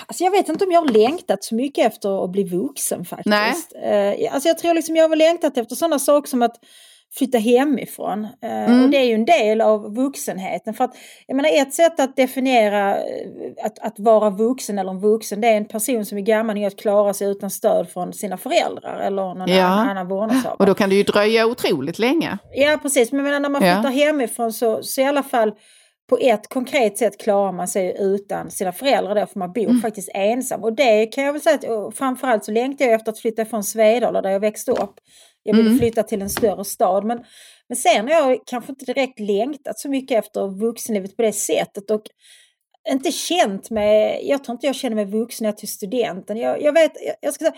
Alltså 0.08 0.24
jag 0.24 0.32
vet 0.32 0.50
inte 0.50 0.66
om 0.66 0.72
jag 0.72 0.82
har 0.82 0.88
längtat 0.88 1.44
så 1.44 1.56
mycket 1.56 1.88
efter 1.88 2.24
att 2.26 2.32
bli 2.32 2.44
vuxen 2.44 3.06
faktiskt. 3.06 3.72
Nej. 3.76 4.16
Eh, 4.24 4.34
alltså 4.34 4.50
jag 4.50 4.58
tror 4.58 4.74
liksom 4.74 4.96
jag 4.96 5.10
har 5.10 5.16
längtat 5.16 5.58
efter 5.58 5.76
sådana 5.76 6.00
saker 6.00 6.30
som 6.30 6.42
att 6.42 6.56
flytta 7.18 7.38
hemifrån. 7.38 8.24
Eh, 8.42 8.66
Mm. 8.66 8.84
Och 8.84 8.90
det 8.90 8.98
är 8.98 9.04
ju 9.04 9.14
en 9.14 9.26
del 9.26 9.62
av 9.62 9.96
vuxenheten. 9.96 10.74
För 10.74 10.84
att, 10.84 10.96
jag 11.28 11.36
menar 11.36 11.50
ett 11.62 11.74
sätt 11.74 12.00
att 12.00 12.16
definiera 12.16 12.98
eh, 12.98 13.04
att, 13.64 13.80
att 13.80 14.00
vara 14.00 14.30
vuxen 14.30 14.80
eller 14.80 14.92
en 14.92 15.00
vuxen 15.00 15.42
det 15.42 15.48
är 15.48 15.58
en 15.58 15.66
person 15.68 16.06
som 16.06 16.18
är 16.18 16.22
gammal 16.22 16.56
nog 16.56 16.66
att 16.66 16.76
klara 16.80 17.14
sig 17.14 17.28
utan 17.28 17.50
stöd 17.50 17.90
från 17.90 18.14
sina 18.14 18.38
föräldrar 18.38 19.00
eller 19.00 19.34
någon 19.34 19.50
Ja. 19.50 19.64
annan, 19.64 19.90
annan 19.90 20.08
vårdnadshavare. 20.08 20.56
Och 20.60 20.66
då 20.66 20.74
kan 20.74 20.90
det 20.90 20.96
ju 20.96 21.04
dröja 21.04 21.46
otroligt 21.48 22.00
länge. 22.00 22.38
Ja 22.54 22.80
precis, 22.82 23.12
men 23.12 23.24
menar, 23.24 23.40
när 23.40 23.50
man 23.50 23.64
Ja. 23.66 23.74
flyttar 23.76 23.92
hemifrån 23.92 24.54
så, 24.54 24.84
så 24.84 25.02
i 25.02 25.04
alla 25.04 25.24
fall 25.24 25.52
på 26.10 26.18
ett 26.22 26.50
konkret 26.50 26.98
sätt 26.98 27.18
klarar 27.22 27.52
man 27.52 27.68
sig 27.68 27.96
utan 28.00 28.52
sina 28.52 28.72
föräldrar 28.72 29.16
då, 29.16 29.26
för 29.26 29.40
man 29.40 29.54
bor 29.54 29.64
Mm. 29.64 29.82
faktiskt 29.82 30.10
ensam. 30.14 30.64
Och 30.64 30.74
det 30.74 31.06
kan 31.06 31.24
jag 31.24 31.34
väl 31.34 31.42
säga, 31.42 31.56
att, 31.56 31.98
framförallt 31.98 32.46
så 32.46 32.52
längtar 32.52 32.86
jag 32.86 32.94
efter 32.94 33.12
att 33.12 33.20
flytta 33.20 33.46
från 33.46 33.64
Svedala 33.64 34.22
där 34.22 34.30
jag 34.30 34.40
växte 34.40 34.72
upp. 34.72 34.94
Jag 35.48 35.56
ville 35.56 35.70
Mm. 35.70 35.80
flytta 35.80 36.04
till 36.04 36.22
en 36.22 36.30
större 36.30 36.66
stad. 36.66 37.06
Men, 37.06 37.24
men 37.70 37.76
sen 37.76 38.08
har 38.08 38.14
jag 38.14 38.40
kanske 38.46 38.72
inte 38.72 38.86
direkt 38.86 39.20
längtat 39.20 39.80
så 39.80 39.90
mycket 39.90 40.26
efter 40.26 40.48
vuxenlivet 40.60 41.16
på 41.16 41.22
det 41.22 41.34
sättet. 41.34 41.92
Och 41.92 42.02
inte 42.90 43.12
känt 43.12 43.70
mig, 43.70 44.22
jag 44.30 44.44
tror 44.44 44.54
inte 44.56 44.66
jag 44.68 44.76
känner 44.76 44.96
mig 44.96 45.06
vuxen 45.06 45.44
när 45.46 45.50
jag 45.50 45.58
tog 45.58 45.70
studenten. 45.70 46.38
Jag, 46.38 46.62
jag 46.62 46.74
vet, 46.74 46.92
jag, 47.06 47.16
jag 47.22 47.34
ska 47.34 47.46
säga, 47.46 47.56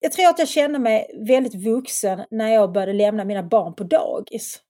jag 0.00 0.12
tror 0.12 0.28
att 0.28 0.38
jag 0.38 0.48
känner 0.48 0.78
mig 0.78 1.06
väldigt 1.28 1.54
vuxen 1.54 2.24
när 2.30 2.48
jag 2.54 2.72
började 2.72 2.92
lämna 2.92 3.24
mina 3.24 3.42
barn 3.42 3.74
på 3.74 3.84
dagis. 3.84 4.60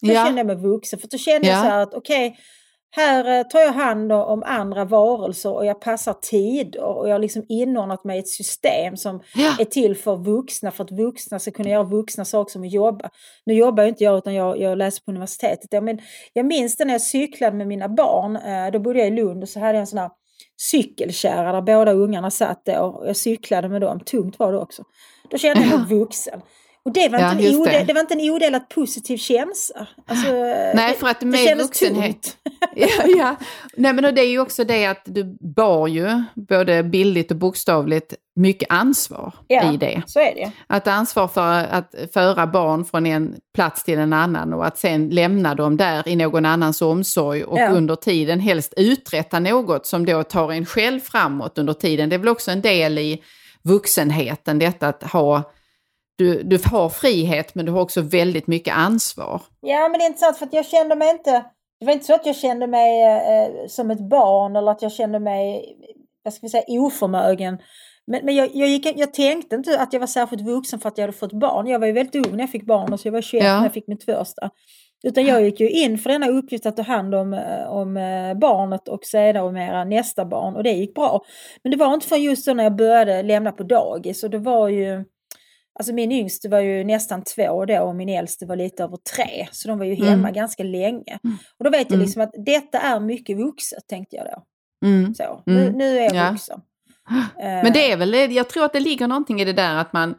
Då 0.00 0.12
Ja. 0.12 0.24
kände 0.24 0.40
jag 0.40 0.46
mig 0.46 0.56
vuxen. 0.56 0.98
För 0.98 1.08
då 1.08 1.18
kände 1.18 1.48
jag 1.48 1.56
Ja. 1.56 1.62
så 1.62 1.68
här 1.68 1.82
att 1.82 1.94
okej, 1.94 2.38
här 2.90 3.38
eh, 3.38 3.42
tar 3.46 3.60
jag 3.60 3.72
hand 3.72 4.12
om 4.12 4.42
andra 4.46 4.84
varelser 4.84 5.52
och 5.52 5.66
jag 5.66 5.80
passar 5.80 6.12
tid 6.12 6.76
och 6.76 7.08
jag 7.08 7.14
har 7.14 7.18
liksom 7.18 7.44
inordnat 7.48 8.04
mig 8.04 8.16
i 8.16 8.20
ett 8.20 8.28
system 8.28 8.96
som 8.96 9.20
Ja. 9.34 9.56
är 9.60 9.64
till 9.64 9.96
för 9.96 10.16
vuxna, 10.16 10.70
för 10.70 10.84
att 10.84 10.90
vuxna 10.90 11.38
ska 11.38 11.50
kunna 11.50 11.68
göra 11.70 11.82
vuxna 11.82 12.24
saker 12.24 12.52
som 12.52 12.62
att 12.62 12.72
jobba. 12.72 13.10
Nu 13.46 13.54
jobbar 13.54 13.82
ju 13.82 13.88
inte 13.88 14.04
jag 14.04 14.18
utan 14.18 14.34
jag, 14.34 14.58
jag 14.60 14.78
läser 14.78 15.04
på 15.04 15.10
universitetet. 15.10 15.68
Ja, 15.70 15.80
men 15.80 15.98
jag 16.32 16.46
minns 16.46 16.76
det 16.76 16.84
när 16.84 16.94
jag 16.94 17.02
cyklade 17.02 17.56
med 17.56 17.66
mina 17.66 17.88
barn, 17.88 18.36
eh, 18.36 18.70
då 18.72 18.78
bodde 18.78 18.98
jag 18.98 19.08
i 19.08 19.10
Lund 19.10 19.42
och 19.42 19.48
så 19.48 19.60
hade 19.60 19.72
jag 19.72 19.80
en 19.80 19.86
sån 19.86 19.98
här 19.98 20.10
cykelkärra 20.70 21.52
där 21.52 21.62
båda 21.62 21.92
ungarna 21.92 22.30
satt 22.30 22.68
och 22.68 23.08
jag 23.08 23.16
cyklade 23.16 23.68
med 23.68 23.80
dem, 23.80 24.00
tungt 24.00 24.38
var 24.38 24.52
det 24.52 24.58
också. 24.58 24.82
Då 25.30 25.38
kände 25.38 25.62
jag 25.62 25.78
mig 25.78 25.98
vuxen. 25.98 26.40
Och 26.88 26.94
det 26.94 27.08
var, 27.08 27.18
Ja, 27.18 27.32
inte, 27.32 27.46
en 27.46 27.62
det. 27.62 27.84
det 27.86 27.92
var 27.92 28.00
inte 28.00 28.14
en 28.14 28.30
odelat 28.30 28.68
positiv 28.68 29.16
känsla. 29.16 29.86
Alltså, 30.06 30.32
Nej, 30.74 30.94
för 30.94 31.08
att 31.08 31.20
det 31.20 31.26
med 31.26 31.58
vuxenhet... 31.58 32.36
ja, 32.76 32.88
ja. 33.16 33.36
Nej, 33.76 33.92
men 33.92 34.14
det 34.14 34.20
är 34.20 34.28
ju 34.30 34.40
också 34.40 34.64
det 34.64 34.86
att 34.86 35.02
du 35.04 35.36
bar 35.40 35.86
ju, 35.86 36.22
både 36.34 36.82
bildligt 36.82 37.30
och 37.30 37.36
bokstavligt, 37.36 38.14
mycket 38.36 38.70
ansvar 38.72 39.34
Ja. 39.46 39.72
i 39.72 39.76
det. 39.76 40.02
Så 40.06 40.20
är 40.20 40.34
det. 40.34 40.50
Att 40.66 40.86
ansvar 40.86 41.28
för 41.28 41.64
att 41.64 41.94
föra 42.14 42.46
barn 42.46 42.84
från 42.84 43.06
en 43.06 43.34
plats 43.54 43.84
till 43.84 43.98
en 43.98 44.12
annan 44.12 44.52
och 44.54 44.66
att 44.66 44.78
sen 44.78 45.08
lämna 45.08 45.54
dem 45.54 45.76
där 45.76 46.08
i 46.08 46.16
någon 46.16 46.44
annans 46.44 46.82
omsorg 46.82 47.44
och 47.44 47.58
Ja. 47.58 47.68
under 47.70 47.96
tiden 47.96 48.40
helst 48.40 48.74
uträtta 48.76 49.38
något 49.40 49.86
som 49.86 50.06
då 50.06 50.22
tar 50.22 50.52
en 50.52 50.66
själv 50.66 51.00
framåt 51.00 51.58
under 51.58 51.72
tiden. 51.72 52.08
Det 52.08 52.16
är 52.16 52.18
väl 52.18 52.28
också 52.28 52.50
en 52.50 52.60
del 52.60 52.98
i 52.98 53.22
vuxenheten, 53.62 54.58
detta 54.58 54.88
att 54.88 55.02
ha 55.02 55.52
du, 56.18 56.42
du 56.42 56.58
har 56.64 56.88
frihet 56.88 57.54
men 57.54 57.66
du 57.66 57.72
har 57.72 57.80
också 57.80 58.00
väldigt 58.00 58.46
mycket 58.46 58.74
ansvar. 58.76 59.42
Ja, 59.60 59.88
men 59.88 59.98
det 59.98 60.04
är 60.04 60.06
intressant 60.06 60.36
för 60.38 60.46
att 60.46 60.52
jag 60.52 60.66
kände 60.66 60.96
mig 60.96 61.10
inte... 61.10 61.44
Det 61.80 61.86
var 61.86 61.92
inte 61.92 62.04
så 62.04 62.14
att 62.14 62.26
jag 62.26 62.36
kände 62.36 62.66
mig 62.66 63.02
eh, 63.04 63.66
som 63.68 63.90
ett 63.90 64.10
barn 64.10 64.56
eller 64.56 64.70
att 64.70 64.82
jag 64.82 64.92
kände 64.92 65.18
mig, 65.18 65.64
vad 66.24 66.34
ska 66.34 66.46
vi 66.46 66.50
säga, 66.50 66.64
oförmögen. 66.68 67.58
Men, 68.06 68.24
men 68.24 68.36
jag, 68.36 68.50
jag, 68.52 68.68
gick, 68.68 68.86
jag 68.96 69.14
tänkte 69.14 69.56
inte 69.56 69.80
att 69.80 69.92
jag 69.92 70.00
var 70.00 70.06
särskilt 70.06 70.42
vuxen 70.42 70.78
för 70.78 70.88
att 70.88 70.98
jag 70.98 71.02
hade 71.02 71.18
fått 71.18 71.32
barn. 71.32 71.66
Jag 71.66 71.78
var 71.78 71.86
ju 71.86 71.92
väldigt 71.92 72.26
ung 72.26 72.32
när 72.32 72.42
jag 72.42 72.50
fick 72.50 72.66
barn, 72.66 72.92
och 72.92 73.00
så 73.00 73.08
jag 73.08 73.12
var 73.12 73.20
21 73.20 73.44
Ja. 73.44 73.56
när 73.56 73.62
jag 73.62 73.72
fick 73.72 73.88
mitt 73.88 74.04
första. 74.04 74.50
Utan 75.04 75.26
jag 75.26 75.42
gick 75.44 75.60
ju 75.60 75.70
in 75.70 75.98
för 75.98 76.10
denna 76.10 76.28
uppgift 76.28 76.66
att 76.66 76.76
ta 76.76 76.82
hand 76.82 77.14
om, 77.14 77.34
eh, 77.34 77.68
om 77.68 77.96
eh, 77.96 78.34
barnet 78.34 78.88
och 78.88 79.04
sedermera 79.04 79.84
nästa 79.84 80.24
barn 80.24 80.56
och 80.56 80.62
det 80.62 80.72
gick 80.72 80.94
bra. 80.94 81.24
Men 81.62 81.70
det 81.70 81.76
var 81.76 81.94
inte 81.94 82.06
förrän 82.06 82.22
just 82.22 82.46
då 82.46 82.54
när 82.54 82.64
jag 82.64 82.76
började 82.76 83.22
lämna 83.22 83.52
på 83.52 83.62
dagis 83.62 84.24
och 84.24 84.30
det 84.30 84.38
var 84.38 84.68
ju 84.68 85.04
Alltså 85.78 85.92
min 85.92 86.12
yngste 86.12 86.48
var 86.48 86.60
ju 86.60 86.84
nästan 86.84 87.22
två 87.24 87.64
då 87.64 87.78
och 87.80 87.96
min 87.96 88.08
äldste 88.08 88.46
var 88.46 88.56
lite 88.56 88.82
över 88.84 88.96
tre. 88.96 89.48
Så 89.52 89.68
de 89.68 89.78
var 89.78 89.84
ju 89.86 89.94
hemma 89.94 90.12
Mm. 90.12 90.32
ganska 90.32 90.62
länge. 90.62 91.18
Och 91.58 91.64
då 91.64 91.70
vet 91.70 91.80
jag 91.80 91.92
Mm. 91.92 92.00
liksom 92.00 92.22
att 92.22 92.30
detta 92.46 92.78
är 92.80 93.00
mycket 93.00 93.36
vuxet 93.36 93.86
tänkte 93.88 94.16
jag 94.16 94.26
då. 94.26 94.42
Mm. 94.86 95.14
Så, 95.14 95.42
nu, 95.46 95.62
Mm. 95.62 95.78
nu 95.78 95.98
är 95.98 96.02
jag 96.02 96.14
Ja. 96.14 96.30
vuxen. 96.30 96.60
Men 97.36 97.72
det 97.72 97.92
är 97.92 97.96
väl, 97.96 98.32
jag 98.32 98.48
tror 98.48 98.64
att 98.64 98.72
det 98.72 98.80
ligger 98.80 99.08
någonting 99.08 99.40
i 99.40 99.44
det 99.44 99.52
där 99.52 99.76
att 99.76 99.92
man, 99.92 100.14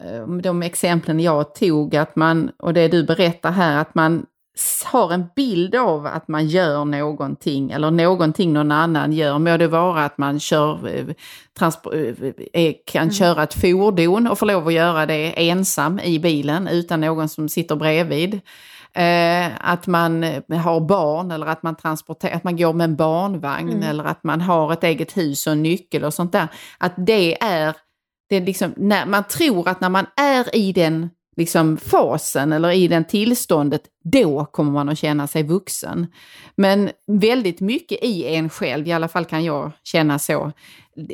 eh, 0.00 0.26
de 0.28 0.62
exemplen 0.62 1.20
jag 1.20 1.54
tog, 1.54 1.96
att 1.96 2.16
man, 2.16 2.50
och 2.58 2.74
det 2.74 2.88
du 2.88 3.04
berättar 3.04 3.50
här, 3.50 3.78
att 3.80 3.94
man 3.94 4.26
har 4.84 5.12
en 5.12 5.24
bild 5.36 5.74
av 5.74 6.06
att 6.06 6.28
man 6.28 6.46
gör 6.46 6.84
någonting 6.84 7.70
eller 7.70 7.90
någonting 7.90 8.52
någon 8.52 8.72
annan 8.72 9.12
gör. 9.12 9.38
Må 9.38 9.56
det 9.56 9.68
vara 9.68 10.04
att 10.04 10.18
man 10.18 10.40
kör, 10.40 10.88
eh, 10.88 11.06
eh, 11.62 12.62
eh, 12.62 12.74
kan 12.86 13.10
köra 13.10 13.42
ett 13.42 13.54
fordon 13.54 14.26
och 14.26 14.38
får 14.38 14.46
lov 14.46 14.66
att 14.66 14.72
göra 14.72 15.06
det 15.06 15.48
ensam 15.50 16.00
i 16.00 16.18
bilen 16.18 16.68
utan 16.68 17.00
någon 17.00 17.28
som 17.28 17.48
sitter 17.48 17.76
bredvid. 17.76 18.40
Eh, 18.92 19.50
att 19.60 19.86
man 19.86 20.22
har 20.64 20.80
barn 20.80 21.30
eller 21.30 21.46
att 21.46 21.62
man 21.62 21.76
transporterar, 21.76 22.34
att 22.36 22.44
man 22.44 22.56
går 22.56 22.72
med 22.72 22.84
en 22.84 22.96
barnvagn 22.96 23.68
Mm. 23.70 23.82
eller 23.82 24.04
att 24.04 24.24
man 24.24 24.40
har 24.40 24.72
ett 24.72 24.84
eget 24.84 25.16
hus 25.16 25.46
och 25.46 25.52
en 25.52 25.62
nyckel 25.62 26.04
och 26.04 26.14
sånt 26.14 26.32
där. 26.32 26.48
Att 26.78 26.92
det 26.96 27.42
är, 27.42 27.74
det 28.28 28.36
är 28.36 28.40
liksom, 28.40 28.74
när 28.76 29.06
man 29.06 29.24
tror 29.24 29.68
att 29.68 29.80
när 29.80 29.88
man 29.88 30.06
är 30.16 30.56
i 30.56 30.72
den 30.72 31.10
liksom 31.36 31.76
fasen 31.76 32.52
eller 32.52 32.70
i 32.70 32.88
den 32.88 33.04
tillståndet, 33.04 33.82
då 34.04 34.44
kommer 34.44 34.72
man 34.72 34.88
att 34.88 34.98
känna 34.98 35.26
sig 35.26 35.42
vuxen. 35.42 36.06
Men 36.56 36.90
väldigt 37.06 37.60
mycket 37.60 38.04
i 38.04 38.34
en 38.34 38.48
själv, 38.48 38.88
i 38.88 38.92
alla 38.92 39.08
fall 39.08 39.24
kan 39.24 39.44
jag 39.44 39.72
känna 39.84 40.18
så, 40.18 40.52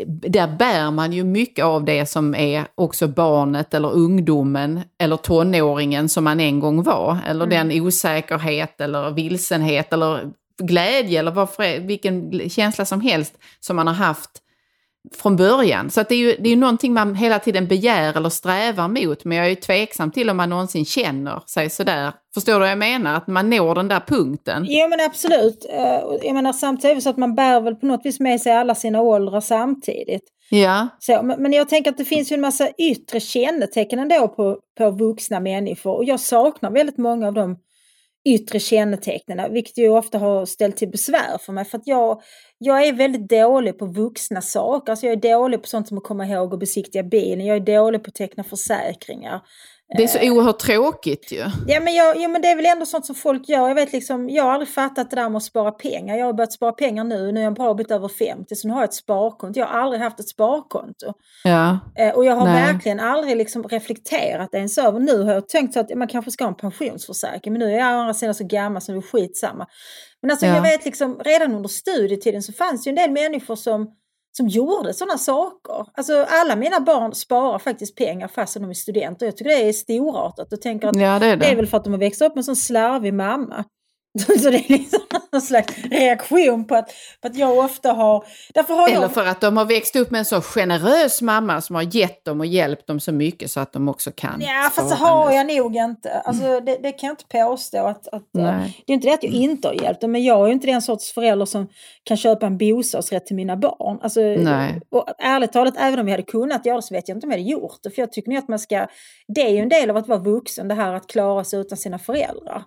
där 0.06 0.56
bär 0.56 0.90
man 0.90 1.12
ju 1.12 1.24
mycket 1.24 1.64
av 1.64 1.84
det 1.84 2.06
som 2.06 2.34
är 2.34 2.66
också 2.74 3.08
barnet 3.08 3.74
eller 3.74 3.92
ungdomen 3.92 4.80
eller 4.98 5.16
tonåringen 5.16 6.08
som 6.08 6.24
man 6.24 6.40
en 6.40 6.60
gång 6.60 6.82
var. 6.82 7.18
Eller 7.26 7.46
den 7.46 7.72
osäkerhet 7.72 8.80
eller 8.80 9.10
vilsenhet 9.10 9.92
eller 9.92 10.30
glädje 10.62 11.18
eller 11.18 11.30
varför, 11.30 11.80
vilken 11.80 12.50
känsla 12.50 12.84
som 12.84 13.00
helst 13.00 13.38
som 13.60 13.76
man 13.76 13.86
har 13.86 13.94
haft 13.94 14.30
från 15.16 15.36
början. 15.36 15.90
Så 15.90 16.00
att 16.00 16.08
det 16.08 16.14
är 16.14 16.18
ju 16.18 16.36
det 16.38 16.48
är 16.48 16.50
ju 16.50 16.56
någonting 16.56 16.92
man 16.92 17.14
hela 17.14 17.38
tiden 17.38 17.66
begär 17.66 18.16
eller 18.16 18.28
strävar 18.28 18.88
mot. 18.88 19.24
Men 19.24 19.38
jag 19.38 19.50
är 19.50 19.54
tveksam 19.54 20.10
till 20.10 20.30
om 20.30 20.36
man 20.36 20.50
någonsin 20.50 20.84
känner 20.84 21.42
sig 21.46 21.70
sådär. 21.70 22.12
Förstår 22.34 22.52
du 22.52 22.58
vad 22.58 22.70
jag 22.70 22.78
menar? 22.78 23.16
Att 23.16 23.26
man 23.26 23.50
når 23.50 23.74
den 23.74 23.88
där 23.88 24.00
punkten. 24.00 24.64
Ja 24.68 24.88
men 24.88 25.00
absolut. 25.00 25.66
Eh, 25.70 26.00
Jag 26.22 26.34
menar 26.34 26.52
samtidigt 26.52 27.02
så 27.02 27.10
att 27.10 27.16
man 27.16 27.34
bär 27.34 27.60
väl 27.60 27.74
på 27.74 27.86
något 27.86 28.06
vis 28.06 28.20
med 28.20 28.40
sig 28.40 28.52
alla 28.52 28.74
sina 28.74 29.00
åldrar 29.00 29.40
samtidigt. 29.40 30.22
Ja, 30.50 30.88
Så, 30.98 31.22
men, 31.22 31.42
men 31.42 31.52
jag 31.52 31.68
tänker 31.68 31.90
att 31.90 31.98
det 31.98 32.04
finns 32.04 32.32
ju 32.32 32.34
en 32.34 32.40
massa 32.40 32.68
yttre 32.78 33.20
kännetecken 33.20 33.98
ändå 33.98 34.28
på, 34.28 34.58
på 34.78 34.90
vuxna 34.90 35.40
människor. 35.40 35.96
Och 35.96 36.04
jag 36.04 36.20
saknar 36.20 36.70
väldigt 36.70 36.98
många 36.98 37.26
av 37.26 37.34
de 37.34 37.56
yttre 38.28 38.60
kännetecknen, 38.60 39.52
vilket 39.52 39.78
ju 39.78 39.88
ofta 39.88 40.18
har 40.18 40.46
ställt 40.46 40.76
till 40.76 40.88
besvär 40.90 41.38
för 41.40 41.52
mig. 41.52 41.64
För 41.64 41.78
att 41.78 41.86
jag, 41.86 42.20
jag 42.64 42.86
är 42.86 42.92
väldigt 42.92 43.28
dålig 43.28 43.78
på 43.78 43.86
vuxna 43.86 44.40
saker. 44.40 44.92
Alltså 44.92 45.06
jag 45.06 45.12
är 45.12 45.34
dålig 45.36 45.62
på 45.62 45.68
sånt 45.68 45.88
som 45.88 45.98
att 45.98 46.04
komma 46.04 46.26
ihåg 46.26 46.52
och 46.52 46.58
besiktiga 46.58 47.02
bilen. 47.02 47.46
Jag 47.46 47.56
är 47.56 47.60
dålig 47.60 48.04
på 48.04 48.08
att 48.08 48.14
teckna 48.14 48.44
försäkringar. 48.44 49.40
Det 49.96 50.02
är 50.02 50.08
så 50.08 50.18
oerhört 50.32 50.58
tråkigt 50.58 51.32
ju. 51.32 51.44
Ja 51.66 51.80
men, 51.80 51.94
jag, 51.94 52.16
ja 52.16 52.28
men 52.28 52.42
det 52.42 52.48
är 52.48 52.56
väl 52.56 52.66
ändå 52.66 52.86
sånt 52.86 53.06
som 53.06 53.14
folk 53.14 53.48
gör. 53.48 53.68
Jag, 53.68 53.74
vet 53.74 53.92
liksom, 53.92 54.30
jag 54.30 54.44
har 54.44 54.50
aldrig 54.50 54.68
fattat 54.68 55.10
det 55.10 55.16
där 55.16 55.28
med 55.28 55.36
att 55.36 55.42
spara 55.42 55.70
pengar. 55.70 56.16
Jag 56.16 56.26
har 56.26 56.32
börjat 56.32 56.52
spara 56.52 56.72
pengar 56.72 57.04
nu. 57.04 57.32
Nu 57.32 57.40
är 57.40 57.44
jag 57.44 57.48
en 57.48 57.54
bra 57.54 57.74
bit 57.74 57.90
över 57.90 58.08
50 58.08 58.56
så 58.56 58.68
nu 58.68 58.74
har 58.74 58.80
jag 58.80 58.88
ett 58.88 58.94
sparkonto. 58.94 59.60
Jag 59.60 59.66
har 59.66 59.80
aldrig 59.80 60.02
haft 60.02 60.20
ett 60.20 60.28
sparkonto. 60.28 61.12
Ja. 61.44 61.78
Eh, 61.98 62.14
och 62.14 62.24
jag 62.24 62.36
har 62.36 62.44
Nej. 62.44 62.72
verkligen 62.72 63.00
aldrig 63.00 63.36
liksom 63.36 63.62
reflekterat 63.62 64.54
ens 64.54 64.78
över. 64.78 65.00
Nu 65.00 65.22
har 65.22 65.32
jag 65.32 65.48
tänkt 65.48 65.74
så 65.74 65.80
att 65.80 65.94
man 65.94 66.08
kanske 66.08 66.30
ska 66.30 66.44
ha 66.44 66.48
en 66.48 66.54
pensionsförsäkring. 66.56 67.52
Men 67.52 67.60
nu 67.60 67.74
är 67.74 67.78
jag 67.78 67.96
å 67.96 68.00
andra 68.00 68.14
sidan 68.14 68.34
så 68.34 68.44
gammal 68.44 68.82
så 68.82 68.92
det 68.92 68.98
är 68.98 69.02
skitsamma. 69.02 69.66
Men 70.22 70.30
alltså 70.30 70.46
Ja. 70.46 70.54
jag 70.54 70.62
vet 70.62 70.84
liksom 70.84 71.18
redan 71.24 71.54
under 71.54 71.68
studietiden 71.68 72.42
så 72.42 72.52
fanns 72.52 72.84
det 72.84 72.90
ju 72.90 72.96
en 72.96 72.96
del 72.96 73.10
människor 73.10 73.56
som 73.56 73.90
som 74.36 74.48
gjorde 74.48 74.94
sådana 74.94 75.18
saker. 75.18 75.86
Alltså 75.94 76.26
alla 76.28 76.56
mina 76.56 76.80
barn 76.80 77.14
sparar 77.14 77.58
faktiskt 77.58 77.96
pengar 77.96 78.28
fast 78.28 78.54
de 78.54 78.70
är 78.70 78.74
studenter. 78.74 79.26
Jag 79.26 79.36
tycker 79.36 79.50
det 79.50 79.68
är 79.68 79.72
storartat 79.72 80.52
och 80.52 80.60
tänker 80.60 80.88
att 80.88 80.96
Ja, 80.96 81.18
det 81.18 81.26
är 81.26 81.36
det 81.36 81.46
är 81.46 81.50
det. 81.50 81.56
väl 81.56 81.66
för 81.66 81.76
att 81.76 81.84
de 81.84 81.92
har 81.92 82.00
växt 82.00 82.22
upp 82.22 82.28
med 82.34 82.38
en 82.38 82.44
sån 82.44 82.56
slarvig 82.56 83.14
mamma. 83.14 83.64
Så 84.18 84.50
det 84.50 84.56
är 84.56 84.68
liksom 84.68 85.00
någon 85.32 85.42
slags 85.42 85.78
reaktion 85.90 86.66
på 86.66 86.74
att, 86.74 86.90
på 87.20 87.28
att 87.28 87.36
jag 87.36 87.58
ofta 87.58 87.92
har... 87.92 88.24
Därför 88.54 88.74
har 88.74 88.88
Eller 88.88 89.00
jag... 89.00 89.14
för 89.14 89.26
att 89.26 89.40
de 89.40 89.56
har 89.56 89.64
växt 89.64 89.96
upp 89.96 90.10
med 90.10 90.18
en 90.18 90.24
så 90.24 90.40
generös 90.40 91.22
mamma 91.22 91.60
som 91.60 91.76
har 91.76 91.96
gett 91.96 92.24
dem 92.24 92.40
och 92.40 92.46
hjälpt 92.46 92.86
dem 92.86 93.00
så 93.00 93.12
mycket 93.12 93.50
så 93.50 93.60
att 93.60 93.72
de 93.72 93.88
också 93.88 94.10
kan 94.14 94.40
Ja, 94.40 94.70
fast 94.72 94.88
så 94.88 94.94
har 94.94 95.32
jag 95.32 95.46
nog 95.46 95.76
inte. 95.76 96.12
Alltså, 96.12 96.60
det, 96.60 96.78
det 96.82 96.92
kan 96.92 97.06
jag 97.06 97.12
inte 97.12 97.24
påstå. 97.28 97.86
Att, 97.86 98.08
att, 98.08 98.36
eh, 98.36 98.42
Nej. 98.42 98.82
det 98.86 98.92
är 98.92 98.94
inte 98.94 99.08
det 99.08 99.14
att 99.14 99.22
jag 99.22 99.32
inte 99.32 99.68
har 99.68 99.74
hjälpt 99.74 100.00
dem, 100.00 100.12
men 100.12 100.24
jag 100.24 100.42
är 100.42 100.46
ju 100.46 100.52
inte 100.52 100.66
den 100.66 100.82
sorts 100.82 101.12
förälder 101.12 101.46
som 101.46 101.68
kan 102.04 102.16
köpa 102.16 102.46
en 102.46 102.58
bostadsrätt 102.58 103.26
till 103.26 103.36
mina 103.36 103.56
barn. 103.56 103.98
Alltså, 104.02 104.20
Nej. 104.20 104.80
Och 104.90 105.06
ärligt 105.18 105.52
talat, 105.52 105.74
även 105.78 105.98
om 105.98 106.08
jag 106.08 106.12
hade 106.12 106.22
kunnat 106.22 106.66
göra 106.66 106.76
det 106.76 106.82
så 106.82 106.94
vet 106.94 107.08
jag 107.08 107.16
inte 107.16 107.26
om 107.26 107.30
jag 107.30 107.38
hade 107.38 107.50
gjort 107.50 107.78
det. 107.82 107.90
För 107.90 108.02
jag 108.02 108.12
tycker 108.12 108.30
nog 108.30 108.38
att 108.38 108.48
man 108.48 108.58
ska... 108.58 108.86
Det 109.28 109.40
är 109.40 109.50
ju 109.50 109.58
en 109.58 109.68
del 109.68 109.90
av 109.90 109.96
att 109.96 110.08
vara 110.08 110.18
vuxen, 110.18 110.68
det 110.68 110.74
här 110.74 110.94
att 110.94 111.06
klara 111.06 111.44
sig 111.44 111.60
utan 111.60 111.78
sina 111.78 111.98
föräldrar. 111.98 112.64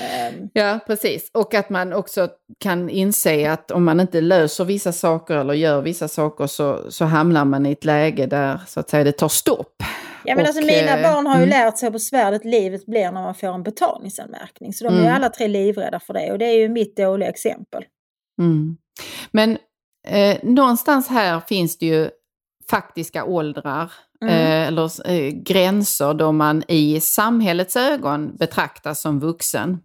Ehm, 0.00 0.48
Ja, 0.52 0.78
precis. 0.86 1.30
Och 1.34 1.54
att 1.54 1.70
man 1.70 1.92
också 1.92 2.28
kan 2.60 2.90
inse 2.90 3.52
att 3.52 3.70
om 3.70 3.84
man 3.84 4.00
inte 4.00 4.20
löser 4.20 4.64
vissa 4.64 4.92
saker 4.92 5.34
eller 5.34 5.54
gör 5.54 5.82
vissa 5.82 6.08
saker 6.08 6.46
så, 6.46 6.90
så 6.90 7.04
hamnar 7.04 7.44
man 7.44 7.66
i 7.66 7.72
ett 7.72 7.84
läge 7.84 8.26
där 8.26 8.60
så 8.66 8.80
att 8.80 8.90
säga 8.90 9.04
det 9.04 9.12
tar 9.12 9.28
stopp. 9.28 9.74
Ja 10.24 10.34
men 10.34 10.42
Och, 10.42 10.48
alltså 10.48 10.62
mina 10.62 10.98
eh, 10.98 11.12
barn 11.12 11.26
har 11.26 11.36
ju 11.36 11.42
mm. 11.42 11.48
lärt 11.48 11.78
sig 11.78 11.86
hur 11.86 11.92
besvärligt 11.92 12.44
livet 12.44 12.86
blir 12.86 13.04
när 13.12 13.22
man 13.22 13.34
får 13.34 13.48
en 13.48 13.62
betalningsanmärkning. 13.62 14.72
Så 14.72 14.84
de 14.84 14.94
är 14.94 14.98
ju 14.98 15.04
Mm. 15.04 15.14
alla 15.14 15.28
tre 15.28 15.48
livrädda 15.48 16.00
för 16.00 16.14
det 16.14 16.32
och 16.32 16.38
det 16.38 16.44
är 16.44 16.58
ju 16.58 16.68
mitt 16.68 16.96
dåliga 16.96 17.28
exempel. 17.28 17.84
Mm. 18.40 18.76
Men 19.30 19.58
eh, 20.08 20.38
någonstans 20.42 21.08
här 21.08 21.40
finns 21.40 21.78
det 21.78 21.86
ju 21.86 22.10
faktiska 22.70 23.24
åldrar 23.24 23.92
Mm. 24.22 24.34
eh, 24.34 24.68
eller 24.68 25.10
eh, 25.10 25.28
gränser 25.32 26.14
då 26.14 26.32
man 26.32 26.62
i 26.68 27.00
samhällets 27.00 27.76
ögon 27.76 28.36
betraktas 28.36 29.00
som 29.00 29.20
vuxen. 29.20 29.78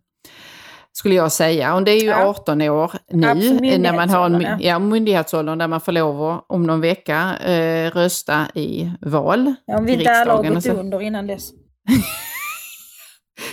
Skulle 0.91 1.15
jag 1.15 1.31
säga. 1.31 1.75
Och 1.75 1.83
det 1.83 1.91
är 1.91 2.01
ju 2.01 2.07
Ja. 2.09 2.25
18 2.25 2.61
år 2.61 2.91
nu. 3.11 3.27
Absolut, 3.27 3.73
eh, 3.73 3.79
när 3.79 3.93
man 3.93 4.09
har 4.09 4.25
en 4.25 4.47
ja, 4.59 4.79
myndighetsåldern 4.79 5.57
där 5.57 5.67
man 5.67 5.81
får 5.81 5.91
lov 5.91 6.23
att 6.23 6.45
om 6.49 6.63
någon 6.63 6.81
vecka 6.81 7.37
eh, 7.37 7.91
rösta 7.91 8.45
i 8.55 8.91
val. 9.01 9.53
Ja, 9.65 9.77
om 9.77 9.85
vi 9.85 9.93
inte 9.93 10.11
alla 10.11 10.33
har 10.33 10.43
gått 10.43 10.65
under 10.65 11.01
innan 11.01 11.27
dess. 11.27 11.49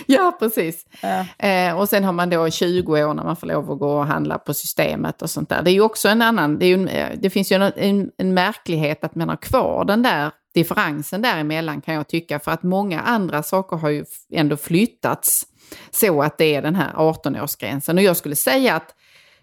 Ja, 0.05 0.37
precis. 0.39 0.85
Ja. 1.01 1.47
Eh, 1.47 1.79
och 1.79 1.89
sen 1.89 2.03
har 2.03 2.11
man 2.13 2.29
då 2.29 2.49
20 2.49 3.03
år 3.05 3.13
när 3.13 3.23
man 3.23 3.35
får 3.35 3.47
lov 3.47 3.71
att 3.71 3.79
gå 3.79 3.97
och 3.97 4.05
handla 4.05 4.37
på 4.37 4.53
systemet 4.53 5.21
och 5.21 5.29
sånt 5.29 5.49
där. 5.49 5.61
Det 5.61 5.71
är 5.71 5.73
ju 5.73 5.81
också 5.81 6.07
en 6.09 6.21
annan, 6.21 6.59
det, 6.59 6.73
en- 6.73 6.87
eh, 6.87 7.07
det 7.21 7.29
finns 7.29 7.51
ju 7.51 7.55
en, 7.55 7.71
en, 7.75 8.09
en 8.17 8.33
märklighet 8.33 9.03
att 9.03 9.15
man 9.15 9.29
har 9.29 9.35
kvar 9.35 9.85
den 9.85 10.01
där 10.03 10.31
differensen 10.55 11.21
däremellan 11.21 11.81
kan 11.81 11.93
jag 11.93 12.07
tycka. 12.07 12.39
För 12.39 12.51
att 12.51 12.63
många 12.63 12.99
andra 12.99 13.43
saker 13.43 13.77
har 13.77 13.89
ju 13.89 14.05
ändå 14.33 14.57
flyttats 14.57 15.43
så 15.91 16.21
att 16.21 16.37
det 16.37 16.55
är 16.55 16.61
den 16.61 16.75
här 16.75 16.93
18-årsgränsen. 16.93 17.97
Och 17.97 18.03
jag 18.03 18.17
skulle 18.17 18.35
säga 18.35 18.75
att 18.75 18.95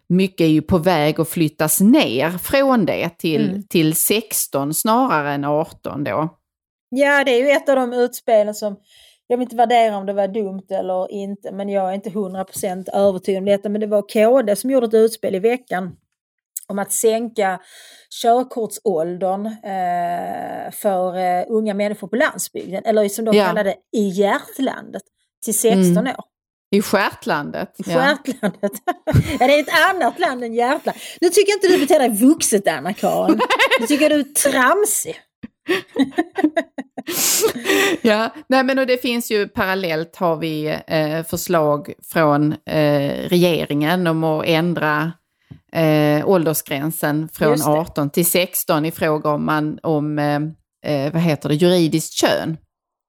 mycket 0.07 0.41
är 0.45 0.49
ju 0.49 0.63
på 0.63 0.79
väg 0.79 1.21
att 1.21 1.29
flyttas 1.29 1.81
ner 1.81 2.31
från 2.31 2.87
det 2.87 3.09
till, 3.19 3.49
Mm. 3.51 3.63
till 3.63 3.95
16 3.95 4.75
snarare 4.75 5.33
än 5.33 5.45
18 5.45 6.05
då. 6.05 6.29
ja, 6.91 7.25
det 7.25 7.31
är 7.31 7.39
ju 7.39 7.51
ett 7.51 7.69
av 7.69 7.77
de 7.77 7.93
utspelen 7.93 8.55
som 8.55 8.77
jag 9.27 9.37
vill 9.37 9.43
inte 9.43 9.57
värdera 9.57 9.97
om 9.97 10.07
det 10.07 10.13
var 10.13 10.29
dumt 10.29 10.67
eller 10.71 11.11
inte, 11.13 11.53
men 11.53 11.69
jag 11.69 11.91
är 11.91 11.95
inte 11.95 12.11
100% 12.11 12.89
övertygad 12.93 13.39
om 13.39 13.45
detta. 13.45 13.69
Men 13.69 13.81
det 13.81 13.87
var 13.87 14.03
KD 14.03 14.57
som 14.57 14.71
gjorde 14.71 14.87
ett 14.87 14.95
utspel 14.95 15.35
i 15.35 15.39
veckan 15.39 15.97
om 16.73 16.79
att 16.79 16.93
sänka 16.93 17.61
körkortsåldern 18.23 19.47
eh, 19.47 20.71
för 20.73 21.17
eh, 21.19 21.45
unga 21.49 21.75
människor 21.75 22.09
på 22.09 22.17
landsbygden, 22.17 22.83
eller 22.85 23.09
som 23.09 23.25
de 23.25 23.37
Ja. 23.37 23.47
kallar 23.47 23.65
det, 23.65 23.75
i 23.97 24.09
hjärtlandet, 24.09 25.03
till 25.45 25.59
16 25.59 25.99
Mm. 25.99 26.07
år. 26.19 26.25
I 26.75 26.83
Stjärtlandet. 26.83 27.81
I 27.81 27.85
Stjärtlandet. 27.85 28.73
ja, 29.41 29.47
det 29.47 29.59
är 29.59 29.61
ett 29.61 29.95
annat 29.95 30.19
land 30.19 30.45
än 30.45 30.55
hjärtland. 30.55 30.99
Nu 31.21 31.29
tycker 31.29 31.53
jag 31.53 31.57
inte 31.57 31.69
du 31.69 31.79
beter 31.79 31.99
dig 31.99 32.09
vuxet, 32.29 32.69
Anna-Karin. 32.69 33.41
Nu 33.81 33.87
tycker 33.87 34.11
jag 34.11 34.13
du 34.13 34.21
är 34.21 34.51
tramsig. 34.51 35.17
Ja, 38.03 38.35
nej 38.49 38.65
men 38.65 38.79
och 38.79 38.87
det 38.87 39.03
finns 39.03 39.31
ju 39.31 39.49
parallellt 39.49 40.17
har 40.17 40.37
vi 40.37 40.79
eh, 40.87 41.23
förslag 41.25 41.93
från 42.13 42.53
eh, 42.53 43.29
regeringen 43.29 44.07
om 44.07 44.25
att 44.25 44.47
ändra 44.47 45.13
eh, 45.77 46.29
åldersgränsen 46.29 47.29
från 47.33 47.51
Just 47.51 47.65
det. 47.65 47.71
18 47.71 48.11
till 48.11 48.27
16 48.27 48.85
i 48.85 48.91
fråga 48.91 49.31
om, 49.31 49.45
man, 49.47 49.79
om 49.83 50.19
eh, 50.19 50.41
eh, 50.87 51.13
vad 51.13 51.23
heter 51.23 51.49
det, 51.49 51.55
juridiskt 51.55 52.13
kön. 52.13 52.57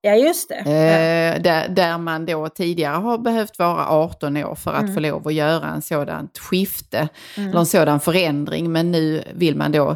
Ja, 0.06 0.16
just 0.16 0.50
det. 0.50 0.56
Eh, 0.56 1.42
där, 1.42 1.68
där 1.70 1.98
man 1.98 2.26
då 2.26 2.50
tidigare 2.50 2.96
har 2.96 3.18
behövt 3.18 3.60
vara 3.60 3.88
18 3.88 4.38
år 4.38 4.56
för 4.56 4.74
att 4.74 4.82
Mm. 4.82 4.94
få 4.94 5.00
lov 5.00 5.28
att 5.28 5.34
göra 5.34 5.68
en 5.70 5.82
sådant 5.82 6.38
skifte, 6.38 7.10
Mm. 7.38 7.50
eller 7.50 7.60
en 7.60 7.66
sådan 7.66 8.00
förändring. 8.00 8.72
Men 8.72 8.92
nu 8.92 9.24
vill 9.34 9.56
man 9.56 9.72
då 9.72 9.96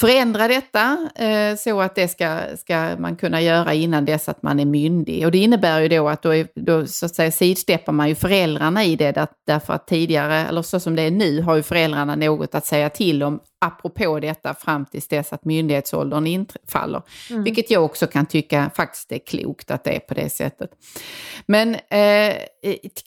förändra 0.00 0.48
detta 0.48 1.08
eh, 1.14 1.56
så 1.56 1.80
att 1.80 1.94
det 1.94 2.08
ska, 2.08 2.40
ska 2.58 2.96
man 2.98 3.16
kunna 3.16 3.42
göra 3.42 3.74
innan 3.74 4.04
dess 4.04 4.28
att 4.28 4.42
man 4.42 4.60
är 4.60 4.64
myndig. 4.64 5.24
Och 5.24 5.32
det 5.32 5.38
innebär 5.38 5.80
ju 5.80 5.88
då 5.88 6.08
att 6.08 6.22
då, 6.22 6.34
är, 6.34 6.48
då 6.54 6.86
så 6.86 7.06
att 7.06 7.14
säga 7.14 7.30
sidsteppar 7.30 7.92
man 7.92 8.08
ju 8.08 8.14
föräldrarna 8.14 8.84
i 8.84 8.96
det 8.96 9.12
där, 9.12 9.28
därför 9.46 9.72
att 9.72 9.86
tidigare, 9.86 10.34
eller 10.34 10.62
så 10.62 10.80
som 10.80 10.96
det 10.96 11.02
är 11.02 11.10
nu, 11.10 11.42
har 11.42 11.56
ju 11.56 11.62
föräldrarna 11.62 12.16
något 12.16 12.54
att 12.54 12.66
säga 12.66 12.90
till 12.90 13.22
om 13.22 13.40
apropå 13.58 14.20
detta 14.20 14.54
fram 14.54 14.84
tills 14.84 15.08
dess 15.08 15.32
att 15.32 15.44
myndighetsåldern 15.44 16.26
infaller. 16.26 17.02
Mm. 17.30 17.44
Vilket 17.44 17.70
jag 17.70 17.84
också 17.84 18.06
kan 18.06 18.26
tycka 18.26 18.70
faktiskt 18.74 19.12
är 19.12 19.18
klokt 19.18 19.70
att 19.70 19.84
det 19.84 19.96
är 19.96 20.00
på 20.00 20.14
det 20.14 20.30
sättet. 20.30 20.70
Men 21.46 21.74
eh, 21.74 22.36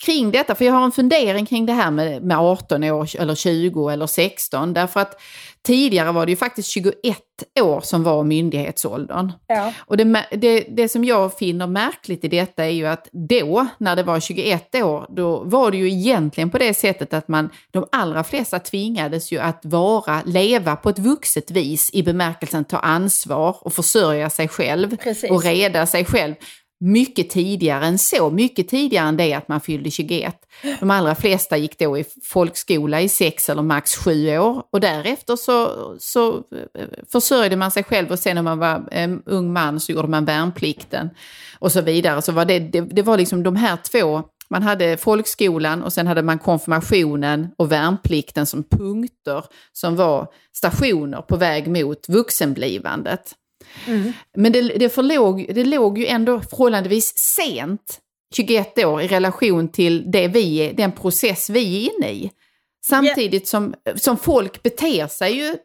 kring 0.06 0.32
detta, 0.32 0.56
för 0.56 0.66
jag 0.66 0.74
har 0.74 0.86
en 0.86 0.92
fundering 0.92 1.46
kring 1.46 1.66
det 1.66 1.74
här 1.74 1.92
med, 1.92 2.24
med 2.24 2.38
18 2.38 2.84
år 2.84 3.10
eller 3.20 3.36
20 3.36 3.90
eller 3.90 4.08
16. 4.08 4.74
Därför 4.74 5.00
att 5.00 5.22
tidigare 5.66 6.12
var 6.12 6.26
det 6.26 6.32
ju 6.32 6.36
faktiskt 6.36 6.70
21 6.84 7.18
år 7.62 7.82
som 7.82 8.04
var 8.04 8.24
myndighetsåldern. 8.24 9.32
Ja. 9.48 9.74
Och 9.80 9.98
det, 9.98 10.26
det, 10.32 10.60
det 10.70 10.90
som 10.90 11.04
jag 11.04 11.38
finner 11.38 11.68
märkligt 11.68 12.24
i 12.24 12.28
detta 12.28 12.66
är 12.66 12.70
ju 12.70 12.88
att 12.88 13.08
då, 13.12 13.68
när 13.78 13.96
det 13.96 14.04
var 14.04 14.20
21 14.20 14.76
år, 14.76 15.06
då 15.10 15.44
var 15.44 15.72
det 15.72 15.78
ju 15.78 15.92
egentligen 15.92 16.50
på 16.50 16.58
det 16.58 16.74
sättet 16.74 17.14
att 17.14 17.28
man, 17.28 17.50
de 17.72 17.86
allra 17.92 18.24
flesta 18.24 18.60
tvingades 18.60 19.32
ju 19.32 19.40
att 19.40 19.60
vara, 19.64 20.22
leva 20.26 20.76
på 20.76 20.90
ett 20.90 21.00
vuxet 21.00 21.52
vis 21.52 21.90
i 21.94 22.04
bemärkelsen 22.04 22.66
ta 22.66 22.78
ansvar 22.78 23.56
och 23.62 23.74
försörja 23.74 24.30
sig 24.30 24.48
själv 24.48 24.98
Precis. 24.98 25.32
och 25.32 25.44
reda 25.44 25.86
sig 25.86 26.06
själv 26.06 26.36
mycket 26.80 27.30
tidigare 27.30 27.86
än 27.86 27.98
så, 27.98 28.30
mycket 28.30 28.68
tidigare 28.68 29.08
än 29.08 29.18
det 29.18 29.34
att 29.34 29.48
man 29.48 29.62
fyllde 29.62 29.92
21. 29.92 30.36
De 30.80 30.92
allra 30.92 31.16
flesta 31.16 31.58
gick 31.58 31.80
då 31.80 31.98
i 31.98 32.06
folkskola 32.24 33.02
i 33.02 33.10
sex 33.10 33.50
eller 33.50 33.62
max 33.62 33.96
sju 33.96 34.38
år 34.38 34.64
och 34.72 34.80
därefter 34.80 35.36
så, 35.36 35.70
så 36.00 36.34
eh, 36.36 36.88
försörjde 37.12 37.56
man 37.56 37.72
sig 37.72 37.84
själv 37.84 38.12
och 38.12 38.20
sen 38.20 38.36
när 38.36 38.42
man 38.42 38.60
var 38.60 38.88
en 38.92 39.22
ung 39.26 39.54
man 39.54 39.80
så 39.80 39.92
gjorde 39.92 40.08
man 40.08 40.26
värnplikten 40.26 41.10
och 41.60 41.72
så 41.72 41.82
vidare. 41.82 42.22
Så 42.22 42.32
var 42.32 42.46
det, 42.46 42.60
det, 42.60 42.82
det 42.82 43.02
var 43.02 43.18
liksom 43.18 43.44
de 43.44 43.56
här 43.56 43.78
två 43.92 44.24
man 44.50 44.64
hade 44.64 44.98
folkskolan 44.98 45.84
och 45.84 45.94
sen 45.94 46.08
hade 46.08 46.22
man 46.22 46.40
konfirmationen 46.40 47.48
och 47.58 47.72
värnplikten 47.72 48.46
som 48.46 48.64
punkter 48.64 49.44
som 49.74 49.96
var 49.96 50.28
stationer 50.54 51.22
på 51.22 51.36
väg 51.36 51.68
mot 51.68 52.10
vuxenblivandet. 52.10 53.36
Mm. 53.88 54.14
Men 54.38 54.52
det, 54.52 54.62
det, 54.62 54.90
förlåg, 54.90 55.46
det 55.56 55.64
låg 55.64 55.98
ju 55.98 56.08
ändå 56.08 56.42
förhållandevis 56.42 57.14
sent, 57.18 58.00
21 58.36 58.78
år, 58.86 59.02
i 59.02 59.08
relation 59.08 59.72
till 59.72 60.12
det 60.12 60.28
vi 60.28 60.58
är, 60.58 60.74
den 60.74 60.92
process 60.92 61.50
vi 61.50 61.86
är 61.86 61.92
inne 61.96 62.12
i. 62.12 62.32
Samtidigt 62.86 63.48
som, 63.48 63.74
som 63.96 64.18
folk 64.18 64.64
beter 64.64 65.08
sig 65.08 65.34
ju 65.34 65.56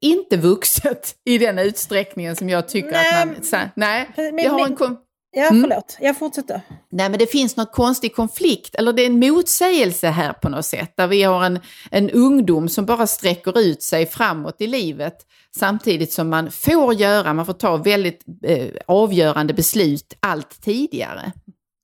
inte 0.00 0.36
vuxet 0.36 1.14
i 1.24 1.38
den 1.38 1.58
utsträckningen 1.58 2.36
som 2.36 2.48
jag 2.48 2.68
tycker 2.68 2.90
Nej, 2.90 3.22
att 3.22 3.26
man... 3.26 3.44
Så, 3.44 3.56
nej, 3.76 4.10
men- 4.16 4.38
jag 4.38 4.50
har 4.50 4.66
en... 4.66 4.96
Ja, 5.38 5.48
Mm. 5.48 5.62
förlåt. 5.62 5.96
Jag 6.00 6.18
fortsätter. 6.18 6.60
Nej, 6.90 7.10
men 7.10 7.18
det 7.18 7.26
finns 7.26 7.56
något 7.56 7.72
konstig 7.72 8.14
konflikt, 8.16 8.74
eller 8.74 8.92
det 8.92 9.02
är 9.02 9.06
en 9.06 9.18
motsägelse 9.20 10.08
här 10.08 10.32
på 10.32 10.48
något 10.48 10.66
sätt, 10.66 10.92
där 10.96 11.06
vi 11.06 11.22
har 11.22 11.44
en, 11.44 11.60
en 11.90 12.10
ungdom 12.10 12.68
som 12.68 12.86
bara 12.86 13.06
sträcker 13.06 13.58
ut 13.58 13.82
sig 13.82 14.06
framåt 14.06 14.56
i 14.58 14.66
livet, 14.66 15.16
samtidigt 15.58 16.12
som 16.12 16.28
man 16.28 16.50
får 16.50 16.94
göra, 16.94 17.34
man 17.34 17.46
får 17.46 17.52
ta 17.52 17.76
väldigt 17.76 18.24
eh, 18.44 18.66
avgörande 18.86 19.54
beslut 19.54 20.14
allt 20.20 20.62
tidigare. 20.62 21.32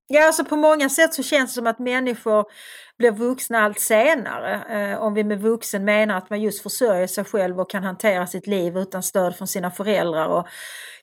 Ja, 0.09 0.27
alltså 0.27 0.45
på 0.45 0.57
många 0.57 0.89
sätt 0.89 1.15
så 1.15 1.23
känns 1.23 1.51
det 1.51 1.55
som 1.55 1.67
att 1.67 1.79
människor 1.79 2.45
blir 3.03 3.27
vuxna 3.27 3.59
allt 3.59 3.81
senare. 3.81 4.61
Eh, 4.71 5.03
om 5.03 5.15
vi 5.15 5.25
med 5.25 5.41
vuxen 5.41 5.85
menar 5.85 6.19
att 6.19 6.31
man 6.31 6.41
just 6.43 6.63
försörjer 6.63 7.07
sig 7.07 7.25
själv 7.25 7.61
och 7.61 7.71
kan 7.71 7.83
hantera 7.85 8.27
sitt 8.27 8.47
liv 8.47 8.77
utan 8.79 9.03
stöd 9.03 9.37
från 9.37 9.49
sina 9.49 9.71
föräldrar 9.71 10.27
och 10.27 10.47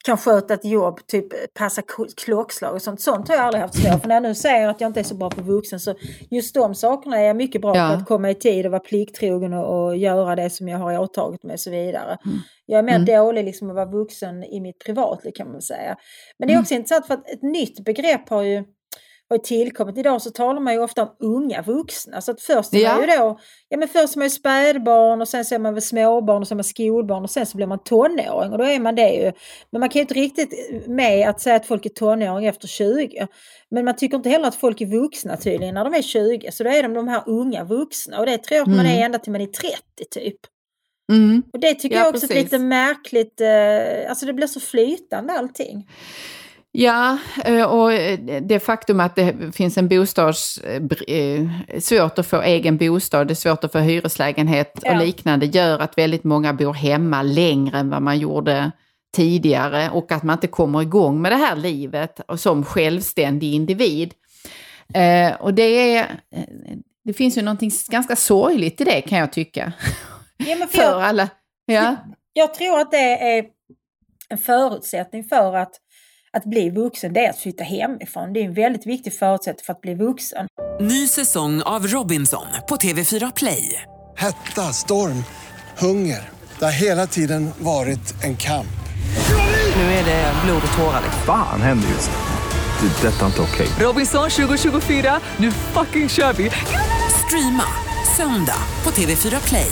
kan 0.05 0.17
sköta 0.17 0.53
ett 0.53 0.65
jobb, 0.65 0.99
typ 1.07 1.53
passa 1.53 1.81
klockslag 2.17 2.73
och 2.73 2.81
sånt. 2.81 3.01
Sånt 3.01 3.27
har 3.27 3.35
jag 3.35 3.45
aldrig 3.45 3.61
haft 3.61 3.75
svårt 3.75 4.01
för. 4.01 4.07
När 4.07 4.15
jag 4.15 4.23
nu 4.23 4.35
säger 4.35 4.67
att 4.67 4.81
jag 4.81 4.87
inte 4.89 4.99
är 4.99 5.03
så 5.03 5.15
bra 5.15 5.29
på 5.29 5.41
vuxen 5.41 5.79
så 5.79 5.95
just 6.29 6.55
de 6.55 6.75
sakerna 6.75 7.17
är 7.17 7.23
jag 7.23 7.35
mycket 7.35 7.61
bra 7.61 7.75
Ja. 7.75 7.87
på 7.87 7.93
att 7.93 8.05
komma 8.07 8.29
i 8.29 8.35
tid 8.35 8.65
och 8.65 8.71
vara 8.71 8.79
plikttrogen 8.81 9.53
och, 9.53 9.85
och 9.85 9.97
göra 9.97 10.35
det 10.35 10.49
som 10.49 10.67
jag 10.67 10.77
har 10.77 10.99
åtagit 10.99 11.43
mig 11.43 11.53
och 11.53 11.59
så 11.59 11.71
vidare. 11.71 12.17
Jag 12.65 12.79
är 12.79 12.83
mer 12.83 12.99
dålig 13.17 13.43
liksom 13.45 13.69
att 13.69 13.75
vara 13.75 13.85
vuxen 13.85 14.43
i 14.43 14.59
mitt 14.61 14.79
privatliv 14.85 15.31
kan 15.35 15.51
man 15.51 15.61
säga. 15.61 15.95
Men 16.39 16.47
det 16.47 16.53
är 16.53 16.59
också 16.59 16.73
intressant 16.73 17.07
för 17.07 17.13
att 17.13 17.29
ett 17.29 17.41
nytt 17.41 17.85
begrepp 17.85 18.29
har 18.29 18.41
ju 18.43 18.63
har 19.29 19.37
tillkommit. 19.37 19.97
Idag 19.97 20.21
så 20.21 20.29
talar 20.31 20.59
man 20.61 20.73
ju 20.73 20.79
ofta 20.79 21.01
om 21.03 21.15
unga 21.19 21.61
vuxna. 21.61 22.21
Så 22.21 22.31
att 22.31 22.41
först 22.41 22.73
är 22.73 22.77
Ja. 22.77 22.91
man 22.93 23.01
ju 23.01 23.07
då, 23.17 23.39
ja 23.69 23.77
men 23.77 23.87
först 23.87 24.15
är 24.15 24.17
man 24.19 24.25
ju 24.25 24.29
spädbarn 24.29 25.21
och 25.21 25.27
sen 25.27 25.45
så 25.45 25.55
är 25.55 25.59
man 25.59 25.73
väl 25.73 25.81
småbarn 25.81 26.41
och 26.41 26.47
sen 26.47 26.55
är 26.55 26.57
man 26.57 26.63
skolbarn 26.63 27.23
och 27.23 27.29
sen 27.29 27.45
så 27.45 27.57
blir 27.57 27.67
man 27.67 27.79
tonåring 27.83 28.51
och 28.51 28.57
då 28.57 28.63
är 28.63 28.79
man 28.79 28.95
det 28.95 29.09
ju. 29.13 29.31
Men 29.71 29.79
man 29.79 29.89
kan 29.89 29.99
ju 29.99 30.01
inte 30.01 30.13
riktigt 30.13 30.53
med 30.87 31.29
att 31.29 31.41
säga 31.41 31.55
att 31.55 31.65
folk 31.65 31.85
är 31.85 31.89
tonåring 31.89 32.45
efter 32.45 32.67
20. 32.67 33.27
Men 33.71 33.85
man 33.85 33.95
tycker 33.95 34.17
inte 34.17 34.29
heller 34.29 34.47
att 34.47 34.55
folk 34.55 34.81
är 34.81 34.85
vuxna 34.85 35.37
tydligen 35.37 35.73
när 35.73 35.83
de 35.85 35.93
är 35.93 36.01
20. 36.01 36.51
Så 36.51 36.63
då 36.63 36.69
är 36.69 36.83
de 36.83 36.93
de 36.93 37.07
här 37.07 37.23
unga 37.25 37.63
vuxna 37.63 38.19
och 38.19 38.25
det 38.25 38.37
tror 38.37 38.55
jag 38.57 38.61
att 38.61 38.67
man 38.75 38.79
Mm. 38.85 38.97
är 38.99 39.05
ända 39.05 39.19
till 39.19 39.31
man 39.31 39.41
är 39.41 39.45
30 39.45 39.79
typ. 40.11 40.37
Mm. 41.11 41.43
Och 41.53 41.59
det 41.59 41.73
tycker 41.73 41.95
Ja, 41.95 42.01
jag 42.01 42.09
också 42.15 42.25
är 42.25 42.27
precis. 42.27 42.43
lite 42.43 42.59
märkligt, 42.59 43.41
eh, 43.41 44.09
alltså 44.09 44.25
det 44.25 44.33
blir 44.33 44.47
så 44.47 44.59
flytande 44.59 45.33
allting. 45.33 45.87
Ja, 46.71 47.17
eh, 47.45 47.63
och 47.63 47.93
eh, 47.93 48.19
det 48.41 48.59
faktum 48.59 48.99
att 48.99 49.15
det 49.15 49.55
finns 49.55 49.77
en 49.77 49.87
bostads... 49.87 50.57
eh, 50.57 51.41
Svårt 51.79 52.19
att 52.19 52.27
få 52.27 52.41
egen 52.41 52.77
bostad, 52.77 53.27
det 53.27 53.33
är 53.33 53.35
svårt 53.35 53.63
att 53.63 53.71
få 53.71 53.79
hyreslägenhet 53.79 54.79
Ja. 54.83 54.91
och 54.91 55.05
liknande 55.05 55.45
gör 55.45 55.79
att 55.79 55.97
väldigt 55.97 56.23
många 56.23 56.53
bor 56.53 56.73
hemma 56.73 57.21
längre 57.21 57.77
än 57.77 57.89
vad 57.89 58.01
man 58.01 58.19
gjorde 58.19 58.71
tidigare 59.15 59.89
och 59.89 60.11
att 60.11 60.23
man 60.23 60.33
inte 60.33 60.47
kommer 60.47 60.81
igång 60.81 61.21
med 61.21 61.31
det 61.31 61.35
här 61.35 61.55
livet 61.55 62.19
som 62.37 62.65
självständig 62.65 63.53
individ. 63.53 64.13
Och 65.39 65.53
det 65.53 65.95
är... 65.95 66.19
Det 67.03 67.13
finns 67.13 67.37
ju 67.37 67.41
någonting 67.41 67.71
ganska 67.89 68.15
sorgligt 68.15 68.81
i 68.81 68.83
det 68.83 69.01
kan 69.01 69.17
jag 69.17 69.33
tycka. 69.33 69.73
Ja, 70.37 70.55
för 70.59 70.67
För 70.67 70.81
jag, 70.83 71.01
alla. 71.01 71.29
Ja. 71.65 71.95
jag 72.33 72.53
tror 72.53 72.79
att 72.79 72.91
det 72.91 72.97
är 73.37 73.45
en 74.29 74.37
förutsättning 74.37 75.23
för 75.23 75.55
att, 75.55 75.71
att 76.37 76.45
bli 76.45 76.69
vuxen, 76.69 77.13
det 77.13 77.25
är 77.25 77.29
att 77.29 77.39
flytta 77.39 77.63
hemifrån. 77.63 78.33
Det 78.33 78.39
är 78.39 78.45
en 78.45 78.53
väldigt 78.53 78.85
viktig 78.85 79.13
förutsättning 79.13 79.65
för 79.65 79.73
att 79.73 79.81
bli 79.81 79.93
vuxen. 79.93 80.47
Ny 80.81 81.07
säsong 81.07 81.61
av 81.61 81.87
Robinson 81.87 82.47
på 82.69 82.75
TV4 82.75 83.31
Play. 83.35 83.83
Hetta, 84.17 84.61
storm, 84.73 85.23
hunger. 85.77 86.29
Det 86.59 86.65
har 86.65 86.71
hela 86.71 87.07
tiden 87.07 87.49
varit 87.59 88.23
en 88.23 88.37
kamp. 88.37 88.79
Nu 89.75 89.81
är 89.81 90.05
det 90.05 90.33
blod 90.45 90.61
och 90.71 90.77
tårar. 90.77 91.01
Fan 91.25 91.61
händer 91.61 91.87
just 91.89 92.11
nu. 92.11 92.17
Det. 92.87 93.07
är 93.07 93.11
Detta 93.11 93.21
är 93.21 93.27
inte 93.27 93.41
okej. 93.41 93.67
Robinson 93.79 94.29
2024, 94.29 95.19
nu 95.37 95.51
fucking 95.51 96.09
kör 96.09 96.33
vi! 96.33 96.51
Streama 97.25 97.63
söndag 98.17 98.61
på 98.83 98.89
TV4 98.89 99.47
Play. 99.47 99.71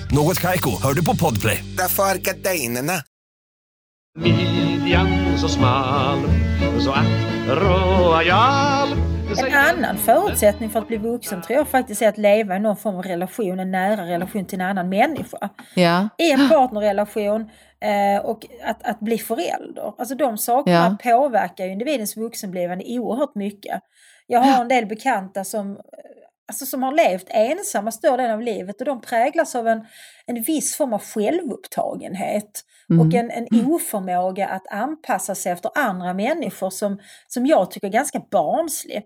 Något 0.13 0.39
Kaiko, 0.39 0.69
hör 0.83 0.93
du 0.93 1.05
på 1.05 1.15
Podplay. 1.15 1.63
Därför 1.77 2.03
är 2.03 2.17
gardinerna. 2.17 2.93
Midjan 4.19 5.37
så 5.37 5.49
smal 5.49 6.19
Så 6.79 6.91
att 6.91 7.05
royal 7.47 8.89
En 9.47 9.53
annan 9.53 9.97
förutsättning 9.97 10.69
för 10.69 10.79
att 10.79 10.87
bli 10.87 10.97
vuxen 10.97 11.41
tror 11.41 11.57
jag 11.57 11.67
faktiskt 11.67 12.01
är 12.01 12.09
att 12.09 12.17
leva 12.17 12.55
i 12.55 12.59
någon 12.59 12.77
form 12.77 12.95
av 12.95 13.03
relation, 13.03 13.59
en 13.59 13.71
nära 13.71 14.05
relation 14.05 14.45
till 14.45 14.61
en 14.61 14.67
annan 14.67 14.89
människa. 14.89 15.49
Ja. 15.75 16.09
I 16.17 16.31
en 16.31 16.49
partnerrelation 16.49 17.49
eh, 17.81 18.25
och 18.25 18.45
att, 18.63 18.83
att 18.83 18.99
bli 18.99 19.17
förälder. 19.17 19.93
Alltså 19.97 20.15
de 20.15 20.37
sakerna 20.37 20.97
påverkar 21.03 21.65
ju 21.65 21.71
individens 21.71 22.17
vuxenblivande 22.17 22.85
oerhört 22.87 23.35
mycket. 23.35 23.81
Jag 24.27 24.39
har 24.39 24.61
en 24.61 24.67
del 24.67 24.85
bekanta 24.85 25.43
som, 25.43 25.77
alltså 26.51 26.65
som 26.65 26.83
har 26.83 26.91
levt 26.91 27.25
ensamma 27.29 27.91
större 27.91 28.17
delen 28.17 28.31
av 28.31 28.41
livet 28.41 28.79
och 28.79 28.85
de 28.85 29.01
präglas 29.01 29.55
av 29.55 29.67
en, 29.67 29.85
en 30.25 30.41
viss 30.43 30.75
form 30.75 30.93
av 30.93 31.01
självupptagenhet 31.01 32.63
och 32.99 33.13
en, 33.13 33.31
en 33.31 33.47
oförmåga 33.71 34.47
att 34.47 34.67
anpassa 34.71 35.35
sig 35.35 35.51
efter 35.51 35.71
andra 35.75 36.13
människor 36.13 36.69
som, 36.69 36.99
som 37.27 37.45
jag 37.45 37.71
tycker 37.71 37.87
är 37.87 37.91
ganska 37.91 38.21
barnslig. 38.31 39.01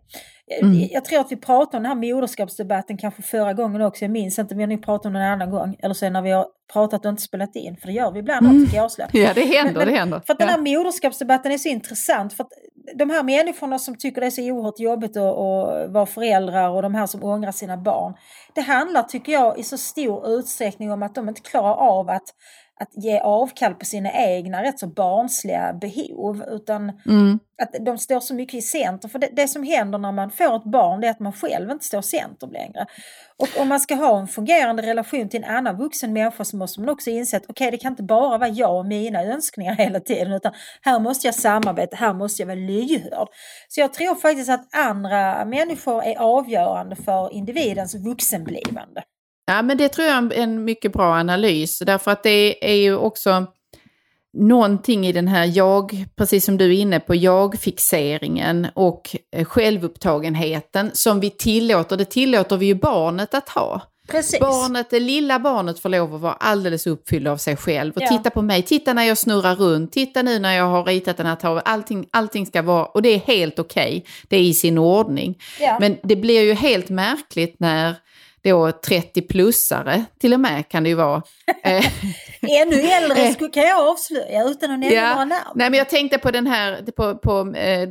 Jag- 0.45 0.89
Jag 0.91 1.05
tror 1.05 1.19
att 1.19 1.31
vi 1.31 1.35
pratade 1.35 1.77
om 1.77 1.83
den 1.83 1.91
här 2.03 2.15
moderskapsdebatten 2.15 2.97
kanske 2.97 3.21
förra 3.21 3.53
gången 3.53 3.81
också, 3.81 4.03
jag 4.05 4.11
minns 4.11 4.39
inte, 4.39 4.55
har 4.55 4.67
nog 4.67 4.83
pratat 4.85 5.05
om 5.05 5.13
den 5.13 5.21
en 5.21 5.31
annan 5.31 5.51
gång, 5.51 5.75
eller 5.79 5.93
sen 5.93 6.13
när 6.13 6.21
vi 6.21 6.31
har 6.31 6.47
pratat 6.73 7.05
och 7.05 7.09
inte 7.09 7.21
spelat 7.21 7.55
in, 7.55 7.77
för 7.77 7.87
det 7.87 7.93
gör 7.93 8.11
vi 8.11 8.19
ibland 8.19 8.63
också 8.63 8.75
jag 8.75 8.85
avslöja. 8.85 9.09
ja, 9.13 9.31
det 9.35 9.41
händer, 9.41 9.63
Men- 9.63 9.73
men 9.73 9.87
det 9.87 9.99
händer. 9.99 10.21
För 10.25 10.33
att 10.33 10.39
den 10.39 10.47
Ja. 10.47 10.53
här 10.53 10.77
moderskapsdebatten 10.77 11.51
är 11.51 11.57
så 11.57 11.69
intressant. 11.69 12.33
För 12.33 12.43
att 12.43 12.49
de 12.95 13.09
här 13.09 13.23
människorna 13.23 13.79
som 13.79 13.97
tycker 13.97 14.21
det 14.21 14.27
är 14.27 14.31
så 14.31 14.41
oerhört 14.41 14.79
jobbigt 14.79 15.17
att, 15.17 15.23
att 15.23 15.91
vara 15.91 16.05
föräldrar 16.05 16.69
och 16.69 16.81
de 16.81 16.95
här 16.95 17.07
som 17.07 17.23
ångrar 17.23 17.51
sina 17.51 17.77
barn. 17.77 18.13
Det 18.53 18.61
handlar, 18.61 19.03
tycker 19.03 19.31
jag, 19.31 19.59
i 19.59 19.63
så 19.63 19.77
stor 19.77 20.27
utsträckning 20.27 20.91
om 20.91 21.03
att 21.03 21.15
de 21.15 21.29
inte 21.29 21.41
klarar 21.41 21.75
av 21.75 22.09
att, 22.09 22.23
att 22.79 23.03
ge 23.03 23.19
avkall 23.19 23.73
på 23.73 23.85
sina 23.85 24.11
egna 24.13 24.63
rätt 24.63 24.79
så 24.79 24.87
barnsliga 24.87 25.73
behov. 25.73 26.43
Utan 26.47 26.91
Mm. 27.05 27.39
att 27.61 27.85
de 27.85 27.97
står 27.97 28.19
så 28.19 28.33
mycket 28.33 28.53
i 28.53 28.61
centrum. 28.61 29.09
För 29.09 29.19
det, 29.19 29.29
det 29.33 29.47
som 29.47 29.63
händer 29.63 29.97
när 29.97 30.11
man 30.11 30.31
får 30.31 30.55
ett 30.55 30.63
barn 30.63 31.01
det 31.01 31.07
är 31.07 31.11
att 31.11 31.19
man 31.19 31.33
själv 31.33 31.71
inte 31.71 31.85
står 31.85 31.99
i 31.99 32.03
centrum 32.03 32.51
längre. 32.51 32.85
Och 33.37 33.61
om 33.61 33.67
man 33.67 33.79
ska 33.79 33.95
ha 33.95 34.19
en 34.19 34.27
fungerande 34.27 34.83
relation 34.83 35.29
till 35.29 35.43
en 35.43 35.49
annan 35.49 35.77
vuxen 35.77 36.13
människa 36.13 36.43
så 36.45 36.57
måste 36.57 36.79
man 36.79 36.89
också 36.89 37.09
inse 37.09 37.37
att 37.37 37.45
okej, 37.49 37.71
det 37.71 37.77
kan 37.77 37.91
inte 37.91 38.03
bara 38.03 38.37
vara 38.37 38.49
jag 38.49 38.77
och 38.77 38.85
mina 38.85 39.23
önskningar 39.23 39.75
hela 39.77 39.99
tiden 39.99 40.33
utan 40.33 40.53
här 40.81 40.99
måste 40.99 41.27
jag 41.27 41.35
samarbeta, 41.35 41.95
här 41.95 42.13
måste 42.13 42.41
jag 42.41 42.47
vara 42.47 42.55
lyhörd. 42.55 43.27
Så 43.67 43.79
jag 43.81 43.93
tror 43.93 44.15
faktiskt 44.15 44.49
att 44.49 44.75
andra 44.75 45.45
människor 45.45 46.03
är 46.03 46.17
avgörande 46.17 46.95
för 46.95 47.33
individens 47.33 47.95
vuxenblivande. 47.95 49.03
Ja, 49.45 49.61
men 49.61 49.77
det 49.77 49.89
tror 49.89 50.07
jag 50.07 50.13
är 50.13 50.17
en- 50.17 50.31
en 50.31 50.63
mycket 50.63 50.93
bra 50.93 51.13
analys. 51.15 51.79
Därför 51.79 52.11
att 52.11 52.23
det 52.23 52.71
är 52.71 52.75
ju 52.75 52.95
också 52.95 53.45
någonting 54.37 55.07
i 55.07 55.11
den 55.11 55.27
här 55.27 55.51
jag, 55.57 56.05
precis 56.15 56.45
som 56.45 56.57
du 56.57 56.65
är 56.65 56.79
inne 56.79 56.99
på, 56.99 57.15
jag-fixeringen 57.15 58.67
och 58.73 59.15
eh, 59.35 59.45
självupptagenheten 59.45 60.91
som 60.93 61.19
vi 61.19 61.29
tillåter, 61.29 61.97
det 61.97 62.05
tillåter 62.05 62.57
vi 62.57 62.65
ju 62.65 62.75
barnet 62.75 63.33
att 63.33 63.49
ha. 63.49 63.81
Precis. 64.07 64.39
Barnet, 64.39 64.89
det 64.89 64.99
lilla 64.99 65.39
barnet 65.39 65.79
får 65.79 65.89
lov 65.89 66.15
att 66.15 66.21
vara 66.21 66.33
alldeles 66.33 66.87
uppfylld 66.87 67.27
av 67.27 67.37
sig 67.37 67.55
själv. 67.55 67.93
Och 67.95 68.01
Ja. 68.01 68.07
titta 68.07 68.29
på 68.29 68.41
mig, 68.41 68.61
titta 68.61 68.93
när 68.93 69.03
jag 69.03 69.17
snurrar 69.17 69.55
runt, 69.55 69.91
titta 69.91 70.21
nu 70.21 70.39
när 70.39 70.53
jag 70.57 70.65
har 70.65 70.83
ritat 70.83 71.17
den 71.17 71.25
här 71.25 71.35
tavlan. 71.35 71.61
Allting, 71.65 72.05
allting 72.11 72.45
ska 72.45 72.61
vara, 72.61 72.85
och 72.85 73.01
det 73.01 73.09
är 73.09 73.19
helt 73.19 73.59
okej, 73.59 74.05
det 74.27 74.37
är 74.37 74.41
i 74.41 74.53
sin 74.53 74.77
ordning. 74.77 75.37
Ja. 75.59 75.77
Men 75.79 75.97
det 76.03 76.15
blir 76.15 76.41
ju 76.41 76.53
helt 76.53 76.89
märkligt 76.89 77.55
när 77.59 77.95
då 78.51 78.67
30-plussare, 78.67 80.03
till 80.21 80.33
och 80.33 80.39
med 80.39 80.69
kan 80.69 80.83
det 80.83 80.89
ju 80.89 80.95
vara. 80.95 81.21
eh, 81.63 81.85
Ännu 82.61 82.75
äldre 82.81 83.33
skulle- 83.33 83.49
kan 83.51 83.63
jag 83.63 83.87
avslöja 83.89 84.43
utan 84.43 84.71
att 84.71 84.79
nämna 84.79 85.09
några 85.09 85.25
namn. 85.25 85.33
Nej, 85.55 85.69
men 85.69 85.77
jag 85.77 85.89
tänkte 85.89 86.17
på 86.17 86.31
den 86.31 86.47
här, 86.47 86.81
på, 86.95 87.15
på 87.15 87.55
eh, 87.55 87.89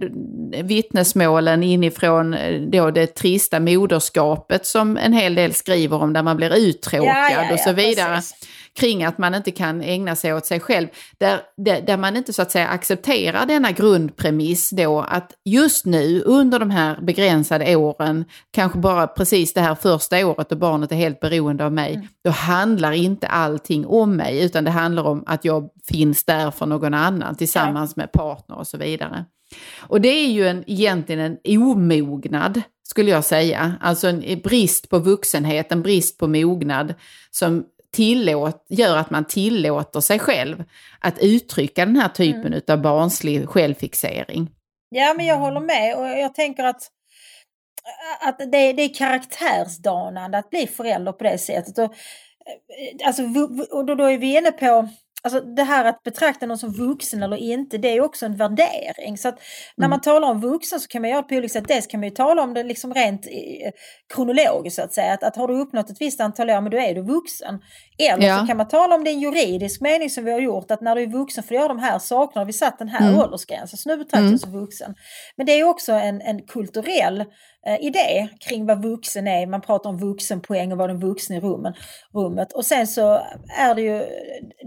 vittnesmålen 0.65 1.63
inifrån 1.63 2.35
eh, 2.35 2.61
då 2.61 2.91
det 2.91 3.07
trista 3.07 3.61
moderskapet 3.61 4.67
som 4.67 4.97
en 4.97 5.13
hel 5.13 5.35
del 5.35 5.55
skriver 5.55 6.03
om, 6.03 6.13
där 6.13 6.23
man 6.23 6.37
blir 6.37 6.57
uttråkad 6.57 7.07
Ja, 7.15 7.31
ja, 7.31 7.53
och 7.53 7.61
så 7.61 7.69
ja, 7.69 7.73
vidare. 7.73 8.15
precis. 8.17 8.49
Kring 8.81 9.05
att 9.05 9.19
man 9.19 9.35
inte 9.35 9.51
kan 9.51 9.83
ägna 9.83 10.17
sig 10.17 10.35
åt 10.35 10.47
sig 10.47 10.61
själv. 10.61 10.89
Där, 11.19 11.41
där, 11.57 11.81
där 11.81 11.97
man 11.97 12.17
inte 12.17 12.33
så 12.33 12.43
att 12.43 12.51
säga 12.51 12.69
accepterar 12.69 13.47
denna 13.47 13.71
grundpremiss 13.71 14.71
då 14.71 15.01
att 15.01 15.33
just 15.45 15.87
nu 15.87 16.23
under 16.27 16.59
de 16.59 16.71
här 16.71 17.01
begränsade 17.01 17.77
åren, 17.77 18.25
kanske 18.51 18.79
bara 18.79 19.07
precis 19.07 19.53
det 19.55 19.61
här 19.61 19.75
första 19.75 20.27
året 20.27 20.49
då 20.49 20.57
barnet 20.57 20.93
är 20.93 20.97
helt 20.97 21.21
beroende 21.21 21.65
av 21.65 21.73
mig, 21.73 21.95
Mm. 21.95 22.07
då 22.25 22.31
handlar 22.31 22.93
inte 22.93 23.27
allting 23.27 23.87
om 23.87 24.17
mig 24.17 24.45
utan 24.45 24.65
det 24.65 24.71
handlar 24.71 25.03
om 25.05 25.23
att 25.27 25.45
jag 25.45 25.69
finns 25.89 26.25
där 26.25 26.51
för 26.51 26.67
någon 26.67 26.95
annan 26.95 27.35
tillsammans 27.37 27.97
med 27.97 28.13
partner 28.13 28.59
och 28.59 28.67
så 28.67 28.79
vidare. 28.79 29.25
Och 29.81 30.01
det 30.01 30.09
är 30.09 30.29
ju 30.29 30.49
en, 30.49 30.65
egentligen 30.67 31.21
en 31.21 31.61
omognad, 31.61 32.63
skulle 32.89 33.11
jag 33.11 33.25
säga. 33.25 33.75
Alltså 33.81 34.09
en 34.09 34.41
brist 34.45 34.89
på 34.89 34.99
vuxenhet, 34.99 35.73
en 35.73 35.83
brist 35.83 36.19
på 36.19 36.27
mognad 36.27 36.95
som 37.31 37.65
tillåt, 37.95 38.67
gör 38.69 38.97
att 38.97 39.11
man 39.11 39.25
tillåter 39.25 40.01
sig 40.01 40.19
själv 40.19 40.65
att 41.01 41.19
uttrycka 41.21 41.87
den 41.87 41.97
här 41.97 42.09
typen 42.09 42.47
Mm. 42.47 42.61
av 42.69 42.83
barnslig 42.83 43.49
självfixering. 43.49 44.51
Ja, 44.89 45.15
men 45.17 45.27
jag 45.27 45.37
håller 45.37 45.61
med 45.61 45.97
och 45.97 46.07
jag 46.07 46.35
tänker 46.35 46.65
att, 46.65 46.91
att 48.21 48.39
det, 48.39 48.73
det 48.73 48.83
är 48.83 48.95
karaktärsdanande 48.95 50.39
att 50.39 50.51
bli 50.51 50.67
förälder 50.67 51.13
på 51.13 51.25
det 51.25 51.39
sättet. 51.39 51.79
Och, 51.79 51.85
eh, 51.85 53.07
alltså, 53.07 53.23
och 53.71 53.85
då, 53.85 53.95
då 53.95 54.05
är 54.05 54.19
vi 54.19 54.37
inne 54.39 54.53
på 54.53 54.89
Alltså 55.25 55.41
det 55.41 55.63
här 55.63 55.85
att 55.85 56.03
betrakta 56.03 56.47
någon 56.47 56.59
som 56.59 56.73
vuxen 56.73 57.23
eller 57.23 57.37
inte, 57.37 57.79
det 57.79 57.89
är 57.89 58.01
också 58.01 58.27
en 58.27 58.37
värdering. 58.37 59.19
Så 59.19 59.29
att 59.29 59.39
när 59.77 59.89
man 59.89 60.01
talar 60.01 60.29
om 60.29 60.41
vuxen 60.41 60.81
så 60.81 60.89
kan 60.89 61.03
man 61.03 61.11
göra 61.11 61.23
det 61.23 61.29
på 61.29 61.35
olika 61.35 61.53
sätt. 61.53 61.69
Dels 61.69 61.87
kan 61.87 62.01
man 62.01 62.09
ju 62.09 62.15
tala 62.15 62.43
om 62.43 62.55
det 62.55 62.63
liksom 62.63 62.95
rent 62.95 63.27
eh, 63.27 63.71
kronologiskt 64.15 64.77
så 64.77 64.83
att 64.83 64.93
säga. 64.95 65.13
Att, 65.13 65.23
att 65.25 65.37
har 65.37 65.49
du 65.49 65.55
uppnått 65.61 65.91
ett 65.91 66.01
visst 66.01 66.21
antal 66.21 66.51
år, 66.51 66.61
men 66.61 66.71
då 66.71 66.79
är 66.79 66.95
du 66.95 67.03
vuxen. 67.03 67.59
Eller 67.99 68.27
Ja. 68.27 68.39
så 68.41 68.47
kan 68.47 68.57
man 68.57 68.69
tala 68.69 68.95
om 68.95 69.05
det 69.05 69.11
i 69.11 69.15
en 69.15 69.21
juridisk 69.21 69.81
mening 69.81 70.11
som 70.11 70.25
vi 70.25 70.33
har 70.33 70.41
gjort, 70.41 70.71
att 70.71 70.81
när 70.81 70.95
du 70.95 71.03
är 71.03 71.07
vuxen 71.07 71.45
får 71.45 71.49
du 71.49 71.55
göra 71.55 71.69
de 71.69 71.79
här 71.79 71.99
sakerna. 71.99 72.45
Vi 72.45 72.53
satt 72.53 72.79
den 72.79 72.89
här 72.89 73.09
Mm. 73.09 73.21
åldersgränsen, 73.21 73.77
så 73.79 73.89
nu 73.89 73.97
betraktas 73.97 74.19
Mm. 74.21 74.33
du 74.33 74.39
som 74.39 74.53
vuxen. 74.53 74.95
Men 75.37 75.47
det 75.47 75.53
är 75.61 75.65
också 75.65 75.93
en, 75.93 76.21
en 76.21 76.43
kulturell 76.47 77.25
idé 77.81 78.29
kring 78.49 78.67
vad 78.67 78.83
vuxen 78.83 79.29
är. 79.29 79.47
Man 79.47 79.61
pratar 79.61 79.91
om 79.91 79.99
vuxenpoäng 79.99 80.73
och 80.73 80.79
vad 80.79 80.91
den 80.91 81.01
vuxna 81.01 81.37
i 81.37 81.41
rummen, 81.41 81.75
rummet. 82.15 82.53
Och 82.53 82.65
sen 82.65 82.87
så 82.87 83.21
är 83.59 83.75
det 83.75 83.83
ju 83.83 84.05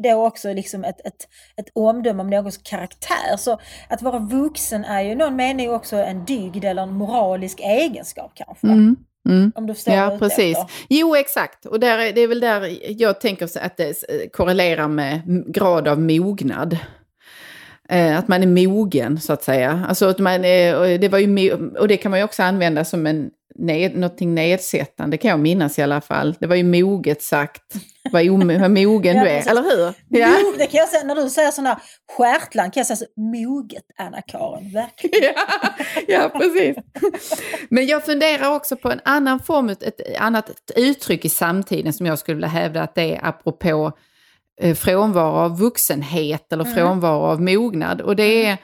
då 0.03 0.25
också 0.25 0.53
liksom 0.53 0.83
ett, 0.83 1.05
ett, 1.05 1.27
ett 1.57 1.65
omdöme 1.73 2.21
om 2.21 2.29
någons 2.29 2.57
karaktär. 2.57 3.37
Så 3.37 3.59
att 3.89 4.01
vara 4.01 4.19
vuxen 4.19 4.85
är 4.85 5.01
ju 5.01 5.11
i 5.11 5.15
någon 5.15 5.35
mening 5.35 5.69
också 5.71 5.95
en 5.95 6.25
dygd 6.25 6.65
eller 6.65 6.83
en 6.83 6.93
moralisk 6.93 7.59
egenskap 7.59 8.31
kanske. 8.35 8.67
Mm. 8.67 8.95
Mm. 9.29 9.51
Om 9.55 9.67
du 9.67 9.73
förstår 9.73 9.93
Ja, 9.93 10.17
precis. 10.19 10.57
efter. 10.57 10.71
Jo, 10.89 11.15
exakt. 11.15 11.65
Och 11.65 11.79
där, 11.79 11.97
är- 11.97 12.13
det 12.13 12.21
är 12.21 12.27
väl 12.27 12.39
där 12.39 12.77
jag 13.01 13.21
tänker 13.21 13.45
att 13.65 13.77
det 13.77 13.87
eh, 13.89 14.29
korrelerar 14.33 14.87
med 14.87 15.21
grad 15.53 15.87
av 15.87 15.99
mognad. 16.01 16.77
Eh, 17.89 18.17
att 18.17 18.27
man 18.27 18.43
är 18.43 18.67
mogen, 18.67 19.19
så 19.19 19.33
att 19.33 19.43
säga. 19.43 19.85
Alltså 19.89 20.05
att 20.05 20.19
man 20.19 20.45
är, 20.45 20.79
och 20.79 20.99
det 20.99 21.09
var 21.09 21.19
ju, 21.19 21.53
och 21.79 21.87
det 21.87 21.97
kan 21.97 22.09
man 22.09 22.19
ju 22.19 22.23
också 22.23 22.43
använda 22.43 22.85
som 22.85 23.05
en, 23.07 23.29
ned, 23.55 23.95
någonting 23.95 24.35
nedsättande, 24.35 25.17
kan 25.17 25.31
jag 25.31 25.39
minnas 25.39 25.79
i 25.79 25.81
alla 25.81 26.01
fall. 26.01 26.35
Det 26.39 26.47
var 26.47 26.55
ju 26.55 26.63
moget 26.63 27.21
sagt, 27.21 27.73
vad, 28.11 28.25
vad 28.59 28.71
mogen 28.71 29.15
du 29.15 29.29
är, 29.29 29.49
eller 29.49 29.63
hur? 29.63 29.93
Ja. 30.19 30.37
Det 30.57 30.67
kan 30.67 30.79
jag 30.79 30.89
säga, 30.89 31.03
när 31.03 31.15
du 31.15 31.29
säger 31.29 31.51
sådana 31.51 31.81
stjärtland 32.17 32.73
kan 32.73 32.79
jag 32.79 32.87
säga 32.87 32.97
så 32.97 33.05
moget 33.15 33.83
Anna-Karin, 33.97 34.73
verkligen. 34.73 35.23
ja, 35.23 35.73
ja, 36.07 36.29
precis. 36.29 36.77
Men 37.69 37.85
jag 37.85 38.05
funderar 38.05 38.55
också 38.55 38.75
på 38.75 38.91
en 38.91 39.01
annan 39.05 39.39
form, 39.39 39.69
ett 39.69 40.17
annat 40.19 40.51
uttryck 40.75 41.25
i 41.25 41.29
samtiden 41.29 41.93
som 41.93 42.05
jag 42.05 42.19
skulle 42.19 42.35
vilja 42.35 42.47
hävda 42.47 42.81
att 42.81 42.95
det 42.95 43.15
är 43.15 43.25
apropå 43.25 43.91
frånvaro 44.75 45.35
av 45.35 45.59
vuxenhet 45.59 46.53
eller 46.53 46.63
frånvaro 46.63 47.21
av 47.21 47.41
mognad. 47.41 48.01
Och 48.01 48.15
det 48.15 48.45
är, 48.45 48.57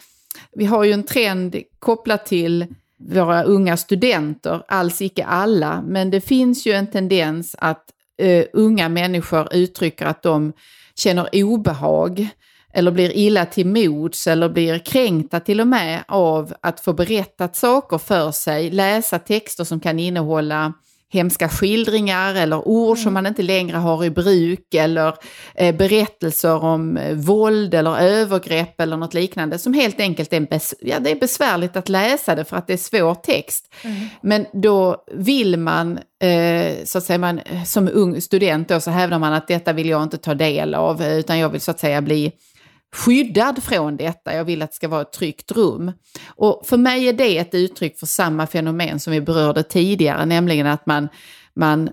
vi 0.55 0.65
har 0.65 0.83
ju 0.83 0.91
en 0.91 1.03
trend 1.03 1.55
kopplat 1.79 2.25
till 2.25 2.67
våra 2.99 3.43
unga 3.43 3.77
studenter, 3.77 4.63
alls 4.67 5.01
icke 5.01 5.25
alla, 5.25 5.83
men 5.87 6.11
det 6.11 6.21
finns 6.21 6.65
ju 6.65 6.73
en 6.73 6.87
tendens 6.87 7.55
att 7.59 7.85
eh, 8.21 8.45
unga 8.53 8.89
människor 8.89 9.53
uttrycker 9.53 10.05
att 10.05 10.23
de 10.23 10.53
känner 10.95 11.29
obehag 11.33 12.27
eller 12.73 12.91
blir 12.91 13.17
illa 13.17 13.45
till 13.45 13.67
mods 13.67 14.27
eller 14.27 14.49
blir 14.49 14.79
kränkta 14.79 15.39
till 15.39 15.61
och 15.61 15.67
med 15.67 16.03
av 16.07 16.53
att 16.61 16.79
få 16.79 16.93
berättat 16.93 17.55
saker 17.55 17.97
för 17.97 18.31
sig, 18.31 18.71
läsa 18.71 19.19
texter 19.19 19.63
som 19.63 19.79
kan 19.79 19.99
innehålla 19.99 20.73
hemska 21.13 21.49
skildringar 21.49 22.35
eller 22.35 22.67
ord 22.67 22.97
som 22.97 23.13
man 23.13 23.25
inte 23.25 23.41
längre 23.41 23.77
har 23.77 24.05
i 24.05 24.09
bruk 24.09 24.73
eller 24.73 25.13
eh, 25.55 25.75
berättelser 25.75 26.63
om 26.63 26.97
eh, 26.97 27.15
våld 27.15 27.73
eller 27.73 27.97
övergrepp 27.97 28.81
eller 28.81 28.97
något 28.97 29.13
liknande 29.13 29.59
som 29.59 29.73
helt 29.73 29.99
enkelt 29.99 30.33
är, 30.33 30.39
bes- 30.39 30.73
ja, 30.81 30.99
det 30.99 31.11
är 31.11 31.15
besvärligt 31.15 31.75
att 31.75 31.89
läsa 31.89 32.35
det 32.35 32.45
för 32.45 32.57
att 32.57 32.67
det 32.67 32.73
är 32.73 32.77
svår 32.77 33.15
text. 33.15 33.73
Men 34.21 34.45
då 34.53 35.03
vill 35.11 35.59
man, 35.59 35.99
eh, 36.23 36.83
så 36.85 36.97
att 36.97 37.03
säga, 37.03 37.17
man, 37.17 37.39
som 37.65 37.89
ung 37.93 38.21
student 38.21 38.69
då 38.69 38.79
så 38.79 38.91
hävdar 38.91 39.19
man 39.19 39.33
att 39.33 39.47
detta 39.47 39.73
vill 39.73 39.89
jag 39.89 40.03
inte 40.03 40.17
ta 40.17 40.33
del 40.33 40.75
av 40.75 41.01
eh, 41.01 41.17
utan 41.17 41.39
jag 41.39 41.49
vill 41.49 41.61
så 41.61 41.71
att 41.71 41.79
säga 41.79 42.01
bli 42.01 42.31
skyddad 42.93 43.63
från 43.63 43.97
detta. 43.97 44.33
Jag 44.33 44.45
vill 44.45 44.61
att 44.61 44.71
det 44.71 44.75
ska 44.75 44.87
vara 44.87 45.01
ett 45.01 45.13
tryggt 45.13 45.51
rum. 45.51 45.91
Och 46.27 46.61
för 46.65 46.77
mig 46.77 47.07
är 47.07 47.13
det 47.13 47.37
ett 47.37 47.53
uttryck 47.53 47.99
för 47.99 48.05
samma 48.05 48.47
fenomen 48.47 48.99
som 48.99 49.13
vi 49.13 49.21
berörde 49.21 49.63
tidigare, 49.63 50.25
nämligen 50.25 50.67
att 50.67 50.85
man, 50.85 51.09
man 51.55 51.89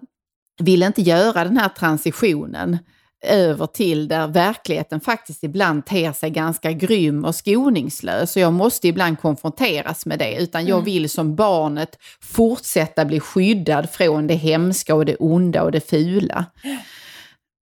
vill 0.63 0.83
inte 0.83 1.03
göra 1.03 1.45
den 1.45 1.57
här 1.57 1.69
transitionen 1.69 2.79
över 3.23 3.67
till 3.67 4.09
där 4.09 4.27
verkligheten 4.27 5.01
faktiskt 5.01 5.45
ibland 5.45 5.87
ter 5.87 6.13
sig 6.13 6.31
ganska 6.31 6.73
grym 6.73 7.25
och 7.25 7.35
skoningslös. 7.35 8.37
Och 8.37 8.43
jag 8.43 8.53
måste 8.53 8.89
ibland 8.89 9.21
konfronteras 9.21 10.07
med 10.07 10.19
det, 10.19 10.37
utan 10.43 10.67
jag 10.67 10.83
vill 10.83 11.11
som 11.11 11.35
barnet 11.35 11.99
fortsätta 12.21 13.05
bli 13.05 13.21
skyddad 13.21 13.91
från 13.91 14.27
det 14.27 14.35
hemska 14.35 14.95
och 14.95 15.05
det 15.05 15.17
onda 15.17 15.63
och 15.63 15.73
det 15.73 15.91
fula. 15.91 16.47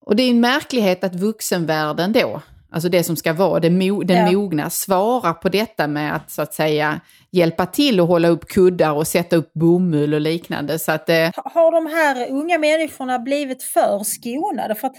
Och 0.07 0.16
det 0.16 0.22
är 0.22 0.31
en 0.31 0.40
märklighet 0.40 1.05
att 1.05 1.14
vuxenvärlden 1.14 2.12
då, 2.12 2.42
alltså 2.70 2.88
det 2.88 3.04
som 3.04 3.16
ska 3.16 3.33
vara 3.33 3.61
det 3.61 3.68
mo- 3.70 4.04
den 4.04 4.16
Ja. 4.26 4.33
mogna, 4.33 4.70
svarar 4.70 5.33
på 5.33 5.48
detta 5.48 5.87
med 5.87 6.16
att 6.16 6.31
så 6.31 6.42
att 6.42 6.54
säga 6.54 7.00
hjälpa 7.31 7.66
till 7.66 8.00
och 8.00 8.07
hålla 8.07 8.28
upp 8.28 8.48
kuddar 8.48 8.92
och 8.92 9.07
sätta 9.07 9.37
upp 9.37 9.52
bomull 9.52 10.14
och 10.14 10.20
liknande. 10.20 10.78
Så 10.78 10.92
att, 10.92 11.09
eh, 11.09 11.31
Har 11.35 11.72
de 11.72 11.87
här 11.87 12.31
unga 12.31 12.59
människorna 12.59 13.18
blivit 13.18 13.62
för 13.62 14.04
skonade? 14.04 14.74
För 14.74 14.87
att 14.87 14.96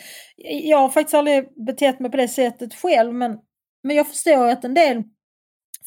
jag 0.63 0.77
har 0.77 0.89
faktiskt 0.89 1.13
aldrig 1.13 1.65
betett 1.65 1.99
mig 1.99 2.11
på 2.11 2.17
det 2.17 2.27
sättet 2.27 2.73
själv 2.75 3.13
men, 3.13 3.37
men 3.83 3.95
jag 3.95 4.07
förstår 4.07 4.47
att 4.47 4.63
en 4.63 4.73
del 4.73 5.03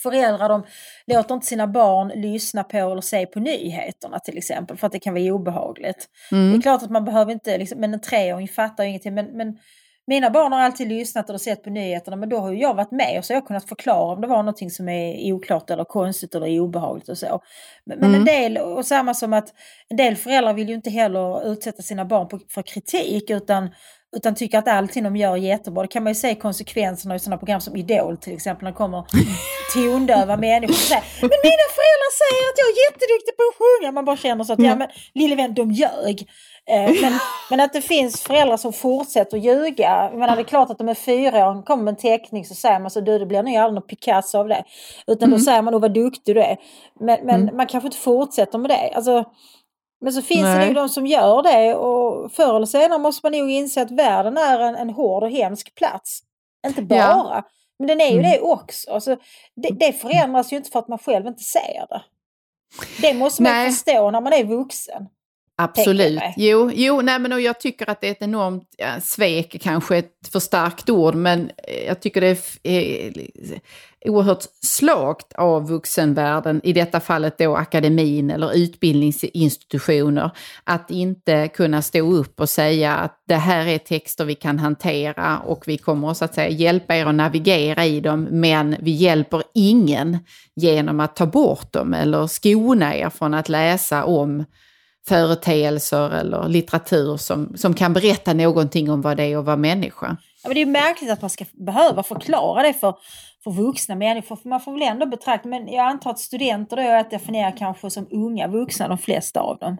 föräldrar 0.02 0.48
de 0.48 0.64
låter 1.06 1.34
inte 1.34 1.46
sina 1.46 1.66
barn 1.66 2.08
lyssna 2.14 2.64
på 2.64 2.76
eller 2.76 3.00
se 3.00 3.26
på 3.26 3.40
nyheterna 3.40 4.18
till 4.18 4.38
exempel 4.38 4.76
för 4.76 4.86
att 4.86 4.92
det 4.92 4.98
kan 5.00 5.14
vara 5.14 5.24
obehagligt. 5.34 6.08
Det 6.30 6.36
är 6.36 6.40
mm, 6.48 6.62
klart 6.62 6.82
att 6.82 6.90
man 6.90 7.04
behöver 7.04 7.32
inte, 7.32 7.58
liksom, 7.58 7.80
men 7.80 7.94
en 7.94 8.00
treåring 8.00 8.48
fattar 8.48 8.84
ju 8.84 8.90
ingenting. 8.90 9.14
Men, 9.14 9.26
men 9.26 9.58
mina 10.06 10.30
barn 10.30 10.52
har 10.52 10.60
alltid 10.60 10.88
lyssnat 10.88 11.28
eller 11.28 11.38
sett 11.38 11.62
på 11.64 11.70
nyheterna 11.70 12.16
men 12.16 12.28
då 12.28 12.38
har 12.38 12.52
ju 12.52 12.58
jag 12.58 12.74
varit 12.74 12.90
med 12.90 13.18
och 13.18 13.24
så 13.24 13.32
har 13.32 13.36
jag 13.36 13.46
kunnat 13.46 13.68
förklara 13.68 14.14
om 14.14 14.20
det 14.20 14.26
var 14.26 14.36
någonting 14.36 14.70
som 14.70 14.88
är 14.88 15.32
oklart 15.32 15.70
eller 15.70 15.84
konstigt 15.84 16.34
eller 16.34 16.60
obehagligt 16.60 17.08
och 17.08 17.18
så. 17.18 17.40
Men, 17.84 17.98
men 17.98 18.08
en 18.08 18.14
Mm. 18.14 18.24
del, 18.24 18.58
och 18.58 18.86
samma 18.86 19.14
som 19.14 19.32
att 19.32 19.48
en 19.88 19.96
del 19.96 20.16
föräldrar 20.16 20.54
vill 20.54 20.68
ju 20.68 20.74
inte 20.74 20.90
heller 20.90 21.52
utsätta 21.52 21.82
sina 21.82 22.04
barn 22.04 22.28
på, 22.28 22.38
för 22.48 22.62
kritik 22.62 23.30
utan 23.30 23.70
utan 24.16 24.34
tycker 24.34 24.58
att 24.58 24.68
allting 24.68 25.04
de 25.04 25.16
gör 25.16 25.32
är 25.32 25.36
jättebra. 25.36 25.82
Det 25.82 25.88
kan 25.88 26.02
man 26.02 26.10
ju 26.10 26.14
se 26.14 26.34
konsekvenserna 26.34 27.14
i 27.14 27.18
sådana 27.18 27.38
program 27.38 27.60
som 27.60 27.76
Idol 27.76 28.16
till 28.16 28.34
exempel, 28.34 28.64
när 28.64 28.70
det 28.70 28.76
kommer 28.76 29.04
tondöva 29.74 30.36
människor 30.36 30.74
som 30.74 30.86
säger 30.86 31.02
Men 31.20 31.40
mina 31.48 31.66
föräldrar 31.78 32.12
säger 32.22 32.44
att 32.50 32.58
jag 32.58 32.68
är 32.68 32.76
jätteduktig 32.86 33.36
på 33.36 33.42
att 33.42 33.56
sjunga. 33.58 33.92
Man 33.92 34.04
bara 34.04 34.16
känner 34.16 34.44
så 34.44 34.52
att, 34.52 34.62
ja 34.62 34.76
men 34.76 34.88
lille 35.14 35.36
vän, 35.36 35.54
de 35.54 35.70
ljög. 35.70 36.28
Eh, 36.70 37.02
men, 37.02 37.12
men 37.50 37.60
att 37.60 37.72
det 37.72 37.80
finns 37.80 38.22
föräldrar 38.22 38.56
som 38.56 38.72
fortsätter 38.72 39.36
att 39.36 39.44
ljuga. 39.44 40.08
Jag 40.10 40.18
menar, 40.18 40.36
det 40.36 40.42
är 40.42 40.44
klart 40.44 40.70
att 40.70 40.78
de 40.78 40.88
är 40.88 40.94
fyra 40.94 41.50
år, 41.50 41.62
kommer 41.62 41.84
med 41.84 41.92
en 41.92 41.98
teckning 41.98 42.44
så 42.44 42.54
säger 42.54 42.80
man 42.80 42.90
så 42.90 43.00
du 43.00 43.18
det 43.18 43.26
blir 43.26 43.42
nog 43.42 43.56
aldrig 43.56 43.74
någon 43.74 43.86
Picasso 43.86 44.38
av 44.38 44.48
det. 44.48 44.64
Utan 45.06 45.30
då 45.30 45.38
säger 45.38 45.62
man, 45.62 45.74
oh, 45.74 45.80
vad 45.80 45.94
duktig 45.94 46.34
du 46.34 46.42
är. 46.42 46.56
Men, 47.00 47.26
men 47.26 47.56
man 47.56 47.66
kanske 47.66 47.86
inte 47.86 47.98
fortsätter 47.98 48.58
med 48.58 48.70
det. 48.70 48.92
Alltså, 48.94 49.24
men 50.02 50.12
så 50.12 50.22
finns 50.22 50.42
det 50.42 50.54
Nej. 50.54 50.66
nog 50.66 50.74
de 50.74 50.88
som 50.88 51.06
gör 51.06 51.42
det 51.42 51.74
och 51.74 52.32
förr 52.32 52.56
eller 52.56 52.66
senare 52.66 52.98
måste 52.98 53.26
man 53.26 53.38
nog 53.38 53.50
inse 53.50 53.82
att 53.82 53.90
världen 53.90 54.36
är 54.36 54.58
en, 54.60 54.74
en 54.74 54.90
hård 54.90 55.22
och 55.22 55.30
hemsk 55.30 55.74
plats. 55.74 56.20
Inte 56.66 56.82
bara, 56.82 56.98
Ja. 56.98 57.42
men 57.78 57.88
den 57.88 58.00
är 58.00 58.06
ju 58.10 58.18
Mm. 58.18 58.30
det 58.30 58.40
också. 58.40 58.90
Alltså, 58.92 59.16
det, 59.56 59.68
det 59.70 59.92
förändras 59.92 60.52
ju 60.52 60.56
inte 60.56 60.70
för 60.70 60.78
att 60.78 60.88
man 60.88 60.98
själv 60.98 61.26
inte 61.26 61.42
ser 61.44 61.86
det. 61.88 62.02
Det 63.02 63.14
måste 63.14 63.42
man 63.42 63.52
ju 63.52 63.58
Nej. 63.58 63.70
förstå 63.72 64.10
när 64.10 64.20
man 64.20 64.32
är 64.32 64.44
vuxen. 64.44 65.06
Absolut. 65.56 66.22
Jo, 66.36 66.70
jo 66.74 67.00
nej, 67.00 67.18
men 67.18 67.32
och 67.32 67.40
jag 67.40 67.60
tycker 67.60 67.90
att 67.90 68.00
det 68.00 68.06
är 68.06 68.10
ett 68.10 68.22
enormt 68.22 68.74
ja, 68.76 69.00
svek, 69.00 69.56
kanske 69.62 69.96
ett 69.96 70.28
för 70.32 70.40
starkt 70.40 70.90
ord, 70.90 71.14
men 71.14 71.50
eh, 71.68 71.86
jag 71.86 72.00
tycker 72.00 72.20
det 72.20 72.38
är 72.62 73.18
eh, 73.18 73.58
oerhört 74.04 74.44
slagt 74.66 75.32
av 75.32 75.68
vuxenvärlden, 75.68 76.60
i 76.64 76.72
detta 76.72 77.00
fallet 77.00 77.38
då 77.38 77.56
akademin 77.56 78.30
eller 78.30 78.56
utbildningsinstitutioner, 78.56 80.30
att 80.64 80.90
inte 80.90 81.48
kunna 81.48 81.82
stå 81.82 82.12
upp 82.12 82.40
och 82.40 82.50
säga 82.50 82.96
att 82.96 83.22
det 83.28 83.34
här 83.34 83.66
är 83.66 83.78
texter 83.78 84.24
vi 84.24 84.34
kan 84.34 84.58
hantera 84.58 85.38
och 85.38 85.64
vi 85.66 85.78
kommer 85.78 86.14
så 86.14 86.24
att 86.24 86.34
säga 86.34 86.48
hjälpa 86.48 86.96
er 86.96 87.06
att 87.06 87.14
navigera 87.14 87.84
i 87.86 88.00
dem, 88.00 88.28
men 88.30 88.76
vi 88.80 88.90
hjälper 88.90 89.42
ingen 89.54 90.18
genom 90.56 91.00
att 91.00 91.16
ta 91.16 91.26
bort 91.26 91.72
dem 91.72 91.94
eller 91.94 92.26
skona 92.26 92.96
er 92.96 93.10
från 93.10 93.34
att 93.34 93.48
läsa 93.48 94.04
om 94.04 94.44
företeelser 95.08 96.10
eller 96.10 96.48
litteratur 96.48 97.16
som, 97.16 97.56
som 97.56 97.74
kan 97.74 97.92
berätta 97.92 98.32
någonting 98.32 98.90
om 98.90 99.02
vad 99.02 99.16
det 99.16 99.22
är 99.22 99.36
att 99.36 99.44
vara 99.44 99.56
människa. 99.56 100.16
Ja, 100.42 100.48
men 100.48 100.54
det 100.54 100.62
är 100.62 100.66
märkligt 100.66 101.10
att 101.10 101.20
man 101.20 101.30
ska 101.30 101.44
behöva 101.52 102.02
förklara 102.02 102.62
det 102.62 102.74
för, 102.74 102.94
för 103.44 103.50
vuxna 103.50 103.94
människor. 103.94 104.36
För 104.36 104.48
man 104.48 104.60
får 104.60 104.72
väl 104.72 104.82
ändå 104.82 105.06
betrakta, 105.06 105.48
men 105.48 105.68
jag 105.68 105.86
antar 105.86 106.10
att 106.10 106.18
studenter 106.18 106.76
då 106.76 106.82
är 106.82 107.00
att 107.00 107.10
definiera 107.10 107.52
kanske 107.52 107.90
som 107.90 108.06
unga 108.10 108.48
vuxna, 108.48 108.88
de 108.88 108.98
flesta 108.98 109.40
av 109.40 109.58
dem. 109.58 109.76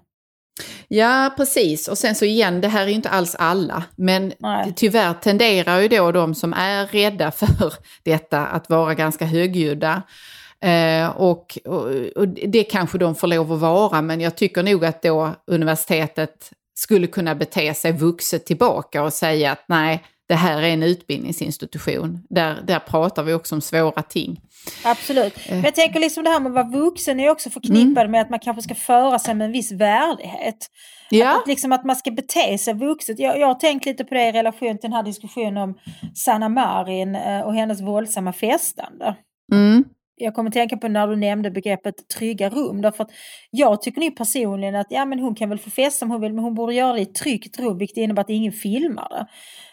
Ja, 0.88 1.34
precis. 1.36 1.88
Och 1.88 1.98
sen 1.98 2.14
så 2.14 2.24
igen, 2.24 2.60
det 2.60 2.68
här 2.68 2.82
är 2.82 2.86
ju 2.86 2.94
inte 2.94 3.08
alls 3.08 3.34
alla. 3.34 3.84
Men 3.96 4.32
Nej. 4.38 4.72
tyvärr 4.76 5.14
tenderar 5.14 5.80
ju 5.80 5.88
då 5.88 6.12
de 6.12 6.34
som 6.34 6.52
är 6.52 6.86
rädda 6.86 7.30
för 7.30 7.74
detta 8.02 8.46
att 8.46 8.70
vara 8.70 8.94
ganska 8.94 9.24
högljudda. 9.24 10.02
Eh, 10.62 11.08
och, 11.08 11.58
och, 11.64 11.86
och 12.16 12.28
det 12.28 12.64
kanske 12.64 12.98
de 12.98 13.14
får 13.14 13.26
lov 13.26 13.52
att 13.52 13.60
vara, 13.60 14.02
men 14.02 14.20
jag 14.20 14.36
tycker 14.36 14.62
nog 14.62 14.84
att 14.84 15.02
då 15.02 15.30
universitetet 15.46 16.50
skulle 16.74 17.06
kunna 17.06 17.34
bete 17.34 17.74
sig 17.74 17.92
vuxet 17.92 18.46
tillbaka 18.46 19.02
och 19.02 19.12
säga 19.12 19.52
att 19.52 19.64
nej, 19.66 20.02
det 20.28 20.34
här 20.34 20.62
är 20.62 20.68
en 20.68 20.82
utbildningsinstitution. 20.82 22.26
Där, 22.30 22.62
där 22.66 22.78
pratar 22.78 23.22
vi 23.22 23.34
också 23.34 23.54
om 23.54 23.60
svåra 23.60 24.02
ting. 24.02 24.40
Absolut. 24.84 25.36
Eh. 25.36 25.54
Men 25.54 25.62
jag 25.62 25.74
tänker 25.74 26.00
liksom 26.00 26.24
det 26.24 26.30
här 26.30 26.40
med 26.40 26.50
att 26.50 26.54
vara 26.54 26.82
vuxen 26.84 27.20
är 27.20 27.30
också 27.30 27.50
förknippad 27.50 28.10
med 28.10 28.20
att 28.20 28.30
man 28.30 28.38
kanske 28.38 28.62
ska 28.62 28.74
föra 28.74 29.18
sig 29.18 29.34
med 29.34 29.44
en 29.44 29.52
viss 29.52 29.72
värdighet. 29.72 30.66
Ja, 31.10 31.38
Att, 31.38 31.46
liksom 31.46 31.72
att 31.72 31.84
man 31.84 31.96
ska 31.96 32.10
bete 32.10 32.58
sig 32.58 32.74
vuxet. 32.74 33.18
Jag, 33.18 33.38
jag 33.38 33.46
har 33.46 33.54
tänkt 33.54 33.86
lite 33.86 34.04
på 34.04 34.14
det 34.14 34.28
i 34.28 34.32
relation 34.32 34.78
till 34.78 34.90
den 34.90 34.92
här 34.92 35.02
diskussionen 35.02 35.56
om 35.56 35.78
Sanna 36.14 36.48
Marin 36.48 37.14
eh, 37.14 37.40
och 37.40 37.54
hennes 37.54 37.80
våldsamma 37.80 38.32
festande. 38.32 39.16
mm. 39.52 39.84
Jag 40.22 40.34
kommer 40.34 40.50
tänka 40.50 40.76
på 40.76 40.88
när 40.88 41.06
du 41.06 41.16
nämnde 41.16 41.50
begreppet 41.50 42.08
trygga 42.08 42.48
rum. 42.48 42.82
Därför 42.82 43.04
att 43.04 43.10
jag 43.50 43.82
tycker 43.82 44.00
nog 44.00 44.16
personligen 44.16 44.74
att 44.74 44.86
ja, 44.90 45.04
men 45.04 45.18
hon 45.18 45.34
kan 45.34 45.48
väl 45.48 45.58
få 45.58 45.70
festa 45.70 46.04
om 46.04 46.10
hon 46.10 46.20
vill 46.20 46.32
men 46.32 46.44
hon 46.44 46.54
borde 46.54 46.74
göra 46.74 46.92
det 46.92 46.98
i 46.98 47.02
ett 47.02 47.14
tryggt 47.14 47.58
rum 47.58 47.78
vilket 47.78 47.96
innebär 47.96 48.22
att 48.22 48.30
ingen 48.30 48.52
filmar 48.52 49.08
det. 49.10 49.26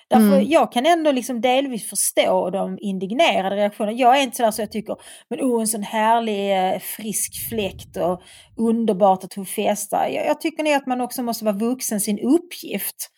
Därför 0.10 0.36
Mm. 0.36 0.50
jag 0.50 0.72
kan 0.72 0.86
ändå 0.86 1.12
liksom 1.12 1.42
delvis 1.42 1.90
förstå 1.90 2.50
de 2.50 2.78
indignerade 2.82 3.56
reaktionerna. 3.56 3.98
Jag 3.98 4.18
är 4.18 4.24
inte 4.24 4.38
sådär 4.38 4.52
så 4.52 4.62
jag 4.62 4.72
tycker, 4.72 4.96
men 5.30 5.40
oh 5.42 5.62
en 5.62 5.68
sån 5.68 5.84
härlig 5.84 6.74
eh, 6.74 6.80
frisk 6.80 7.50
fläkt 7.50 7.98
och 7.98 8.22
underbart 8.58 9.24
att 9.24 9.34
hon 9.34 9.46
festar. 9.46 10.08
Jag, 10.08 10.26
jag 10.26 10.42
tycker 10.42 10.64
nog 10.64 10.74
att 10.74 10.88
man 10.88 11.02
också 11.02 11.24
måste 11.24 11.46
vara 11.46 11.56
vuxen 11.56 12.02
sin 12.02 12.20
uppgift. 12.20 13.10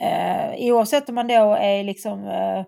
Eh, 0.00 0.72
oavsett 0.72 1.08
om 1.08 1.14
man 1.14 1.28
då 1.28 1.54
är 1.54 1.84
liksom 1.84 2.18
eh, 2.28 2.64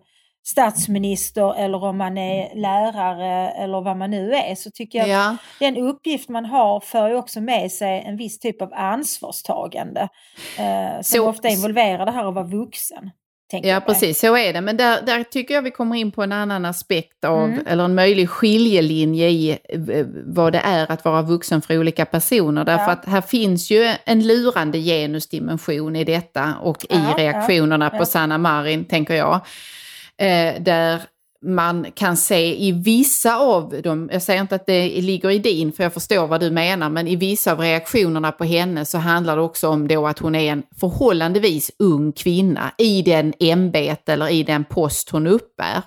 statsminister 0.48 1.54
eller 1.58 1.84
om 1.84 1.96
man 1.98 2.18
är 2.18 2.54
lärare 2.54 3.50
eller 3.50 3.80
vad 3.80 3.96
man 3.96 4.10
nu 4.10 4.34
är 4.34 4.54
så 4.54 4.70
tycker 4.70 4.98
jag 4.98 5.04
att 5.04 5.10
ja. 5.10 5.36
den 5.60 5.76
uppgift 5.76 6.28
man 6.28 6.44
har 6.44 6.80
för 6.80 7.08
ju 7.08 7.14
också 7.16 7.40
med 7.40 7.72
sig 7.72 8.02
en 8.06 8.16
viss 8.16 8.38
typ 8.38 8.62
av 8.62 8.72
ansvarstagande. 8.74 10.00
Eh, 10.58 10.94
som 11.02 11.02
Så- 11.18 11.28
ofta 11.28 11.48
involverar 11.48 12.06
det 12.06 12.12
här 12.12 12.28
att 12.28 12.34
vara 12.34 12.44
vuxen. 12.46 13.10
Ja, 13.62 13.80
precis, 13.86 14.20
så 14.20 14.36
är 14.36 14.52
det. 14.52 14.60
Men 14.60 14.76
där, 14.76 15.02
där 15.02 15.22
tycker 15.24 15.54
jag 15.54 15.62
vi 15.62 15.70
kommer 15.70 15.96
in 15.96 16.12
på 16.12 16.22
en 16.22 16.32
annan 16.32 16.64
aspekt 16.64 17.24
av, 17.24 17.44
Mm. 17.44 17.66
eller 17.66 17.84
en 17.84 17.94
möjlig 17.94 18.28
skiljelinje 18.30 19.28
i 19.28 19.58
vad 20.26 20.52
det 20.52 20.58
är 20.64 20.92
att 20.92 21.04
vara 21.04 21.22
vuxen 21.22 21.62
för 21.62 21.78
olika 21.78 22.04
personer. 22.06 22.64
Därför 22.64 22.84
Ja. 22.84 22.90
att 22.92 23.04
här 23.04 23.20
finns 23.20 23.70
ju 23.70 23.94
en 24.04 24.26
lurande 24.26 24.78
genusdimension 24.78 25.96
i 25.96 26.04
detta 26.04 26.54
och 26.62 26.86
Ja, 26.90 26.96
i 26.96 27.22
reaktionerna 27.22 27.90
på. 27.90 28.06
Sanna 28.06 28.38
Marin, 28.38 28.84
tänker 28.84 29.14
jag. 29.14 29.40
Eh, 30.18 30.62
där 30.62 31.02
man 31.42 31.86
kan 31.94 32.16
se 32.16 32.66
i 32.66 32.72
vissa 32.72 33.36
av 33.36 33.82
dem, 33.82 34.10
jag 34.12 34.22
säger 34.22 34.40
inte 34.40 34.54
att 34.54 34.66
det 34.66 34.88
ligger 34.88 35.30
i 35.30 35.38
din, 35.38 35.72
för 35.72 35.82
jag 35.82 35.94
förstår 35.94 36.26
vad 36.26 36.40
du 36.40 36.50
menar, 36.50 36.90
men 36.90 37.08
i 37.08 37.16
vissa 37.16 37.52
av 37.52 37.60
reaktionerna 37.60 38.32
på 38.32 38.44
henne 38.44 38.84
så 38.84 38.98
handlar 38.98 39.36
det 39.36 39.42
också 39.42 39.68
om 39.68 39.88
då 39.88 40.06
att 40.06 40.18
hon 40.18 40.34
är 40.34 40.52
en 40.52 40.62
förhållandevis 40.80 41.70
ung 41.78 42.12
kvinna 42.12 42.72
i 42.78 43.02
den 43.02 43.32
ämbete 43.40 44.12
eller 44.12 44.28
i 44.28 44.42
den 44.42 44.64
post 44.64 45.10
hon 45.10 45.26
uppbär. 45.26 45.82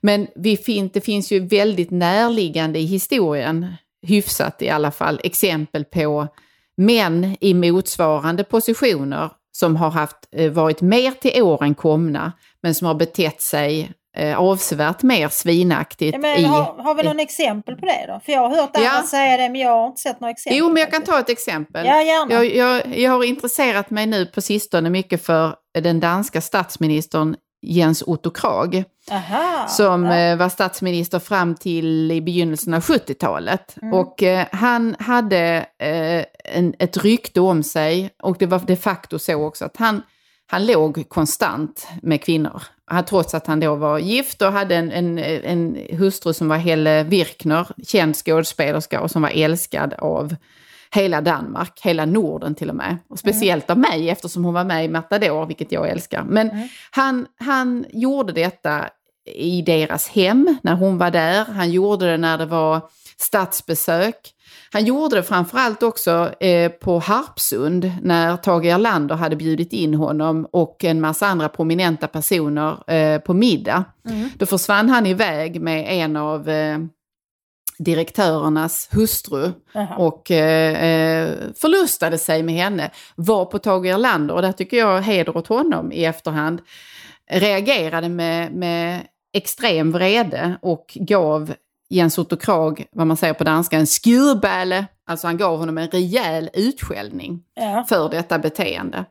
Men 0.00 0.26
vi 0.34 0.56
fin- 0.56 0.90
det 0.92 1.00
finns 1.00 1.32
ju 1.32 1.40
väldigt 1.46 1.90
närliggande 1.90 2.78
i 2.78 2.84
historien, 2.84 3.66
hyfsat 4.06 4.62
i 4.62 4.68
alla 4.68 4.90
fall, 4.90 5.20
exempel 5.24 5.84
på 5.84 6.28
män 6.76 7.36
i 7.40 7.54
motsvarande 7.54 8.44
positioner 8.44 9.30
som 9.52 9.76
har 9.76 9.90
haft, 9.90 10.16
eh, 10.36 10.50
varit 10.52 10.80
mer 10.80 11.10
till 11.10 11.42
åren 11.42 11.74
komna, 11.74 12.32
men 12.62 12.74
som 12.74 12.86
har 12.86 12.94
betett 12.94 13.40
sig 13.42 13.92
eh, 14.16 14.38
avsevärt 14.38 15.02
mer 15.02 15.28
svinaktigt 15.28 16.12
Ja, 16.12 16.18
men 16.18 16.38
i... 16.38 16.44
har, 16.44 16.82
har 16.82 16.94
vi 16.94 17.02
någon 17.02 17.20
exempel 17.20 17.76
på 17.76 17.86
det 17.86 18.04
då? 18.08 18.20
För 18.24 18.32
jag 18.32 18.40
har 18.40 18.56
hört 18.56 18.76
andra 18.76 18.90
Ja. 18.94 19.02
säga 19.06 19.36
det 19.36 19.48
men 19.48 19.60
jag 19.60 19.70
har 19.70 19.86
inte 19.86 20.00
sett 20.00 20.20
några 20.20 20.30
exempel. 20.30 20.58
Jo, 20.58 20.68
men 20.68 20.76
jag 20.76 20.90
kan 20.90 21.02
ta 21.02 21.18
ett 21.18 21.30
exempel. 21.30 21.86
Ja, 21.86 22.02
gärna. 22.02 22.34
Jag, 22.34 22.56
jag, 22.56 22.98
jag 22.98 23.10
har 23.10 23.24
intresserat 23.24 23.90
mig 23.90 24.06
nu 24.06 24.26
på 24.26 24.40
sistone 24.40 24.90
mycket 24.90 25.26
för 25.26 25.54
den 25.78 26.00
danska 26.00 26.40
statsministern 26.40 27.36
Jens 27.62 28.02
Otto 28.06 28.30
Krag, 28.30 28.84
Aha, 29.10 29.68
som 29.68 30.04
ja. 30.04 30.16
eh, 30.18 30.36
var 30.36 30.48
statsminister 30.48 31.18
fram 31.18 31.54
till 31.54 32.10
i 32.12 32.20
begynnelsen 32.20 32.74
av 32.74 32.80
70-talet. 32.82 33.76
Mm. 33.82 33.94
Och 33.94 34.22
eh, 34.22 34.46
han 34.52 34.96
hade 34.98 35.66
eh, 35.78 36.24
en, 36.54 36.74
ett 36.78 36.96
rykte 36.96 37.40
om 37.40 37.62
sig, 37.62 38.10
och 38.22 38.36
det 38.38 38.46
var 38.46 38.58
de 38.66 38.76
facto 38.76 39.18
så 39.18 39.34
också, 39.34 39.64
att 39.64 39.76
han, 39.76 40.02
han 40.46 40.66
låg 40.66 41.08
konstant 41.08 41.86
med 42.02 42.22
kvinnor. 42.24 42.62
Han- 42.84 43.04
Trots 43.04 43.34
att 43.34 43.46
han 43.46 43.60
då 43.60 43.74
var 43.74 43.98
gift 43.98 44.42
och 44.42 44.52
hade 44.52 44.76
en, 44.76 44.92
en, 44.92 45.18
en 45.18 45.78
hustru 45.98 46.32
som 46.32 46.48
var 46.48 46.56
Helle 46.56 47.02
Virkner, 47.02 47.66
känd 47.86 48.16
skådespelerska 48.16 49.00
och 49.00 49.10
som 49.10 49.22
var 49.22 49.30
älskad 49.34 49.94
av 49.98 50.36
hela 50.94 51.20
Danmark, 51.20 51.80
hela 51.82 52.04
Norden 52.04 52.54
till 52.54 52.68
och 52.68 52.76
med. 52.76 52.98
Och 53.08 53.18
speciellt 53.18 53.70
av 53.70 53.78
mig 53.78 54.10
eftersom 54.10 54.44
hon 54.44 54.54
var 54.54 54.64
med 54.64 54.84
i 54.84 54.88
Matador, 54.88 55.46
vilket 55.46 55.72
jag 55.72 55.88
älskar. 55.88 56.24
Men 56.28 56.68
han, 56.90 57.26
han 57.40 57.84
gjorde 57.92 58.32
detta 58.32 58.88
i 59.34 59.62
deras 59.62 60.08
hem 60.08 60.56
när 60.62 60.74
hon 60.74 60.98
var 60.98 61.10
där. 61.10 61.44
Han 61.44 61.70
gjorde 61.70 62.10
det 62.10 62.16
när 62.16 62.38
det 62.38 62.46
var 62.46 62.80
statsbesök. 63.16 64.16
Han 64.72 64.84
gjorde 64.84 65.16
det 65.16 65.22
framförallt 65.22 65.82
också 65.82 66.34
eh, 66.40 66.72
på 66.72 66.98
Harpsund 66.98 67.92
när 68.02 68.36
Tage 68.36 68.64
Erlander 68.64 69.14
hade 69.14 69.36
bjudit 69.36 69.72
in 69.72 69.94
honom 69.94 70.46
och 70.52 70.84
en 70.84 71.00
massa 71.00 71.26
andra 71.26 71.48
prominenta 71.48 72.08
personer 72.08 72.90
eh, 72.92 73.18
på 73.18 73.34
middag. 73.34 73.84
Då 74.38 74.46
försvann 74.46 74.88
han 74.88 75.06
iväg 75.06 75.60
med 75.60 75.84
en 75.88 76.16
av 76.16 76.48
eh, 76.48 76.78
direktörernas 77.84 78.88
hustru 78.92 79.50
Jaha. 79.72 79.96
och 79.96 80.30
eh, 80.30 80.82
eh, 80.84 81.34
förlustade 81.56 82.18
sig 82.18 82.42
med 82.42 82.54
henne. 82.54 82.90
Var 83.14 83.44
på 83.44 83.58
Tage 83.58 83.86
Erlander, 83.86 84.34
och 84.34 84.42
där 84.42 84.52
tycker 84.52 84.76
jag 84.76 85.02
heder 85.02 85.36
åt 85.36 85.46
honom 85.46 85.92
i 85.92 86.04
efterhand, 86.04 86.60
reagerade 87.30 88.08
med, 88.08 88.52
med 88.52 89.00
extrem 89.34 89.92
vrede 89.92 90.58
och 90.62 90.84
gav 90.94 91.54
Jens 91.90 92.18
Otto 92.18 92.36
Krag, 92.36 92.84
vad 92.92 93.06
man 93.06 93.16
säger 93.16 93.34
på 93.34 93.44
danska, 93.44 93.76
en 93.76 93.86
skurbäle. 93.86 94.86
Alltså 95.06 95.26
han 95.26 95.36
gav 95.36 95.58
honom 95.58 95.78
en 95.78 95.88
rejäl 95.88 96.50
utskällning 96.54 97.40
Ja. 97.54 97.84
för 97.88 98.08
detta 98.08 98.38
beteende. 98.38 99.04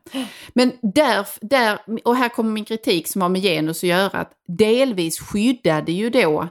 Men 0.54 0.72
där, 0.94 1.26
där, 1.40 1.78
och 2.04 2.16
här 2.16 2.28
kommer 2.28 2.50
min 2.50 2.64
kritik 2.64 3.08
som 3.08 3.22
har 3.22 3.28
med 3.28 3.42
genus 3.42 3.78
att 3.78 3.88
göra, 3.88 4.18
att 4.18 4.32
delvis 4.58 5.20
skyddade 5.20 5.92
ju 5.92 6.10
då 6.10 6.48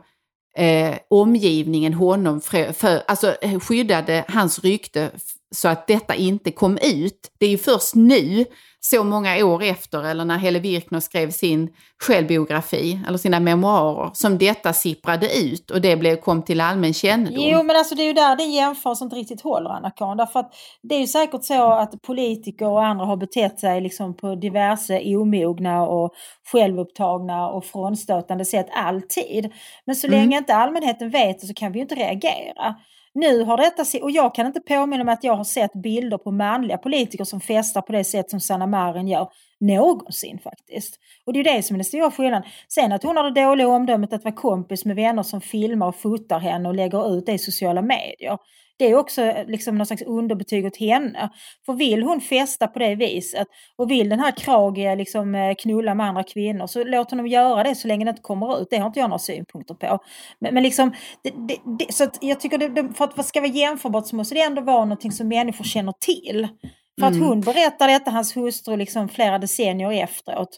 eh, 0.57 0.97
omgivningen 1.09 1.93
honom, 1.93 2.41
för, 2.41 2.73
för, 2.73 3.03
alltså 3.07 3.35
eh, 3.41 3.59
skyddade 3.59 4.25
hans 4.27 4.59
rykte 4.59 5.11
så 5.51 5.67
att 5.67 5.87
detta 5.87 6.15
inte 6.15 6.51
kom 6.51 6.77
ut. 6.77 7.31
Det 7.37 7.45
är 7.45 7.49
ju 7.49 7.57
först 7.57 7.95
nu, 7.95 8.45
så 8.83 9.03
många 9.03 9.45
år 9.45 9.63
efter, 9.63 10.03
eller 10.03 10.25
när 10.25 10.37
Helle 10.37 10.59
Virkner 10.59 10.99
skrev 10.99 11.31
sin 11.31 11.69
självbiografi, 12.03 12.99
eller 13.07 13.17
sina 13.17 13.39
memoarer, 13.39 14.09
som 14.13 14.37
detta 14.37 14.73
sipprade 14.73 15.37
ut 15.37 15.71
och 15.71 15.81
det 15.81 15.95
blev, 15.97 16.15
kom 16.15 16.41
till 16.43 16.61
allmän 16.61 16.93
kännedom. 16.93 17.43
Jo 17.43 17.63
men 17.63 17.75
alltså 17.75 17.95
det 17.95 18.03
är 18.03 18.07
ju 18.07 18.13
där 18.13 18.35
din 18.35 18.51
jämförelse 18.51 19.03
inte 19.03 19.15
riktigt 19.15 19.41
håller 19.41 19.69
Anna-Karin. 19.69 20.17
Därför 20.17 20.39
att 20.39 20.53
det 20.83 20.95
är 20.95 20.99
ju 20.99 21.07
säkert 21.07 21.43
så 21.43 21.71
att 21.71 22.01
politiker 22.01 22.67
och 22.67 22.85
andra 22.85 23.05
har 23.05 23.17
betett 23.17 23.59
sig 23.59 23.81
liksom 23.81 24.17
på 24.17 24.35
diverse 24.35 25.15
omogna 25.17 25.81
och 25.81 26.11
självupptagna 26.51 27.47
och 27.49 27.65
frånstötande 27.65 28.45
sätt 28.45 28.67
alltid. 28.73 29.51
Men 29.85 29.95
så 29.95 30.07
Mm. 30.07 30.19
länge 30.19 30.37
inte 30.37 30.55
allmänheten 30.55 31.09
vet 31.09 31.41
det 31.41 31.47
så 31.47 31.53
kan 31.53 31.71
vi 31.71 31.79
ju 31.79 31.83
inte 31.83 31.95
reagera 31.95 32.75
nu 33.13 33.43
har 33.43 33.57
detta, 33.57 34.03
och 34.03 34.11
jag 34.11 34.35
kan 34.35 34.47
inte 34.47 34.59
påminna 34.59 35.03
mig 35.03 35.13
att 35.13 35.23
jag 35.23 35.35
har 35.35 35.43
sett 35.43 35.73
bilder 35.73 36.17
på 36.17 36.31
manliga 36.31 36.77
politiker 36.77 37.23
som 37.23 37.41
festar 37.41 37.81
på 37.81 37.91
det 37.91 38.03
sätt 38.03 38.29
som 38.29 38.39
Sanna 38.39 38.67
Marin 38.67 39.07
gör 39.07 39.27
någonsin 39.59 40.39
faktiskt. 40.43 40.99
Och 41.25 41.33
det 41.33 41.39
är 41.39 41.43
det 41.43 41.63
som 41.63 41.75
är 41.75 41.77
den 41.77 41.85
stora 41.85 42.11
skillnaden. 42.11 42.49
Sen 42.67 42.91
att 42.91 43.03
hon 43.03 43.17
har 43.17 43.23
det 43.23 43.41
dåliga 43.41 43.67
omdömet 43.67 44.13
att 44.13 44.23
vara 44.23 44.35
kompis 44.35 44.85
med 44.85 44.95
vänner 44.95 45.23
som 45.23 45.41
filmar 45.41 45.87
och 45.87 45.95
fotar 45.95 46.39
henne 46.39 46.69
och 46.69 46.75
lägger 46.75 47.17
ut 47.17 47.25
det 47.25 47.33
i 47.33 47.37
sociala 47.37 47.81
medier. 47.81 48.37
Det 48.81 48.89
är 48.89 48.95
också 48.95 49.21
eh, 49.21 49.45
liksom 49.47 49.77
någon 49.77 49.85
slags 49.85 50.01
underbetyg 50.01 50.65
åt 50.65 50.77
henne. 50.77 51.29
För 51.65 51.73
vill 51.73 52.03
hon 52.03 52.21
festa 52.21 52.67
på 52.67 52.79
det 52.79 52.95
viset 52.95 53.47
och 53.77 53.91
vill 53.91 54.09
den 54.09 54.19
här 54.19 54.31
Krage 54.31 54.97
liksom 54.97 55.35
eh, 55.35 55.55
knulla 55.55 55.95
med 55.95 56.05
andra 56.05 56.23
kvinnor 56.23 56.67
så 56.67 56.83
låt 56.83 57.11
honom 57.11 57.27
göra 57.27 57.63
det 57.63 57.75
så 57.75 57.87
länge 57.87 58.05
det 58.05 58.09
inte 58.09 58.21
kommer 58.21 58.61
ut. 58.61 58.67
Det 58.69 58.77
har 58.77 58.87
inte 58.87 58.99
jag 58.99 59.09
några 59.09 59.19
synpunkter 59.19 59.73
på. 59.73 59.99
Men, 60.39 60.53
men 60.53 60.63
liksom, 60.63 60.91
det, 61.23 61.29
det, 61.29 61.57
det, 61.79 61.93
så 61.93 62.07
jag 62.21 62.39
tycker 62.39 62.57
det, 62.57 62.93
för 62.93 63.05
att 63.05 63.15
det 63.15 63.23
ska 63.23 63.41
vara 63.41 63.51
jämförbart 63.51 64.07
så 64.07 64.15
måste 64.15 64.35
det 64.35 64.41
ändå 64.41 64.61
vara 64.61 64.85
någonting 64.85 65.11
som 65.11 65.27
människor 65.27 65.65
känner 65.65 65.93
till. 66.05 66.47
För 66.99 67.07
att 67.07 67.19
hon 67.19 67.41
berättar 67.41 67.87
detta, 67.87 68.11
hans 68.11 68.37
hustru, 68.37 68.77
liksom 68.77 69.09
flera 69.09 69.39
decennier 69.39 70.03
efteråt. 70.03 70.57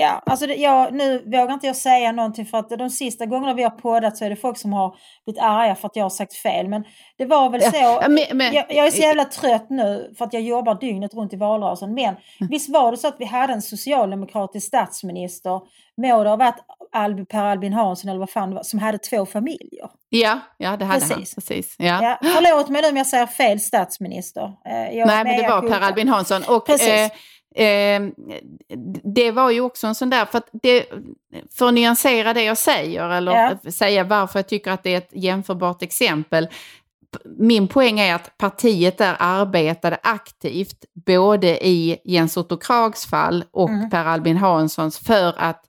Ja, 0.00 0.22
alltså 0.26 0.46
det, 0.46 0.54
jag, 0.54 0.94
nu 0.94 1.22
vågar 1.24 1.52
inte 1.52 1.66
jag 1.66 1.76
säga 1.76 2.12
någonting 2.12 2.46
för 2.46 2.58
att 2.58 2.68
de 2.70 2.90
sista 2.90 3.26
gångerna 3.26 3.54
vi 3.54 3.62
har 3.62 3.70
poddat 3.70 4.16
så 4.16 4.24
är 4.24 4.30
det 4.30 4.36
folk 4.36 4.58
som 4.58 4.72
har 4.72 4.96
blivit 5.24 5.42
arga 5.42 5.74
för 5.74 5.88
att 5.88 5.96
jag 5.96 6.04
har 6.04 6.10
sagt 6.10 6.34
fel. 6.34 6.68
Men 6.68 6.84
det 7.18 7.24
var 7.26 7.50
väl 7.50 7.62
så. 7.62 7.68
Ja, 7.72 8.02
men- 8.08 8.36
men- 8.36 8.54
jag, 8.54 8.64
jag 8.68 8.86
är 8.86 8.90
så 8.90 9.02
jävla 9.02 9.24
trött 9.24 9.70
nu 9.70 10.14
för 10.18 10.24
att 10.24 10.32
jag 10.32 10.42
jobbar 10.42 10.74
dygnet 10.74 11.14
runt 11.14 11.32
i 11.32 11.36
valrörelsen. 11.36 11.94
Men 11.94 12.04
Mm. 12.04 12.50
visst 12.50 12.68
var 12.68 12.90
det 12.90 12.96
så 12.96 13.08
att 13.08 13.16
vi 13.18 13.24
hade 13.24 13.52
en 13.52 13.62
socialdemokratisk 13.62 14.66
statsminister, 14.66 15.60
må 15.96 16.24
det 16.24 16.30
ha 16.30 16.36
varit 16.36 16.54
Albi, 16.92 17.24
Per 17.24 17.44
Albin 17.44 17.72
Hansson 17.72 18.08
eller 18.10 18.20
vad 18.20 18.30
fan 18.30 18.48
det 18.50 18.54
var, 18.56 18.62
som 18.62 18.78
hade 18.78 18.98
två 18.98 19.26
familjer. 19.26 19.88
Ja, 20.08 20.38
ja 20.58 20.76
det 20.76 20.84
hade 20.84 20.84
han. 20.84 21.00
Precis. 21.00 21.34
Precis. 21.34 21.74
Ja. 21.78 22.02
Ja, 22.02 22.18
förlåt 22.34 22.68
mig 22.68 22.82
nu 22.82 22.88
om 22.88 22.96
jag 22.96 23.06
säger 23.06 23.26
fel 23.26 23.60
statsminister. 23.60 24.52
Eh, 24.68 24.96
jag 24.98 25.06
Nej, 25.06 25.24
men 25.24 25.42
det 25.42 25.48
var. 25.48 25.68
Per 25.68 25.80
Albin 25.80 26.08
Hansson. 26.08 26.42
Och, 26.48 26.66
Precis. 26.66 26.88
eh, 26.88 27.10
eh, 27.54 28.02
det 29.14 29.30
var 29.30 29.50
ju 29.50 29.60
också 29.60 29.86
en 29.86 29.94
sån 29.94 30.10
där, 30.10 30.24
för 30.24 30.38
att 30.38 30.48
det, 30.62 30.84
för 31.58 31.68
att 31.68 31.74
nyansera 31.74 32.34
det 32.34 32.42
jag 32.42 32.58
säger, 32.58 33.08
eller 33.10 33.32
Ja. 33.32 33.70
säga 33.70 34.04
varför 34.04 34.38
jag 34.38 34.48
tycker 34.48 34.70
att 34.70 34.82
det 34.82 34.94
är 34.94 34.98
ett 34.98 35.10
jämförbart 35.12 35.82
exempel. 35.82 36.48
Min 37.38 37.68
poäng 37.68 38.00
är 38.00 38.14
att 38.14 38.38
partiet 38.38 38.98
där 38.98 39.16
arbetade 39.18 39.98
aktivt, 40.02 40.84
både 41.06 41.66
i 41.66 41.98
Jens 42.04 42.36
Otto 42.36 42.56
Krags 42.56 43.06
fall 43.06 43.44
och 43.50 43.68
Mm. 43.68 43.90
Per 43.90 44.04
Albin 44.04 44.36
Hanssons, 44.36 44.98
för 44.98 45.34
att 45.38 45.64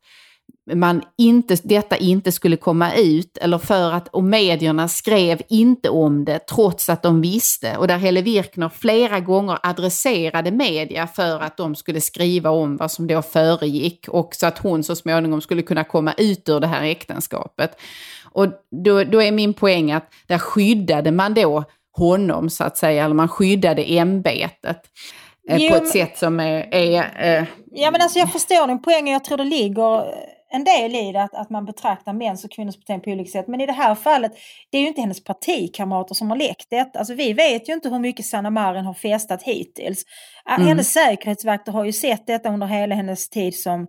man 0.76 1.02
inte, 1.18 1.58
detta 1.64 1.98
inte 1.98 2.32
skulle 2.32 2.58
komma 2.58 2.94
ut 2.94 3.38
eller 3.38 3.58
för 3.58 3.92
att 3.92 4.08
och 4.08 4.24
medierna 4.24 4.88
skrev 4.88 5.42
inte 5.50 5.90
om 5.90 6.26
det 6.26 6.40
trots 6.40 6.90
att 6.90 7.04
de 7.04 7.22
visste 7.22 7.78
och 7.78 7.88
där 7.88 7.98
Helle 7.98 8.22
Virkner 8.22 8.70
flera 8.70 9.20
gånger 9.20 9.60
adresserade 9.64 10.52
media 10.52 11.08
för 11.08 11.40
att 11.40 11.58
de 11.58 11.76
skulle 11.76 12.02
skriva 12.02 12.50
om 12.50 12.78
vad 12.78 12.92
som 12.92 13.08
då 13.08 13.22
föregick 13.22 14.08
och 14.08 14.36
så 14.36 14.48
att 14.48 14.58
hon 14.58 14.84
så 14.84 14.96
småningom 14.96 15.42
skulle 15.42 15.62
kunna 15.62 15.84
komma 15.84 16.14
ut 16.18 16.50
ur 16.50 16.60
det 16.60 16.68
här 16.68 16.84
äktenskapet. 16.84 17.72
Och 18.32 18.48
då, 18.86 19.04
då 19.04 19.22
är 19.22 19.32
min 19.32 19.54
poäng 19.54 19.92
att 19.92 20.14
där 20.28 20.38
skyddade 20.38 21.12
man 21.12 21.34
då 21.34 21.64
honom 21.92 22.50
så 22.50 22.64
att 22.64 22.78
säga, 22.78 23.06
eller 23.06 23.16
man 23.16 23.28
skyddade 23.28 23.84
ämbetet 23.84 24.82
eh, 25.50 25.58
Jo, 25.58 25.70
på 25.70 25.76
ett 25.76 25.90
sätt 25.90 26.18
som 26.18 26.40
är, 26.40 26.74
är 26.74 27.38
eh, 27.40 27.46
Ja 27.72 27.92
men 27.92 28.02
alltså 28.02 28.20
jag 28.20 28.32
förstår 28.32 28.68
din 28.68 28.82
poäng 28.82 29.04
och 29.08 29.14
jag 29.14 29.24
tror 29.24 29.38
det 29.38 29.44
ligger 29.44 30.06
en 30.52 30.64
del 30.64 30.96
i 30.96 31.12
det 31.12 31.24
att, 31.24 31.34
att 31.36 31.50
man 31.50 31.66
betraktar 31.66 32.14
mäns 32.14 32.44
och 32.44 32.52
kvinnors 32.52 32.78
beteende 32.78 33.04
på 33.04 33.12
olika 33.12 33.30
sätt. 33.32 33.48
Men 33.48 33.62
i 33.62 33.66
det 33.66 33.74
här 33.74 33.96
fallet, 33.96 34.32
det 34.72 34.78
är 34.78 34.82
ju 34.82 34.88
inte 34.88 35.02
hennes 35.02 35.24
partikamrater 35.24 36.16
som 36.16 36.30
har 36.30 36.38
läckt 36.38 36.68
detta. 36.70 37.00
Alltså 37.00 37.14
vi 37.14 37.34
vet 37.34 37.70
ju 37.70 37.74
inte 37.74 37.90
hur 37.90 38.00
mycket 38.00 38.26
Sanna 38.26 38.50
Marin 38.50 38.86
har 38.86 38.94
festat 38.94 39.44
hittills. 39.44 40.04
Ah, 40.46 40.56
Mm. 40.56 40.68
Hennes 40.68 40.92
säkerhetsvakter 40.94 41.72
har 41.72 41.86
ju 41.86 41.92
sett 41.94 42.28
detta 42.28 42.50
under 42.50 42.68
hela 42.68 42.96
hennes 42.96 43.30
tid 43.30 43.56
som 43.60 43.88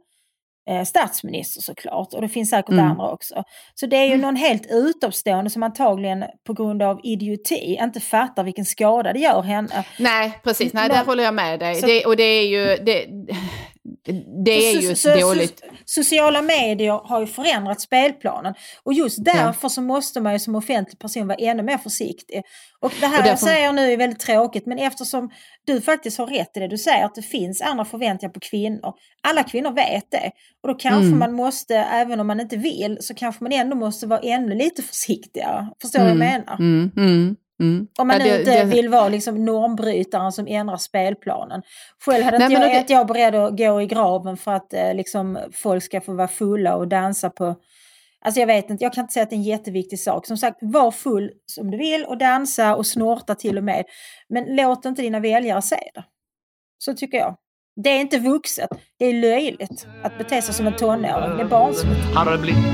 eh, 0.70 0.84
statsminister 0.84 1.60
såklart. 1.60 2.14
Och 2.14 2.20
det 2.20 2.28
finns 2.28 2.50
säkert 2.50 2.68
Mm. 2.72 2.84
andra 2.90 3.10
också. 3.12 3.42
Så 3.74 3.86
det 3.86 3.96
är 3.96 4.04
ju 4.06 4.16
någon 4.16 4.36
helt 4.36 4.66
utomstående 4.70 5.50
som 5.50 5.72
angligen 5.78 6.24
på 6.46 6.52
grund 6.52 6.82
av 6.82 7.00
idioti 7.02 7.78
inte 7.80 8.00
fattar 8.00 8.44
vilken 8.44 8.64
skada 8.64 9.12
det 9.12 9.18
gör 9.18 9.42
henne. 9.42 9.84
Nej, 9.98 10.32
precis. 10.44 10.72
Nej, 10.72 10.88
där 10.88 11.04
håller 11.04 11.24
jag 11.24 11.34
med 11.34 11.60
dig. 11.60 11.74
Så- 11.74 11.86
det, 11.86 12.04
och 12.06 12.16
det 12.16 12.22
är 12.22 12.46
ju, 12.48 12.76
det, 12.84 13.06
det 14.44 14.50
är 14.70 14.80
ju 14.80 14.94
så- 14.94 15.14
dåligt. 15.20 15.62
so- 15.62 15.70
sociala 15.84 16.42
medier 16.42 17.00
har 17.04 17.20
ju 17.20 17.26
förändrat 17.26 17.80
spelplanen. 17.80 18.54
Och 18.82 18.92
just 18.92 19.24
därför 19.24 19.68
så 19.68 19.82
måste 19.82 20.20
man 20.20 20.32
ju 20.32 20.38
som 20.38 20.54
offentlig 20.54 20.98
person 20.98 21.26
vara 21.26 21.38
ännu 21.38 21.62
mer 21.62 21.78
försiktig. 21.78 22.42
Och 22.80 22.92
det 23.00 23.06
här 23.06 23.18
Och 23.18 23.24
därför- 23.24 23.28
jag 23.28 23.38
säger 23.54 23.72
nu 23.72 23.92
är 23.92 23.96
väldigt 23.96 24.20
tråkigt 24.20 24.66
men 24.66 24.78
eftersom 24.78 25.30
du 25.66 25.80
faktiskt 25.80 26.18
har 26.18 26.26
rätt 26.26 26.56
i 26.56 26.60
det 26.60 26.68
du 26.68 26.78
säger 26.78 27.04
att 27.04 27.14
det 27.14 27.22
finns 27.22 27.62
andra 27.62 27.84
förväntningar 27.84 28.32
på 28.32 28.40
kvinnor. 28.40 28.92
Alla 29.28 29.42
kvinnor 29.42 29.72
vet 29.72 30.10
det. 30.10 30.30
Och 30.62 30.68
då 30.68 30.74
kanske 30.74 31.06
Mm. 31.06 31.18
man 31.18 31.32
måste, 31.32 31.76
även 31.76 32.20
om 32.20 32.26
man 32.26 32.40
inte 32.40 32.56
vill, 32.56 32.98
så 33.00 33.14
kanske 33.14 33.44
man 33.44 33.52
ändå 33.52 33.76
måste 33.76 34.06
vara 34.06 34.20
ännu 34.20 34.54
lite 34.54 34.82
försiktigare. 34.82 35.68
Förstår 35.82 35.98
du 35.98 36.04
vad 36.04 36.10
jag 36.10 36.18
menar? 36.18 36.56
Mm, 36.58 36.90
mm, 36.96 37.36
mm. 37.60 37.86
Om 37.98 38.06
man 38.08 38.18
Ja, 38.18 38.24
det- 38.24 38.38
inte 38.38 38.58
det- 38.58 38.64
vill 38.64 38.88
vara 38.88 39.08
liksom 39.08 39.44
normbrytaren 39.44 40.32
som 40.32 40.46
ändrar 40.46 40.76
spelplanen. 40.76 41.62
Själv 42.06 42.24
hade 42.24 42.38
Nej, 42.38 42.46
inte 42.46 42.58
men 42.60 42.68
jag, 42.68 42.76
det- 42.76 42.80
att 42.84 42.90
jag 42.90 43.06
beredd 43.06 43.34
att 43.34 43.56
gå 43.58 43.80
i 43.82 43.86
graven 43.86 44.36
för 44.36 44.52
att 44.52 44.72
eh, 44.74 44.94
liksom, 44.94 45.38
folk 45.52 45.82
ska 45.84 46.00
få 46.00 46.12
vara 46.14 46.28
fulla 46.28 46.74
och 46.76 46.88
dansa 46.88 47.30
på... 47.30 47.54
Alltså 48.24 48.40
jag 48.40 48.46
vet 48.46 48.70
inte, 48.70 48.84
jag 48.84 48.92
kan 48.92 49.02
inte 49.04 49.12
säga 49.12 49.22
att 49.22 49.30
det 49.30 49.36
är 49.36 49.38
en 49.38 49.42
jätteviktig 49.42 49.98
sak. 50.00 50.26
Som 50.26 50.36
sagt, 50.36 50.58
var 50.60 50.90
full 50.90 51.30
som 51.46 51.70
du 51.70 51.78
vill 51.78 52.04
och 52.04 52.18
dansa 52.18 52.76
och 52.76 52.86
snorta 52.86 53.34
till 53.34 53.58
och 53.58 53.64
med. 53.64 53.84
Men 54.28 54.44
låt 54.56 54.84
inte 54.84 55.02
dina 55.02 55.20
väljare 55.20 55.62
se 55.62 55.76
det. 55.94 56.04
Så 56.78 56.94
tycker 56.94 57.18
jag. 57.18 57.36
Det 57.84 57.90
är 57.90 58.00
inte 58.00 58.18
vuxet. 58.18 58.68
Det 58.98 59.04
är 59.04 59.12
löjligt 59.12 59.86
att 60.02 60.18
bete 60.18 60.42
sig 60.42 60.54
som 60.54 60.66
en 60.66 60.76
tonåring. 60.76 61.36
Det 61.36 61.42
är 61.42 61.48
barnsligt. 61.48 62.00
Har 62.14 62.38
blivit 62.38 62.64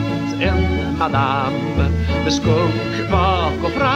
en 0.43 0.99
madam 0.99 1.53
med 2.25 2.33
skunk 2.33 3.11
bak 3.11 3.53
och 3.65 3.71
fram 3.71 3.96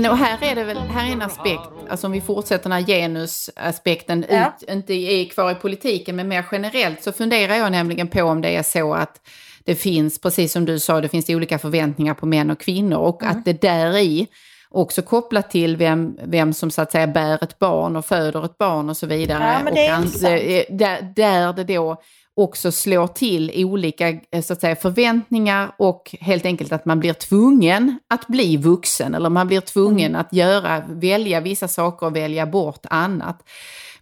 Men 0.00 0.10
och 0.10 0.18
här 0.18 0.38
är 0.50 0.54
det 0.54 0.64
väl, 0.64 0.78
här 0.78 1.08
är 1.08 1.12
en 1.12 1.22
aspekt, 1.22 1.60
alltså 1.90 2.06
om 2.06 2.12
vi 2.12 2.20
fortsätter 2.20 2.62
den 2.62 2.72
här 2.72 2.82
genusaspekten, 2.86 4.24
Ja. 4.30 4.46
ut, 4.48 4.70
inte 4.70 4.94
är 4.94 5.24
kvar 5.24 5.50
i 5.52 5.54
politiken, 5.54 6.16
men 6.16 6.28
mer 6.28 6.44
generellt 6.52 7.02
så 7.02 7.12
funderar 7.12 7.54
jag 7.54 7.72
nämligen 7.72 8.08
på 8.08 8.22
om 8.22 8.42
det 8.42 8.56
är 8.56 8.62
så 8.62 8.94
att 8.94 9.20
det 9.64 9.74
finns, 9.74 10.20
precis 10.20 10.52
som 10.52 10.64
du 10.64 10.78
sa, 10.78 11.00
det 11.00 11.08
finns 11.08 11.30
olika 11.30 11.58
förväntningar 11.58 12.14
på 12.14 12.26
män 12.26 12.50
och 12.50 12.60
kvinnor 12.60 12.98
och 12.98 13.22
Mm. 13.22 13.36
att 13.38 13.44
det 13.44 13.60
där 13.60 13.96
i 13.96 14.26
också 14.70 15.02
kopplat 15.02 15.50
till 15.50 15.76
vem, 15.76 16.18
vem 16.24 16.52
som 16.52 16.70
så 16.70 16.82
att 16.82 16.92
säga 16.92 17.06
bär 17.06 17.44
ett 17.44 17.58
barn 17.58 17.96
och 17.96 18.04
föder 18.04 18.44
ett 18.44 18.58
barn 18.58 18.90
och 18.90 18.96
så 18.96 19.06
vidare. 19.06 19.60
Ja, 19.64 19.70
och 19.70 20.24
eh, 20.24 20.64
där, 20.70 21.12
där 21.16 21.52
det 21.52 21.64
då 21.64 22.02
också 22.36 22.72
slår 22.72 23.06
till 23.06 23.64
olika 23.64 24.08
eh, 24.08 24.42
så 24.42 24.52
att 24.52 24.60
säga, 24.60 24.76
förväntningar 24.76 25.72
och 25.78 26.16
helt 26.20 26.44
enkelt 26.44 26.72
att 26.72 26.84
man 26.84 27.00
blir 27.00 27.12
tvungen 27.12 27.98
att 28.10 28.26
bli 28.26 28.56
vuxen 28.56 29.14
eller 29.14 29.30
man 29.30 29.46
blir 29.46 29.60
tvungen 29.60 30.10
Mm. 30.10 30.20
att 30.20 30.32
göra, 30.32 30.82
välja 30.88 31.40
vissa 31.40 31.68
saker 31.68 32.06
och 32.06 32.16
välja 32.16 32.46
bort 32.46 32.86
annat. 32.90 33.42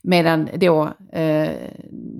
Medan 0.02 0.48
då 0.56 0.82
eh, 1.12 1.50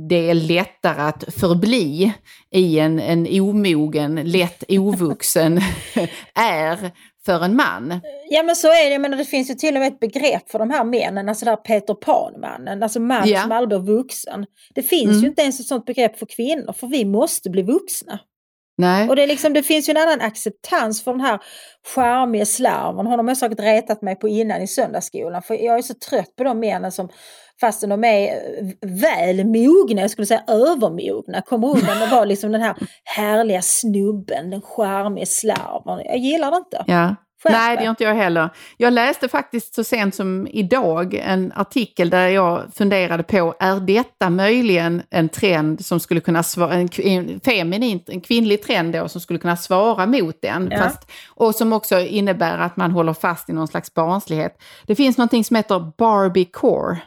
det 0.08 0.30
är 0.30 0.34
lättare 0.34 1.02
att 1.02 1.24
förbli 1.28 2.12
i 2.50 2.78
en, 2.78 3.00
en 3.00 3.40
omogen, 3.40 4.14
lätt 4.14 4.64
ovuxen 4.68 5.60
är 6.34 6.90
för 7.26 7.44
en 7.44 7.56
man. 7.56 8.00
Ja 8.30 8.42
men 8.42 8.56
så 8.56 8.68
är 8.68 8.90
det, 8.90 8.98
men 8.98 9.10
det 9.10 9.24
finns 9.24 9.50
ju 9.50 9.54
till 9.54 9.74
och 9.74 9.80
med 9.80 9.92
ett 9.92 10.00
begrepp 10.00 10.50
för 10.50 10.58
de 10.58 10.70
här 10.70 10.84
männen, 10.84 11.28
alltså 11.28 11.44
där 11.44 11.56
Peter 11.56 11.94
Pan-mannen, 11.94 12.82
alltså 12.82 13.00
man 13.00 13.28
Ja. 13.28 13.42
som 13.42 13.52
aldrig 13.52 13.82
blir 13.82 13.94
vuxen. 13.94 14.46
Det 14.74 14.82
finns 14.82 15.10
Mm. 15.10 15.20
ju 15.22 15.28
inte 15.28 15.42
ens 15.42 15.60
ett 15.60 15.66
sånt 15.66 15.86
begrepp 15.86 16.18
för 16.18 16.26
kvinnor, 16.26 16.72
för 16.72 16.86
vi 16.86 17.04
måste 17.04 17.50
bli 17.50 17.62
vuxna. 17.62 18.18
Nej. 18.78 19.08
Och 19.08 19.16
det, 19.16 19.22
är 19.22 19.26
liksom, 19.26 19.52
det 19.52 19.62
finns 19.62 19.88
ju 19.88 19.90
en 19.90 19.96
annan 19.96 20.20
acceptans 20.20 21.04
för 21.04 21.10
den 21.12 21.20
här 21.20 21.38
charmiga 21.94 22.46
slarven. 22.46 23.06
Honom 23.06 23.26
har 23.26 23.30
jag 23.30 23.36
säkert 23.38 23.60
retat 23.60 24.02
mig 24.02 24.16
på 24.16 24.28
innan 24.28 24.62
i 24.62 24.66
söndagsskolan. 24.66 25.42
För 25.42 25.54
jag 25.54 25.78
är 25.78 25.82
så 25.82 25.94
trött 25.94 26.36
på 26.36 26.44
de 26.44 26.60
männen 26.60 26.92
som 26.92 27.08
fastän 27.60 27.90
de 27.90 28.04
är 28.04 28.26
eh, 28.26 28.66
väl 28.80 29.46
mogna, 29.46 30.00
jag 30.00 30.10
skulle 30.10 30.26
säga 30.26 30.42
övermogna, 30.46 31.42
kommer 31.42 31.68
undan 31.68 32.02
och 32.02 32.08
vara 32.08 32.24
liksom 32.24 32.52
den 32.52 32.60
här 32.60 32.74
härliga 33.04 33.62
snubben, 33.62 34.50
den 34.50 34.62
charmiga 34.62 35.26
slarven. 35.26 36.04
Jag 36.04 36.18
gillar 36.18 36.50
det 36.50 36.56
inte. 36.56 36.84
Ja. 36.86 37.14
Nej, 37.50 37.76
det 37.76 37.82
gör 37.82 37.90
inte 37.90 38.04
jag 38.04 38.14
heller. 38.14 38.50
Jag 38.76 38.92
läste 38.92 39.28
faktiskt 39.28 39.74
så 39.74 39.84
sent 39.84 40.14
som 40.14 40.48
idag 40.50 41.14
en 41.14 41.52
artikel 41.56 42.10
där 42.10 42.28
jag 42.28 42.62
funderade 42.74 43.22
på, 43.22 43.54
är 43.60 43.80
detta 43.80 44.30
möjligen 44.30 45.02
en 45.10 45.28
trend 45.28 45.84
som 45.84 46.00
skulle 46.00 46.20
kunna 46.20 46.42
svara, 46.42 46.74
en, 46.74 46.88
en 46.98 47.40
feminin, 47.40 48.00
en 48.06 48.20
kvinnlig 48.20 48.62
trend 48.62 48.92
då 48.92 49.08
som 49.08 49.20
skulle 49.20 49.38
kunna 49.38 49.56
svara 49.56 50.06
mot 50.06 50.42
den? 50.42 50.68
Ja. 50.70 50.78
Fast, 50.78 51.10
och 51.28 51.54
som 51.54 51.72
också 51.72 52.00
innebär 52.00 52.58
att 52.58 52.76
man 52.76 52.90
håller 52.90 53.12
fast 53.12 53.48
i 53.48 53.52
någon 53.52 53.68
slags 53.68 53.94
barnslighet. 53.94 54.62
Det 54.86 54.94
finns 54.94 55.18
någonting 55.18 55.44
som 55.44 55.56
heter 55.56 55.92
Barbie 55.98 56.44
Core. 56.44 56.98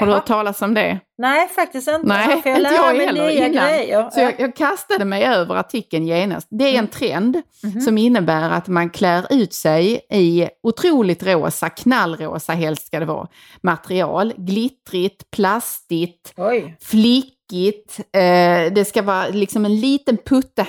Har 0.00 0.06
du 0.06 0.12
hört 0.12 0.26
talas 0.26 0.62
om 0.62 0.74
det? 0.74 1.00
Nej, 1.18 1.48
faktiskt 1.48 1.88
inte. 1.88 2.06
Nej, 2.06 2.28
jag 2.44 2.56
inte 2.56 2.74
jag 2.74 2.94
heller 2.94 3.12
nya 3.12 3.46
innan. 3.46 3.68
grejer. 3.68 4.10
Så 4.10 4.20
jag, 4.20 4.34
jag 4.38 4.56
kastade 4.56 5.04
mig 5.04 5.24
över 5.24 5.54
artikeln 5.54 6.06
genast. 6.06 6.48
Det 6.50 6.64
är 6.64 6.78
en 6.78 6.88
trend 6.88 7.42
Mhm. 7.62 7.80
som 7.80 7.98
innebär 7.98 8.50
att 8.50 8.68
man 8.68 8.90
klär 8.90 9.26
ut 9.30 9.52
sig 9.54 10.00
i 10.10 10.48
otroligt 10.62 11.22
rosa, 11.26 11.68
knallrosa 11.68 12.52
helst 12.52 12.86
ska 12.86 13.00
det 13.00 13.06
vara, 13.06 13.26
material. 13.62 14.32
Glittrigt, 14.36 15.30
plastigt, 15.30 16.32
Oj. 16.36 16.76
flickigt. 16.82 17.98
Eh, 17.98 18.72
det 18.72 18.88
ska 18.88 19.02
vara 19.02 19.28
liksom 19.28 19.64
en 19.64 19.80
liten 19.80 20.16
pytte, 20.16 20.64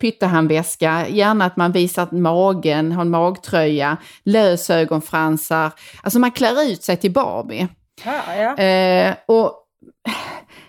pyttehandväska. 0.00 1.08
Gärna 1.08 1.44
att 1.44 1.56
man 1.56 1.72
visar 1.72 2.08
magen, 2.12 2.92
har 2.92 3.02
en 3.02 3.10
magtröja, 3.10 3.96
lösögonfransar. 4.24 5.70
Alltså 6.02 6.18
man 6.18 6.30
klär 6.30 6.62
ut 6.72 6.82
sig 6.84 6.96
till 6.96 7.12
Barbie. 7.12 7.68
Ja, 8.04 8.36
ja. 8.36 8.56
Eh, 8.64 9.14
och 9.26 9.58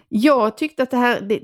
jag 0.09 0.57
tyckte 0.57 0.84
att 0.84 0.91
det 0.91 0.97
här, 0.97 1.21
det, 1.21 1.39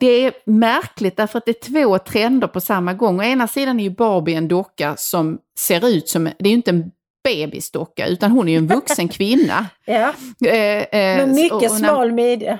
det 0.00 0.24
är 0.24 0.32
märkligt 0.44 1.16
därför 1.16 1.38
att 1.38 1.44
det 1.46 1.50
är 1.66 1.84
två 1.84 1.98
trender 1.98 2.46
på 2.48 2.60
samma 2.60 2.94
gång. 2.94 3.20
Å 3.20 3.22
ena 3.22 3.48
sidan 3.48 3.80
är 3.80 3.84
ju 3.84 3.90
Barbie 3.90 4.34
en 4.34 4.48
docka 4.48 4.94
som 4.96 5.38
ser 5.58 5.88
ut 5.88 6.08
som, 6.08 6.24
det 6.24 6.44
är 6.44 6.48
ju 6.48 6.54
inte 6.54 6.70
en 6.70 6.90
bebisdocka 7.24 8.06
utan 8.06 8.30
hon 8.30 8.48
är 8.48 8.52
ju 8.52 8.58
en 8.58 8.66
vuxen 8.66 9.08
kvinna. 9.18 9.66
ja. 9.84 10.12
Eh, 10.46 10.54
eh, 10.54 10.82
Med 10.92 11.28
mycket 11.28 11.52
och- 11.52 11.56
och 11.56 11.80
när- 11.80 11.88
smal 11.88 12.12
midja. 12.12 12.58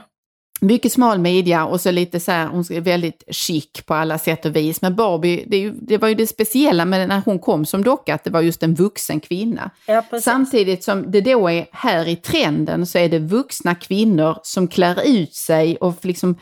Mycket 0.61 0.93
smal 0.93 1.19
midja 1.19 1.65
och 1.65 1.81
så 1.81 1.91
lite 1.91 2.21
så 2.21 2.33
här, 2.33 2.47
hon 2.47 2.65
är 2.71 2.81
väldigt 2.81 3.25
chic 3.31 3.83
på 3.87 3.95
alla 3.95 4.19
sätt 4.19 4.47
och 4.47 4.57
vis. 4.57 4.83
Men 4.83 4.97
Barbie, 4.97 5.45
det, 5.47 5.57
ju, 5.57 5.71
det 5.71 5.99
var 5.99 6.09
ju 6.09 6.15
det 6.15 6.27
speciella 6.27 6.85
med 6.85 7.09
när 7.09 7.23
hon 7.25 7.39
kom 7.39 7.67
som 7.67 7.85
docka, 7.85 8.15
att 8.15 8.25
det 8.25 8.31
var 8.31 8.41
just 8.41 8.63
en 8.63 8.75
vuxen 8.75 9.21
kvinna. 9.21 9.71
Ja. 9.87 10.05
Samtidigt 10.23 10.85
som 10.85 11.11
det 11.11 11.21
då 11.21 11.51
är 11.51 11.67
här 11.73 12.09
i 12.09 12.17
trenden 12.17 12.87
så 12.87 12.99
är 12.99 13.09
det 13.09 13.19
vuxna 13.19 13.75
kvinnor 13.75 14.37
som 14.43 14.69
klär 14.69 15.01
ut 15.07 15.35
sig 15.35 15.77
och 15.77 16.05
liksom 16.05 16.37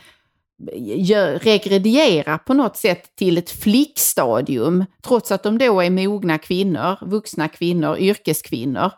gör, 0.95 1.39
regredierar 1.39 2.37
på 2.37 2.53
något 2.53 2.77
sätt 2.77 3.15
till 3.15 3.37
ett 3.37 3.49
flickstadium. 3.49 4.85
Trots 5.01 5.31
att 5.31 5.43
de 5.43 5.57
då 5.57 5.81
är 5.81 5.89
mogna 5.89 6.37
kvinnor, 6.37 6.97
vuxna 7.01 7.47
kvinnor, 7.47 7.97
yrkeskvinnor. 7.97 8.91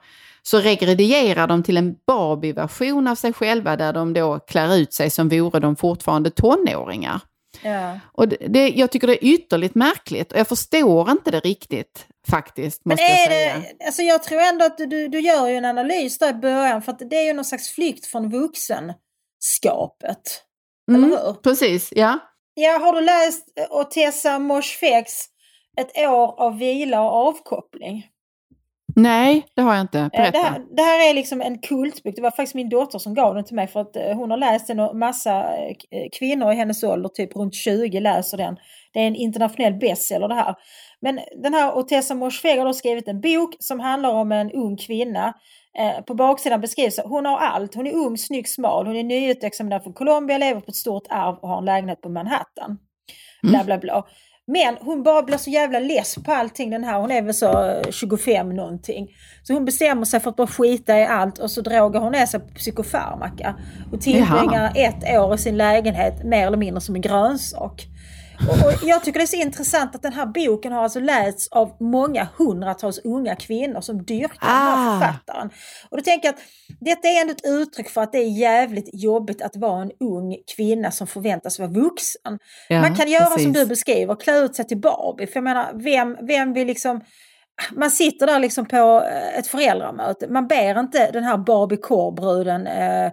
Så 0.44 0.60
regredierar 0.60 1.48
de 1.48 1.64
till 1.64 1.78
en 1.78 1.96
Barbie-version 2.08 3.08
av 3.08 3.16
sig 3.16 3.34
själva 3.34 3.78
där 3.78 3.94
de 3.94 4.14
då 4.14 4.40
klär 4.40 4.76
ut 4.76 4.94
sig 4.94 5.10
som 5.10 5.30
vore 5.30 5.60
de 5.60 5.76
fortfarande 5.76 6.30
tonåringar. 6.30 7.20
Ja. 7.64 8.00
Och 8.14 8.28
det, 8.28 8.38
det, 8.50 8.70
jag 8.70 8.92
tycker 8.92 9.08
det 9.08 9.26
är 9.26 9.34
ytterligt 9.34 9.76
märkligt 9.76 10.32
och 10.32 10.40
jag 10.40 10.48
förstår 10.48 11.12
inte 11.12 11.32
det 11.32 11.40
riktigt 11.40 12.08
faktiskt. 12.30 12.82
Men 12.86 12.94
Måste 12.94 13.04
jag 13.04 13.22
är 13.22 13.28
säga. 13.28 13.56
det, 13.80 13.86
alltså 13.86 14.02
jag 14.02 14.24
tror 14.24 14.42
ändå 14.42 14.66
att 14.66 14.78
du, 14.78 15.08
du 15.08 15.20
gör 15.20 15.48
ju 15.48 15.56
en 15.56 15.66
analys 15.66 16.18
där 16.18 16.30
i 16.30 16.34
början 16.34 16.82
för 16.82 16.92
att 16.92 17.00
det 17.10 17.16
är 17.16 17.26
ju 17.26 17.34
någon 17.34 17.46
slags 17.46 17.70
flykt 17.70 18.06
från 18.06 18.30
vuxenskapet. 18.30 18.98
Mm, 20.90 21.04
Eller 21.04 21.26
hur? 21.26 21.34
Precis, 21.34 21.90
ja. 21.96 22.20
Ja, 22.54 22.78
har 22.78 22.94
du 22.94 23.02
läst 23.02 23.44
eh, 23.60 23.78
Otessa 23.78 24.40
Moshfeghs 24.40 25.26
Ett 25.78 25.98
år 25.98 26.42
av 26.42 26.58
vila 26.58 27.02
och 27.02 27.28
avkoppling? 27.28 28.08
Nej, 28.96 29.46
det 29.56 29.62
har 29.62 29.74
jag 29.74 29.82
inte. 29.82 30.00
Eh, 30.00 30.10
Berätta. 30.10 30.32
Det 30.32 30.44
här, 30.44 30.62
det 30.76 30.82
här 30.82 31.10
är 31.10 31.14
liksom 31.14 31.42
en 31.42 31.60
kultbok. 31.60 32.16
Det 32.16 32.22
var 32.22 32.32
faktiskt 32.32 32.56
min 32.56 32.70
dotter 32.70 33.00
som 33.00 33.14
gav 33.14 33.36
den 33.36 33.44
till 33.44 33.56
mig 33.56 33.68
för 33.68 33.82
att 33.82 33.96
eh, 33.96 34.14
hon 34.16 34.32
har 34.32 34.38
läst 34.38 34.68
den 34.68 34.80
och 34.80 34.96
massa 34.96 35.58
eh, 35.58 35.76
kvinnor 36.20 36.52
i 36.52 36.56
hennes 36.56 36.84
ålder, 36.84 37.10
typ 37.10 37.36
runt 37.36 37.56
20, 37.56 38.00
läser 38.00 38.38
den. 38.38 38.58
Det 38.94 39.00
är 39.00 39.08
en 39.08 39.16
internationell 39.16 39.74
bestseller 39.74 40.28
det 40.28 40.36
här. 40.36 40.56
Men 41.02 41.20
den 41.44 41.54
här 41.54 41.78
Otessa 41.78 42.16
Moshfegh 42.16 42.64
har 42.66 42.74
skrivit 42.74 43.08
en 43.08 43.22
bok 43.22 43.56
som 43.60 43.80
handlar 43.80 44.10
om 44.10 44.32
en 44.32 44.52
ung 44.52 44.78
kvinna. 44.78 45.34
Eh, 45.80 46.02
på 46.02 46.14
baksidan 46.14 46.62
beskrivs 46.62 47.00
att 47.00 47.06
hon 47.06 47.26
har 47.26 47.38
allt. 47.38 47.76
Hon 47.76 47.88
är 47.88 47.94
ung, 47.94 48.18
snygg, 48.18 48.48
smal. 48.48 48.88
Hon 48.88 48.96
är 48.96 49.04
nyutexaminerad 49.04 49.84
från 49.84 49.94
Colombia, 49.94 50.38
lever 50.38 50.62
på 50.62 50.70
ett 50.70 50.76
stort 50.76 51.08
arv 51.10 51.36
och 51.36 51.50
har 51.50 51.58
en 51.58 51.66
lägenhet 51.66 52.02
på 52.02 52.10
Manhattan. 52.10 52.78
Bla 53.44 53.64
bla 53.64 53.78
bla. 53.78 54.06
Men 54.52 54.78
hon 54.82 55.04
bara 55.04 55.24
blir 55.24 55.38
så 55.38 55.50
jävla 55.50 55.80
less 55.80 56.16
på 56.16 56.32
allting 56.32 56.70
den 56.70 56.84
här. 56.84 57.00
Hon 57.00 57.12
är 57.12 57.22
väl 57.22 57.34
så 57.34 57.70
eh, 57.70 57.92
25 57.92 58.50
någonting. 58.50 59.08
Så 59.44 59.54
hon 59.54 59.66
bestämmer 59.66 60.06
sig 60.06 60.20
för 60.20 60.30
att 60.30 60.36
bara 60.36 60.48
skita 60.48 61.00
i 61.00 61.06
allt 61.06 61.40
och 61.40 61.52
så 61.52 61.62
drogar 61.62 62.00
hon 62.00 62.12
ner 62.12 62.26
sig 62.26 62.40
på 62.40 62.54
psykofarmaka. 62.56 63.56
Och 63.92 64.02
tillbringar 64.02 64.74
ett 64.76 65.20
år 65.20 65.36
i 65.36 65.38
sin 65.38 65.58
lägenhet 65.58 66.24
mer 66.24 66.48
eller 66.48 66.58
mindre 66.58 66.82
som 66.82 66.96
en 66.96 67.02
grönsak. 67.02 67.88
Och, 68.50 68.74
jag 68.88 69.04
tycker 69.04 69.20
det 69.20 69.24
är 69.24 69.28
så 69.28 69.36
intressant 69.36 69.96
att 69.96 70.02
den 70.02 70.14
här 70.14 70.26
boken 70.26 70.72
har 70.72 70.84
alltså 70.84 71.00
lästs 71.00 71.48
av 71.52 71.78
många 71.80 72.28
hundratals 72.38 73.00
unga 73.04 73.36
kvinnor 73.36 73.82
som 73.82 74.04
dyrkar 74.06 74.48
den 74.48 74.50
här 74.50 74.98
Ah. 74.98 75.00
författaren. 75.00 75.50
Och 75.90 75.98
då 75.98 76.04
tänker 76.04 76.28
jag 76.28 76.34
att 76.36 76.42
detta 76.80 77.08
är 77.08 77.22
ändå 77.22 77.32
ett 77.34 77.46
uttryck 77.46 77.90
för 77.90 78.02
att 78.02 78.12
det 78.12 78.18
är 78.18 78.30
jävligt 78.40 78.90
jobbigt 78.94 79.42
att 79.42 79.56
vara 79.56 79.82
en 79.82 79.92
ung 80.00 80.36
kvinna 80.56 80.92
som 80.92 81.08
förväntas 81.08 81.60
vara 81.60 81.70
vuxen. 81.70 82.40
Ja, 82.70 82.82
Man 82.82 82.96
kan 82.96 83.08
göra 83.12 83.26
som 83.26 83.36
precis. 83.36 83.54
du 83.54 83.66
beskriver, 83.66 84.16
klä 84.16 84.38
ut 84.38 84.56
sig 84.56 84.68
till 84.68 84.78
Barbie. 84.82 85.28
För 85.28 85.36
jag 85.38 85.44
menar, 85.44 85.72
vem, 85.74 86.18
vem 86.28 86.54
vill 86.54 86.68
liksom... 86.68 87.02
Man 87.72 87.92
sitter 87.92 88.28
där 88.28 88.40
liksom 88.40 88.66
på 88.66 89.04
eh, 89.12 89.40
ett 89.40 89.48
föräldramöte. 89.48 90.28
Man 90.28 90.48
ber 90.48 90.80
inte 90.80 91.12
den 91.12 91.24
här 91.24 91.38
Barbie 91.38 91.78
Core-bruden 91.78 92.68
eh, 92.68 93.12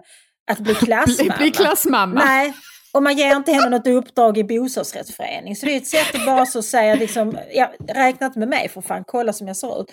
att 0.51 0.59
bli 0.59 0.75
klassmamma. 0.85 1.35
Bli 1.37 1.51
klassmamma. 1.51 2.23
Nej, 2.25 2.53
och 2.91 3.03
man 3.03 3.17
ger 3.17 3.35
inte 3.35 3.51
henne 3.51 3.69
något 3.69 3.87
uppdrag 3.87 4.37
i 4.37 4.43
bostadsrättsförening. 4.43 5.55
Så 5.55 5.65
det 5.65 5.73
är 5.73 5.77
ett 5.77 5.87
sätt 5.87 6.15
att 6.15 6.25
bara 6.25 6.45
så 6.45 6.61
säga 6.61 6.95
liksom, 6.95 7.37
ja, 7.53 7.71
räkna 7.87 8.27
inte 8.27 8.39
med 8.39 8.47
mig 8.47 8.69
för 8.69 8.81
fan, 8.81 9.03
kolla 9.07 9.33
som 9.33 9.47
jag 9.47 9.57
ser 9.57 9.81
ut. 9.81 9.91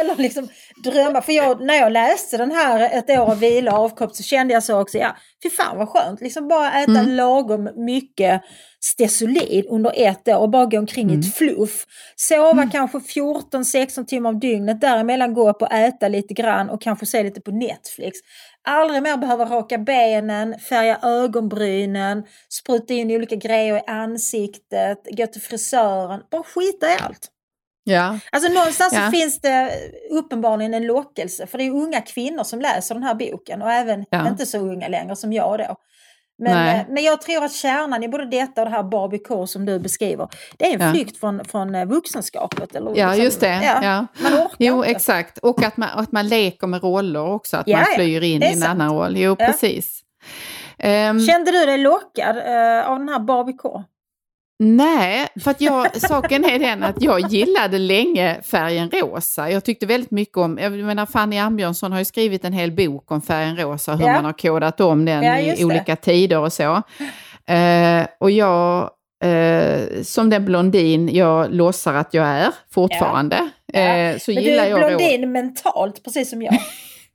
Eller 0.00 0.16
liksom 0.16 0.48
drömma. 0.84 1.22
För 1.22 1.32
jag, 1.32 1.60
när 1.60 1.74
jag 1.74 1.92
läste 1.92 2.36
den 2.36 2.50
här 2.50 2.98
Ett 2.98 3.10
år 3.10 3.30
av 3.30 3.38
vila 3.38 3.72
och 3.78 3.84
avkoppling 3.84 4.14
så 4.14 4.22
kände 4.22 4.54
jag 4.54 4.62
så 4.64 4.80
också, 4.80 4.98
ja, 4.98 5.16
fy 5.42 5.50
fan 5.50 5.78
vad 5.78 5.88
skönt. 5.88 6.20
Liksom 6.20 6.48
bara 6.48 6.82
äta 6.82 6.90
Mm. 7.00 7.08
lagom 7.16 7.68
mycket 7.76 8.42
Stesolid 8.80 9.66
under 9.68 9.92
ett 9.96 10.28
år 10.28 10.36
och 10.38 10.50
bara 10.50 10.66
gå 10.66 10.78
omkring 10.78 11.06
Mm. 11.08 11.20
i 11.20 11.26
ett 11.28 11.34
fluff. 11.34 11.84
Sova 12.16 12.68
kanske 12.72 12.98
14-16 12.98 14.04
timmar 14.06 14.30
om 14.30 14.40
dygnet, 14.40 14.80
däremellan 14.80 15.34
gå 15.34 15.50
upp 15.50 15.62
och 15.62 15.72
äta 15.72 16.08
lite 16.08 16.34
grann 16.34 16.70
och 16.70 16.82
kanske 16.82 17.06
se 17.06 17.22
lite 17.22 17.40
på 17.40 17.50
Netflix. 17.50 18.18
Aldrig 18.66 19.02
mer 19.02 19.16
behöva 19.16 19.44
raka 19.44 19.78
benen, 19.78 20.58
färga 20.58 20.98
ögonbrynen, 21.02 22.24
spruta 22.48 22.94
in 22.94 23.10
olika 23.10 23.36
grejer 23.36 23.76
i 23.76 23.82
ansiktet, 23.86 24.98
gå 25.10 25.26
till 25.26 25.42
frisören. 25.42 26.20
Bara 26.30 26.42
skita 26.42 26.86
i 26.90 26.96
allt. 27.00 27.28
Ja. 27.84 28.18
Alltså 28.32 28.52
någonstans 28.52 28.92
Ja. 28.92 29.04
så 29.06 29.10
finns 29.10 29.40
det 29.40 29.70
uppenbarligen 30.10 30.74
en 30.74 30.86
lockelse 30.86 31.46
för 31.46 31.58
det 31.58 31.64
är 31.64 31.70
unga 31.70 32.00
kvinnor 32.00 32.44
som 32.44 32.60
läser 32.60 32.94
den 32.94 33.04
här 33.04 33.14
boken 33.14 33.62
och 33.62 33.72
även 33.72 34.04
Ja. 34.10 34.28
inte 34.28 34.46
så 34.46 34.58
unga 34.58 34.88
längre 34.88 35.16
som 35.16 35.32
jag 35.32 35.58
då. 35.58 35.76
Men, 36.38 36.52
Nej. 36.54 36.80
eh, 36.80 36.86
men 36.88 37.04
jag 37.04 37.20
tror 37.20 37.44
att 37.44 37.52
kärnan 37.52 38.02
i 38.02 38.08
både 38.08 38.24
detta 38.24 38.60
och 38.62 38.70
det 38.70 38.76
här 38.76 38.82
Barbie 38.82 39.18
Core 39.18 39.46
som 39.46 39.66
du 39.66 39.78
beskriver, 39.78 40.28
det 40.56 40.70
är 40.70 40.74
en 40.74 40.86
Ja. 40.86 40.92
flykt 40.92 41.20
från, 41.20 41.44
från 41.44 41.74
eh, 41.74 41.86
vuxenskapet. 41.86 42.74
Eller 42.74 42.92
Ja, 42.96 43.06
liksom- 43.08 43.24
just 43.24 43.40
det. 43.40 43.78
Ja. 43.82 44.06
Man 44.22 44.32
orkar 44.34 44.54
Jo, 44.58 44.76
inte. 44.76 44.90
exakt. 44.90 45.38
Och 45.38 45.62
att 45.62 45.76
man, 45.76 45.88
att 45.94 46.12
man 46.12 46.28
leker 46.28 46.66
med 46.66 46.82
roller 46.82 47.26
också, 47.26 47.56
att 47.56 47.68
Ja, 47.68 47.76
man 47.76 47.86
ja. 47.90 47.94
flyr 47.96 48.22
in 48.22 48.42
i 48.42 48.46
en 48.46 48.52
sant. 48.60 48.64
annan 48.70 48.94
roll. 48.94 49.16
Jo, 49.16 49.36
Ja. 49.38 49.46
precis. 49.46 50.00
Ehm, 50.78 51.26
Kände 51.26 51.50
du 51.50 51.66
dig 51.66 51.78
lockad 51.78 52.36
eh, 52.36 52.90
av 52.90 52.98
den 52.98 53.08
här 53.08 53.18
Barbie 53.20 53.52
Core? 53.56 53.84
Nej, 54.58 55.26
för 55.44 55.50
att 55.50 55.60
jag, 55.60 56.00
saken 56.00 56.44
är 56.44 56.58
den 56.58 56.82
att 56.82 57.02
jag 57.02 57.20
gillade 57.32 57.78
länge 57.78 58.42
färgen 58.42 58.90
rosa. 58.90 59.50
Jag 59.50 59.64
tyckte 59.64 59.86
väldigt 59.86 60.10
mycket 60.10 60.36
om, 60.36 60.58
jag 60.58 60.72
menar 60.72 61.06
Fanny 61.06 61.38
Ambjörnsson 61.38 61.92
har 61.92 61.98
ju 61.98 62.04
skrivit 62.04 62.44
en 62.44 62.52
hel 62.52 62.72
bok 62.72 63.10
om 63.10 63.22
färgen 63.22 63.56
rosa, 63.56 63.94
hur 63.94 64.06
Ja. 64.06 64.12
man 64.12 64.24
har 64.24 64.32
kodat 64.32 64.80
om 64.80 65.04
den 65.04 65.22
Ja, 65.24 65.38
i 65.38 65.54
det. 65.58 65.64
olika 65.64 65.96
tider 65.96 66.38
och 66.38 66.52
så. 66.52 66.82
Eh, 67.52 68.06
och 68.20 68.30
jag, 68.30 68.90
eh, 69.24 70.02
som 70.02 70.30
den 70.30 70.44
blondin 70.44 71.08
jag 71.14 71.54
låtsar 71.54 71.94
att 71.94 72.14
jag 72.14 72.26
är 72.26 72.48
fortfarande, 72.74 73.36
eh, 73.72 74.18
så 74.18 74.30
Men 74.30 74.42
du 74.44 74.50
gillar 74.50 74.64
är 74.64 74.70
jag 74.70 74.78
rosa. 74.82 74.88
blondin 74.96 75.32
mentalt, 75.32 76.04
precis 76.04 76.30
som 76.30 76.42
jag. 76.42 76.58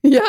Ja, 0.12 0.24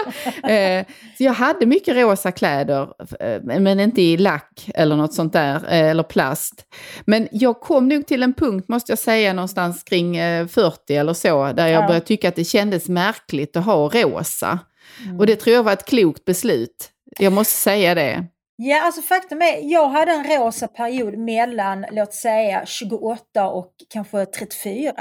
eh, 0.51 0.87
så 1.17 1.25
jag 1.25 1.33
hade 1.33 1.67
mycket 1.67 1.97
rosa 1.97 2.33
kläder, 2.33 2.89
eh, 3.21 3.41
men 3.43 3.81
inte 3.81 4.03
i 4.03 4.17
lack 4.17 4.71
eller 4.75 4.97
något 4.97 5.15
sånt 5.15 5.33
där, 5.33 5.57
eh, 5.57 5.91
eller 5.91 6.03
plast. 6.03 6.65
Men 7.05 7.29
jag 7.33 7.61
kom 7.61 7.89
nog 7.89 8.07
till 8.07 8.23
en 8.23 8.35
punkt, 8.35 8.69
måste 8.69 8.93
jag 8.93 8.99
säga, 8.99 9.33
någonstans 9.33 9.83
kring 9.83 10.17
eh, 10.17 10.47
40 10.47 10.95
eller 10.97 11.15
så, 11.15 11.53
där 11.53 11.67
jag 11.67 11.83
Ja. 11.83 11.87
började 11.87 12.07
tycka 12.07 12.29
att 12.29 12.37
det 12.37 12.45
kändes 12.45 12.89
märkligt 12.89 13.57
att 13.57 13.65
ha 13.65 13.89
rosa. 13.89 14.59
Mm. 15.05 15.19
Och 15.21 15.27
det 15.27 15.37
tror 15.37 15.57
jag 15.57 15.63
var 15.63 15.73
ett 15.73 15.85
klokt 15.87 16.25
beslut. 16.25 16.91
Jag 17.19 17.33
måste 17.33 17.55
säga 17.55 17.95
det. 17.95 18.25
Ja, 18.57 18.83
alltså 18.83 19.03
faktum 19.03 19.43
är, 19.43 19.73
jag 19.73 19.89
hade 19.89 20.13
en 20.13 20.25
rosa 20.25 20.69
period 20.69 21.19
mellan, 21.19 21.85
låt 21.93 22.15
säga, 22.15 22.63
28 22.67 23.47
och 23.49 23.73
kanske 23.93 24.27
34. 24.27 24.93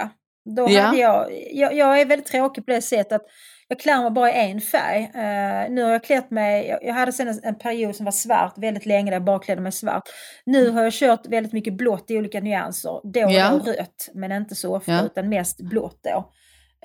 Då 0.56 0.68
Ja. 0.70 0.82
hade 0.82 0.98
jag, 0.98 1.28
jag, 1.52 1.76
jag 1.76 2.02
är 2.02 2.06
väldigt 2.06 2.28
tråkig 2.28 2.66
på 2.66 2.72
det 2.72 2.82
sättet 2.82 3.12
att 3.12 3.26
jag 3.72 3.80
klär 3.80 4.02
mig 4.02 4.12
bara 4.12 4.32
i 4.32 4.52
en 4.52 4.62
färg. 4.62 5.04
Eh, 5.04 5.72
nu 5.72 5.84
har 5.84 5.92
jag 5.92 6.04
klätt 6.04 6.32
mig, 6.32 6.78
jag, 6.82 6.94
hade 6.94 7.12
sen 7.12 7.28
en, 7.28 7.40
en 7.44 7.56
period 7.56 7.96
som 7.96 8.06
var 8.06 8.12
svart 8.12 8.58
väldigt 8.58 8.86
länge 8.86 9.12
där 9.12 9.16
jag 9.16 9.24
bara 9.24 9.40
klädde 9.40 9.62
mig 9.62 9.72
svart. 9.72 10.04
Nu 10.46 10.70
har 10.70 10.84
jag 10.84 10.94
kört 10.94 11.28
väldigt 11.28 11.54
mycket 11.54 11.74
blått 11.74 12.12
i 12.12 12.18
olika 12.18 12.40
nyanser. 12.40 13.02
Då 13.14 13.26
och 13.26 13.32
Ja. 13.32 13.60
rött, 13.66 14.10
men 14.14 14.32
inte 14.32 14.56
så 14.56 14.76
ofta 14.76 14.92
Ja. 14.92 15.02
utan 15.02 15.30
mest 15.30 15.62
blått 15.62 16.00
då. 16.04 16.32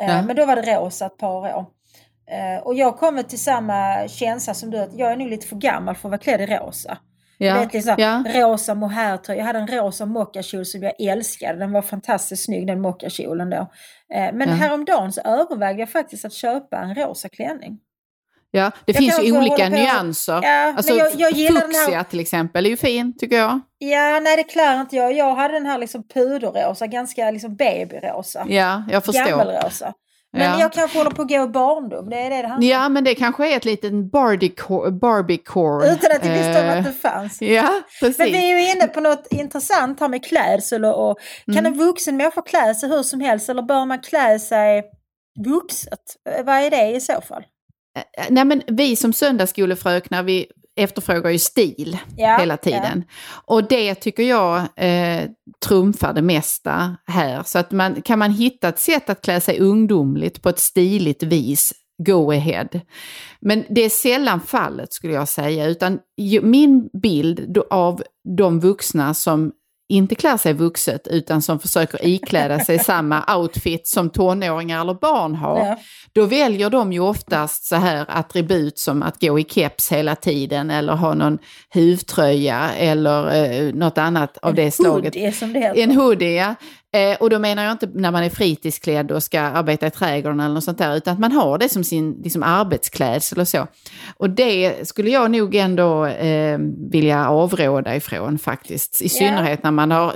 Eh, 0.00 0.06
Ja. 0.16 0.22
Men 0.22 0.36
då 0.36 0.46
var 0.46 0.56
det 0.56 0.76
rosa 0.76 1.06
ett 1.06 1.16
par 1.18 1.54
år. 1.56 1.66
Eh, 2.30 2.62
och 2.62 2.74
jag 2.74 2.98
kommer 2.98 3.22
till 3.22 3.38
samma 3.42 4.08
känsla 4.08 4.54
som 4.54 4.70
du, 4.70 4.78
att 4.78 4.98
jag 4.98 5.12
är 5.12 5.16
nog 5.16 5.28
lite 5.28 5.46
för 5.46 5.56
gammal 5.56 5.94
för 5.94 6.08
att 6.08 6.10
vara 6.10 6.18
klädd 6.18 6.40
i 6.40 6.46
rosa. 6.46 6.98
Ja, 7.38 7.54
vet, 7.60 7.72
liksom, 7.72 7.94
ja. 7.98 8.24
Rosa 8.34 8.74
mohairtröja. 8.74 9.38
Jag 9.38 9.46
hade 9.46 9.58
en 9.58 9.66
rosa 9.66 10.06
mockakjol 10.06 10.66
som 10.66 10.82
jag 10.82 11.00
älskade. 11.00 11.58
Den 11.58 11.72
var 11.72 11.82
fantastiskt 11.82 12.44
snygg 12.44 12.66
den 12.66 12.80
mockakjolen 12.80 13.50
då. 13.50 13.70
Eh, 14.14 14.32
men 14.32 14.48
Ja. 14.48 14.54
häromdagen 14.54 15.12
så 15.12 15.20
övervägde 15.20 15.82
jag 15.82 15.90
faktiskt 15.90 16.24
att 16.24 16.32
köpa 16.32 16.76
en 16.76 16.94
rosa 16.94 17.28
klänning. 17.28 17.78
Ja, 18.50 18.70
det 18.84 18.92
Jag 18.92 18.96
finns 18.96 19.20
ju 19.22 19.38
olika 19.38 19.68
nyanser. 19.68 20.40
Ja, 20.42 20.74
alltså, 20.76 20.94
jag, 20.94 21.12
jag 21.14 21.32
fuchsia 21.32 21.96
här... 21.96 22.04
till 22.04 22.20
exempel 22.20 22.66
är 22.66 22.70
ju 22.70 22.76
fin 22.76 23.18
tycker 23.18 23.36
jag. 23.36 23.60
Ja, 23.78 24.20
nej 24.20 24.36
det 24.36 24.42
klär 24.42 24.80
inte 24.80 24.96
jag. 24.96 25.12
Jag 25.12 25.34
hade 25.34 25.54
den 25.54 25.66
här 25.66 25.78
liksom 25.78 26.08
puderrosa, 26.08 26.86
ganska 26.86 27.30
liksom 27.30 27.56
babyrosa. 27.56 28.46
Ja, 28.48 28.82
jag 28.90 29.04
förstår. 29.04 29.28
Gammelrosa. 29.28 29.92
Men 30.36 30.50
Ja. 30.50 30.60
jag 30.60 30.72
kanske 30.72 30.98
håller 30.98 31.10
på 31.10 31.22
att 31.22 31.28
gå 31.28 31.46
barndom. 31.48 32.10
Det 32.10 32.16
är 32.16 32.30
det 32.30 32.42
det 32.42 32.48
handlar. 32.48 32.68
Ja, 32.70 32.88
men 32.88 33.04
det 33.04 33.14
kanske 33.14 33.52
är 33.52 33.56
ett 33.56 33.64
litet 33.64 33.92
Barbie-core. 33.92 34.90
Barbie 34.90 35.40
Utan 35.92 36.12
att 36.16 36.24
jag 36.26 36.32
visste 36.32 36.60
om 36.62 36.66
eh, 36.68 36.78
att 36.78 36.84
det 36.84 36.92
fanns. 36.92 37.38
Ja, 37.42 37.70
precis. 38.00 38.18
Men 38.18 38.26
vi 38.32 38.52
är 38.52 38.58
ju 38.58 38.70
inne 38.72 38.86
på 38.86 39.00
något 39.00 39.26
intressant 39.30 40.00
här 40.00 40.08
med 40.08 40.24
klädsel 40.24 40.84
och, 40.84 41.10
och 41.10 41.18
kan 41.46 41.56
Mm. 41.58 41.72
en 41.72 41.78
vuxen 41.78 42.16
människa 42.16 42.42
klä 42.42 42.74
sig 42.74 42.88
hur 42.88 43.02
som 43.02 43.20
helst 43.20 43.48
eller 43.48 43.62
bör 43.62 43.84
man 43.84 43.98
klä 44.00 44.38
sig 44.38 44.84
vuxet? 45.44 46.00
Eh, 46.30 46.44
Vad 46.44 46.54
är 46.56 46.70
det 46.70 46.90
i 46.96 47.00
så 47.00 47.20
fall? 47.20 47.44
Nej, 48.28 48.44
men 48.44 48.62
vi 48.66 48.96
som 48.96 49.12
söndagsskolefröknar, 49.12 50.22
vi 50.22 50.46
efterfrågar 50.76 51.30
ju 51.30 51.38
stil 51.38 51.98
Ja, 52.16 52.36
hela 52.38 52.56
tiden. 52.56 53.04
Och 53.44 53.68
det 53.68 53.94
tycker 53.94 54.22
jag 54.22 54.58
eh, 54.76 55.30
trumfar 55.66 56.12
det 56.12 56.22
mesta 56.22 56.96
här. 57.06 57.42
Så 57.42 57.58
att 57.58 57.70
man, 57.70 58.02
kan 58.02 58.18
man 58.18 58.30
hitta 58.30 58.68
ett 58.68 58.78
sätt 58.78 59.10
att 59.10 59.22
klä 59.22 59.40
sig 59.40 59.58
ungdomligt 59.58 60.42
på 60.42 60.48
ett 60.48 60.58
stiligt 60.58 61.22
vis, 61.22 61.72
go 62.06 62.32
ahead. 62.32 62.68
Men 63.40 63.64
det 63.68 63.84
är 63.84 63.88
sällan 63.88 64.40
fallet 64.40 64.92
skulle 64.92 65.12
jag 65.12 65.28
säga, 65.28 65.66
utan 65.66 65.98
min 66.42 66.88
bild 67.02 67.58
av 67.70 68.02
de 68.36 68.60
vuxna 68.60 69.14
som 69.14 69.52
inte 69.88 70.14
klär 70.14 70.36
sig 70.36 70.52
vuxet 70.52 71.06
utan 71.06 71.42
som 71.42 71.58
försöker 71.58 72.06
ikläda 72.06 72.60
sig 72.60 72.78
samma 72.78 73.36
outfit 73.36 73.88
som 73.88 74.10
tonåringar 74.10 74.80
eller 74.80 74.94
barn 74.94 75.34
har. 75.34 75.58
Ja. 75.58 75.78
Då 76.12 76.24
väljer 76.24 76.70
de 76.70 76.92
ju 76.92 77.00
oftast 77.00 77.64
så 77.64 77.76
här 77.76 78.04
attribut 78.08 78.78
som 78.78 79.02
att 79.02 79.20
gå 79.20 79.38
i 79.38 79.44
keps 79.44 79.92
hela 79.92 80.16
tiden 80.16 80.70
eller 80.70 80.92
ha 80.92 81.14
någon 81.14 81.38
huvtröja 81.70 82.70
eller 82.72 83.44
eh, 83.44 83.74
något 83.74 83.98
annat 83.98 84.38
av 84.42 84.54
det 84.54 84.70
slaget. 84.70 85.14
Hoodie 85.14 85.32
som 85.32 85.52
det 85.52 85.60
heter. 85.60 85.80
En 85.82 85.90
hoodie, 85.90 86.36
ja. 86.36 86.54
Eh, 86.94 87.16
och 87.20 87.30
då 87.30 87.38
menar 87.38 87.64
jag 87.64 87.72
inte 87.72 87.88
när 87.94 88.10
man 88.10 88.24
är 88.24 88.30
fritidsklädd 88.30 89.12
och 89.12 89.22
ska 89.22 89.40
arbeta 89.40 89.86
i 89.86 89.90
trädgården 89.90 90.40
eller 90.40 90.54
något 90.54 90.64
sånt 90.64 90.78
där, 90.78 90.96
utan 90.96 91.14
att 91.14 91.20
man 91.20 91.32
har 91.32 91.58
det 91.58 91.68
som 91.68 91.84
sin 91.84 92.20
liksom, 92.22 92.42
arbetsklädsel 92.42 93.40
och 93.40 93.48
så. 93.48 93.66
Och 94.16 94.30
det 94.30 94.88
skulle 94.88 95.10
jag 95.10 95.30
nog 95.30 95.54
ändå 95.54 96.06
eh, 96.06 96.58
vilja 96.90 97.28
avråda 97.28 97.96
ifrån 97.96 98.38
faktiskt, 98.38 99.02
i 99.02 99.08
synnerhet 99.08 99.62
när 99.62 99.70
man 99.70 99.90
har 99.90 100.14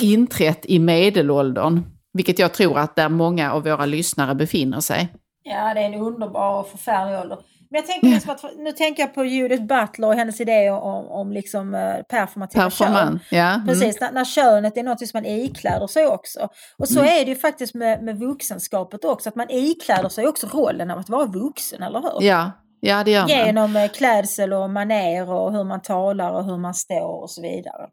inträtt 0.00 0.66
i 0.66 0.78
medelåldern, 0.78 1.80
vilket 2.12 2.38
jag 2.38 2.54
tror 2.54 2.78
att 2.78 2.96
där 2.96 3.08
många 3.08 3.52
av 3.52 3.64
våra 3.64 3.86
lyssnare 3.86 4.34
befinner 4.34 4.80
sig. 4.80 5.08
Ja, 5.42 5.74
det 5.74 5.80
är 5.80 5.86
en 5.86 5.94
underbar 5.94 6.60
och 6.60 6.68
förfärlig 6.68 7.18
ålder. 7.18 7.38
Men 7.72 7.78
jag 7.78 7.86
tänker 7.86 8.08
liksom 8.08 8.30
att, 8.34 8.44
nu 8.58 8.72
tänker 8.72 9.02
jag 9.02 9.14
på 9.14 9.24
Judith 9.24 9.62
Butler 9.62 10.08
och 10.08 10.14
hennes 10.14 10.40
idé 10.40 10.70
om, 10.70 11.06
om 11.08 11.32
liksom 11.32 11.74
eh, 11.74 11.94
performativa 12.08 12.64
Performant, 12.64 13.22
kön. 13.22 13.38
ja. 13.38 13.54
Mm. 13.54 13.66
Precis, 13.66 14.00
när, 14.00 14.12
när 14.12 14.24
könet 14.24 14.76
är 14.76 14.82
något 14.82 14.98
som 15.08 15.10
man 15.18 15.26
ikläder 15.26 15.86
sig 15.86 16.06
också. 16.06 16.48
Och 16.78 16.88
så 16.88 17.00
Mm. 17.00 17.12
är 17.20 17.24
det 17.24 17.30
ju 17.30 17.36
faktiskt 17.36 17.74
med, 17.74 18.02
med 18.02 18.18
vuxenskapet 18.18 19.04
också, 19.04 19.28
att 19.28 19.34
man 19.36 19.50
ikläder 19.50 20.08
sig 20.08 20.26
också 20.26 20.46
rollen 20.46 20.90
av 20.90 20.98
att 20.98 21.08
vara 21.08 21.26
vuxen, 21.26 21.82
eller 21.82 22.00
hur? 22.00 22.22
Ja, 22.28 22.50
ja 22.80 23.04
det 23.04 23.10
gör 23.10 23.20
man. 23.20 23.28
Genom 23.28 23.76
eh, 23.76 23.88
klädsel 23.88 24.52
och 24.52 24.70
maner 24.70 25.30
och 25.30 25.52
hur 25.52 25.64
man 25.64 25.82
talar 25.82 26.32
och 26.32 26.44
hur 26.44 26.58
man 26.58 26.74
står 26.74 27.22
och 27.22 27.30
så 27.30 27.42
vidare. 27.42 27.88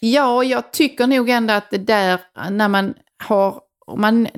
Ja, 0.00 0.44
jag 0.44 0.72
tycker 0.72 1.06
nog 1.06 1.30
ändå 1.30 1.54
att 1.54 1.70
det 1.70 1.78
där 1.78 2.20
när 2.50 2.68
man 2.68 2.94
har 3.24 3.60
om 3.88 4.00
man 4.00 4.28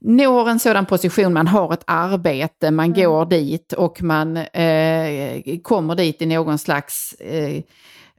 når 0.00 0.48
en 0.48 0.58
sådan 0.58 0.86
position, 0.86 1.32
man 1.32 1.46
har 1.46 1.72
ett 1.72 1.84
arbete, 1.86 2.70
man 2.70 2.88
Mm. 2.88 3.00
går 3.02 3.24
dit 3.26 3.72
och 3.72 4.02
man 4.02 4.36
eh, 4.36 5.58
kommer 5.62 5.94
dit 5.94 6.22
i 6.22 6.26
någon 6.26 6.58
slags... 6.58 7.12
Eh, 7.12 7.62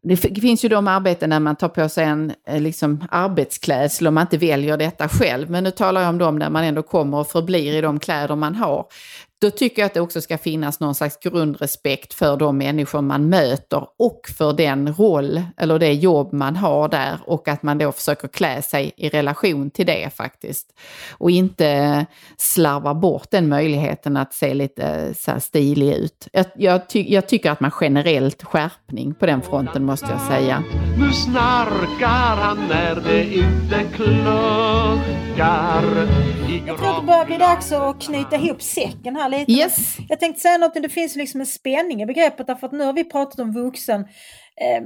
det 0.01 0.17
finns 0.17 0.65
ju 0.65 0.69
de 0.69 0.87
arbeten 0.87 1.29
när 1.29 1.39
man 1.39 1.55
tar 1.55 1.69
på 1.69 1.89
sig 1.89 2.05
en 2.05 2.33
eh, 2.47 2.61
liksom, 2.61 3.03
arbetsklädsel 3.11 4.07
och 4.07 4.13
man 4.13 4.21
inte 4.21 4.37
väljer 4.37 4.77
detta 4.77 5.09
själv. 5.09 5.49
Men 5.49 5.63
nu 5.63 5.71
talar 5.71 6.01
jag 6.01 6.09
om 6.09 6.17
dem 6.17 6.39
där 6.39 6.49
man 6.49 6.63
ändå 6.63 6.83
kommer 6.83 7.17
och 7.17 7.27
förblir 7.27 7.73
i 7.77 7.81
de 7.81 7.99
kläder 7.99 8.35
man 8.35 8.55
har. 8.55 8.85
Då 9.41 9.49
tycker 9.49 9.81
jag 9.81 9.85
att 9.85 9.93
det 9.93 10.01
också 10.01 10.21
ska 10.21 10.37
finnas 10.37 10.79
någon 10.79 10.95
slags 10.95 11.19
grundrespekt 11.19 12.13
för 12.13 12.37
de 12.37 12.57
människor 12.57 13.01
man 13.01 13.29
möter 13.29 13.87
och 13.99 14.21
för 14.37 14.53
den 14.53 14.93
roll 14.93 15.41
eller 15.57 15.79
det 15.79 15.93
jobb 15.93 16.33
man 16.33 16.55
har 16.55 16.87
där 16.87 17.19
och 17.25 17.47
att 17.47 17.63
man 17.63 17.77
då 17.77 17.91
försöker 17.91 18.27
klä 18.27 18.61
sig 18.61 18.91
i 18.97 19.09
relation 19.09 19.71
till 19.71 19.85
det 19.85 20.09
faktiskt. 20.15 20.73
Och 21.11 21.31
inte 21.31 22.05
slarva 22.37 22.93
bort 22.93 23.31
den 23.31 23.49
möjligheten 23.49 24.17
att 24.17 24.33
se 24.33 24.53
lite 24.53 24.83
eh, 24.83 25.13
så 25.13 25.31
här 25.31 25.39
stilig 25.39 25.93
ut. 25.93 26.27
Jag, 26.33 26.45
jag, 26.55 26.89
ty, 26.89 27.05
jag 27.09 27.27
tycker 27.27 27.51
att 27.51 27.59
man 27.59 27.71
generellt 27.81 28.43
skärpning 28.43 29.13
på 29.13 29.25
den 29.25 29.41
fronten 29.41 29.85
måste 29.85 30.07
jag 30.09 30.21
säga. 30.21 30.63
Nu 30.97 31.11
snarkar 31.11 32.35
han 32.41 32.67
när 32.67 32.95
det 32.95 33.33
inte 33.33 33.83
kluckar 33.95 35.83
i 36.49 36.63
Jag 36.67 36.77
tror 36.77 36.89
att 36.89 37.01
det 37.01 37.05
börjar 37.05 37.25
bli 37.25 37.37
dags 37.37 37.71
att 37.71 38.01
knyta 38.01 38.35
ihop 38.35 38.61
säcken 38.61 39.15
här 39.15 39.28
lite. 39.29 39.51
Yes. 39.51 39.97
Jag 40.09 40.19
tänkte 40.19 40.41
säga 40.41 40.57
något, 40.57 40.73
det 40.73 40.89
finns 40.89 41.15
liksom 41.15 41.39
en 41.41 41.47
spänning 41.47 42.01
i 42.01 42.05
begreppet 42.05 42.47
därför 42.47 42.67
att 42.67 42.73
nu 42.73 42.83
har 42.83 42.93
vi 42.93 43.03
pratat 43.03 43.39
om 43.39 43.53
vuxen 43.53 44.01
eh, 44.61 44.83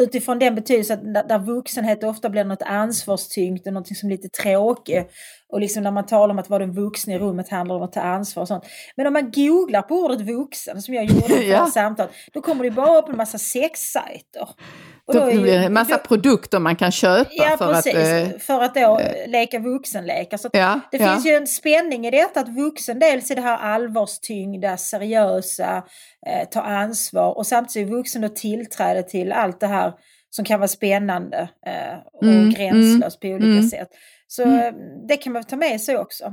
utifrån 0.00 0.38
den 0.38 0.54
betydelsen 0.54 0.98
att 0.98 1.14
där, 1.14 1.24
där 1.24 1.38
vuxenhet 1.38 2.04
ofta 2.04 2.30
blir 2.30 2.44
något 2.44 2.62
ansvarstyngt 2.62 3.66
och 3.66 3.72
något 3.72 3.96
som 3.96 4.08
är 4.08 4.10
lite 4.10 4.28
tråkigt. 4.28 5.10
Och 5.52 5.60
liksom 5.60 5.82
när 5.82 5.90
man 5.90 6.06
talar 6.06 6.32
om 6.34 6.38
att 6.38 6.50
vara 6.50 6.58
den 6.66 6.72
vuxna 6.72 7.12
i 7.14 7.18
rummet 7.18 7.48
handlar 7.48 7.74
om 7.76 7.82
att 7.82 7.92
ta 7.92 8.00
ansvar 8.00 8.40
och 8.42 8.48
sånt. 8.48 8.64
Men 8.96 9.06
om 9.06 9.12
man 9.12 9.30
googlar 9.30 9.82
på 9.82 9.94
ordet 9.94 10.20
vuxen 10.20 10.82
som 10.82 10.94
jag 10.94 11.04
gjorde 11.04 11.34
i 11.44 11.50
Ja. 11.50 11.66
samtal, 11.66 12.06
då 12.32 12.40
kommer 12.40 12.64
det 12.64 12.70
bara 12.70 12.98
upp 12.98 13.08
en 13.08 13.16
massa 13.16 13.38
sexsajter. 13.38 14.48
Och 15.06 15.14
Då 15.14 15.20
då 15.20 15.26
är 15.26 15.32
ju- 15.32 15.40
blir 15.40 15.58
det 15.58 15.64
en 15.64 15.72
massa 15.72 15.96
då- 15.96 16.02
produkter 16.08 16.58
man 16.58 16.76
kan 16.76 16.92
köpa 16.92 17.30
Ja, 17.32 17.56
för 17.58 17.72
precis. 17.74 17.94
att... 17.94 18.32
eh, 18.34 18.38
för 18.38 18.62
att 18.62 18.74
då 18.74 18.98
eh, 18.98 19.30
leka 19.30 19.58
vuxenlekar. 19.58 20.36
Så 20.36 20.48
Ja, 20.52 20.80
det 20.90 20.96
ja. 20.98 21.12
finns 21.12 21.26
ju 21.26 21.30
en 21.30 21.46
spänning 21.46 22.06
i 22.06 22.10
detta 22.10 22.40
att 22.40 22.48
vuxen 22.48 22.98
dels 22.98 23.30
är 23.30 23.34
det 23.34 23.42
här 23.42 23.56
allvarstyngda, 23.58 24.76
seriösa, 24.76 25.76
eh, 26.26 26.48
ta 26.50 26.60
ansvar 26.62 27.36
och 27.38 27.46
samtidigt 27.46 27.88
är 27.88 27.92
vuxen 27.92 28.22
då 28.22 28.28
tillträde 28.28 29.02
till 29.02 29.32
allt 29.32 29.60
det 29.60 29.66
här 29.66 29.92
som 30.30 30.44
kan 30.44 30.60
vara 30.60 30.68
spännande 30.68 31.48
eh, 31.66 31.98
och 32.12 32.22
Mm, 32.22 32.50
gränslöst 32.50 33.20
på 33.20 33.26
olika 33.28 33.44
mm. 33.46 33.68
sätt. 33.68 33.88
Så 34.30 34.42
eh, 34.42 34.72
det 35.08 35.16
kan 35.16 35.32
man 35.32 35.44
ta 35.44 35.56
med 35.56 35.80
sig 35.80 35.98
också. 35.98 36.32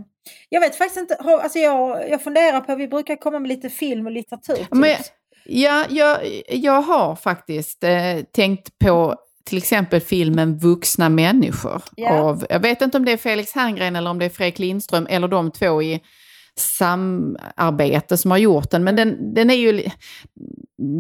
Jag 0.50 0.62
vet 0.62 0.76
faktiskt 0.76 0.98
inte, 0.98 1.16
alltså 1.16 1.60
jag, 1.60 2.10
jag 2.10 2.22
funderar 2.22 2.62
på, 2.62 2.76
vi 2.76 2.88
brukar 2.88 3.16
komma 3.16 3.40
med 3.40 3.50
lite 3.50 3.70
film 3.70 4.06
och 4.06 4.12
litteratur. 4.12 4.68
Men 4.72 4.90
jag, 4.90 5.00
ja, 5.46 5.86
jag, 5.90 6.42
jag 6.50 6.82
har 6.82 7.16
faktiskt 7.16 7.84
eh, 7.84 8.20
tänkt 8.32 8.80
på 8.80 9.16
till 9.46 9.58
exempel 9.58 10.02
filmen 10.02 10.58
Vuxna 10.58 11.10
människor. 11.10 11.82
Ja. 11.96 12.20
Av, 12.20 12.46
jag 12.50 12.60
vet 12.60 12.82
inte 12.82 12.98
om 12.98 13.06
det 13.06 13.12
är 13.12 13.18
Felix 13.18 13.52
Herngren 13.56 13.96
eller 13.96 14.10
om 14.10 14.20
det 14.20 14.26
är 14.26 14.30
Fredrik 14.30 14.60
Lindström 14.60 15.08
eller 15.10 15.28
de 15.28 15.52
två 15.52 15.82
i 15.82 16.02
samarbete 16.60 18.18
som 18.18 18.32
har 18.32 18.38
gjort 18.38 18.72
den. 18.72 18.84
Men 18.84 18.96
den, 18.96 19.34
den 19.34 19.50
är 19.50 19.56
ju... 19.56 19.90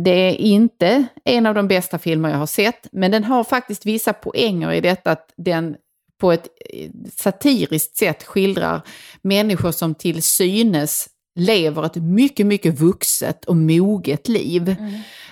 Det 0.04 0.12
är 0.12 0.34
inte 0.34 1.06
en 1.26 1.46
av 1.46 1.56
de 1.56 1.68
bästa 1.68 1.98
filmer 1.98 2.30
jag 2.30 2.38
har 2.38 2.46
sett, 2.46 2.88
men 2.92 3.12
den 3.12 3.24
har 3.24 3.44
faktiskt 3.44 3.86
vissa 3.86 4.14
poänger 4.14 4.72
i 4.72 4.82
detta 4.82 5.12
att 5.12 5.34
den 5.38 5.76
på 6.20 6.32
ett 6.32 6.48
eh, 6.74 6.90
satiriskt 7.16 7.98
sätt 7.98 8.24
skildrar 8.24 8.82
människor 9.22 9.72
som 9.72 9.96
till 9.96 10.24
synes 10.24 11.10
lever 11.36 11.86
ett 11.86 11.96
mycket, 11.96 12.46
mycket 12.46 12.80
vuxet 12.80 13.46
och 13.46 13.56
moget 13.56 14.28
liv. 14.28 14.76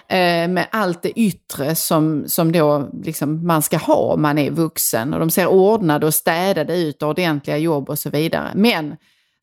Eh, 0.07 0.47
med 0.47 0.67
allt 0.71 1.01
det 1.01 1.19
yttre 1.19 1.75
som, 1.75 2.23
som 2.27 2.51
då 2.51 2.89
liksom 3.03 3.47
man 3.47 3.61
ska 3.61 3.77
ha 3.77 4.13
om 4.13 4.21
man 4.21 4.37
är 4.37 4.51
vuxen. 4.51 5.13
Och 5.13 5.19
de 5.19 5.29
ser 5.29 5.47
ordnade 5.47 6.05
och 6.05 6.13
städade 6.13 6.77
ut, 6.77 7.03
och 7.03 7.09
ordentliga 7.09 7.57
jobb 7.57 7.89
och 7.89 7.99
så 7.99 8.09
vidare. 8.09 8.51
Men 8.55 8.95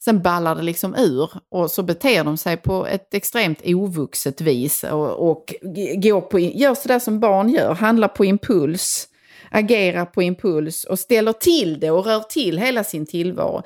sen 0.05 0.22
ballar 0.22 0.55
det 0.55 0.62
liksom 0.62 0.95
ur 0.95 1.30
och 1.51 1.70
så 1.70 1.82
beter 1.82 2.24
de 2.24 2.36
sig 2.36 2.57
på 2.57 2.86
ett 2.86 3.14
extremt 3.14 3.62
ovuxet 3.64 4.41
vis 4.41 4.84
och, 4.84 5.30
och 5.30 5.55
går 5.97 6.20
på, 6.20 6.38
gör 6.38 6.74
sådär 6.74 6.99
som 6.99 7.20
barn 7.20 7.49
gör, 7.49 7.74
handlar 7.74 8.09
på 8.09 8.24
impuls, 8.24 9.09
agerar 9.51 10.05
på 10.05 10.22
impuls 10.22 10.84
och 10.84 10.98
ställer 10.98 11.32
till 11.32 11.80
det 11.80 11.90
och 11.90 12.07
rör 12.07 12.20
till 12.20 12.59
hela 12.59 12.84
sin 12.84 13.07
tillvaro. 13.07 13.62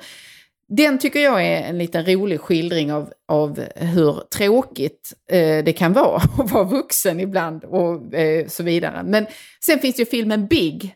Den 0.67 0.99
tycker 0.99 1.19
jag 1.19 1.45
är 1.45 1.61
en 1.61 1.77
liten 1.77 2.05
rolig 2.05 2.39
skildring 2.39 2.93
av, 2.93 3.09
av 3.27 3.65
hur 3.75 4.23
tråkigt 4.37 5.13
eh, 5.31 5.63
det 5.63 5.73
kan 5.73 5.93
vara 5.93 6.15
att 6.37 6.51
vara 6.51 6.63
vuxen 6.63 7.19
ibland 7.19 7.63
och 7.63 8.13
eh, 8.13 8.47
så 8.47 8.63
vidare. 8.63 9.03
Men 9.03 9.27
sen 9.65 9.79
finns 9.79 9.99
ju 9.99 10.05
filmen 10.05 10.47
Big, 10.47 10.95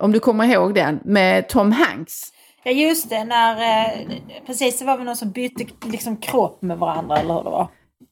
om 0.00 0.12
du 0.12 0.20
kommer 0.20 0.44
ihåg 0.44 0.74
den, 0.74 1.00
med 1.04 1.48
Tom 1.48 1.72
Hanks. 1.72 2.32
Ja 2.64 2.70
just 2.70 3.10
det, 3.10 3.24
när, 3.24 3.56
eh, 3.56 4.16
precis 4.46 4.78
det 4.78 4.84
var 4.84 4.96
väl 4.96 5.06
någon 5.06 5.16
som 5.16 5.30
bytte 5.30 5.66
liksom 5.84 6.16
kropp 6.16 6.62
med 6.62 6.78
varandra 6.78 7.16
eller 7.16 7.34
hur 7.34 7.44
det 7.44 7.50
var. 7.50 7.68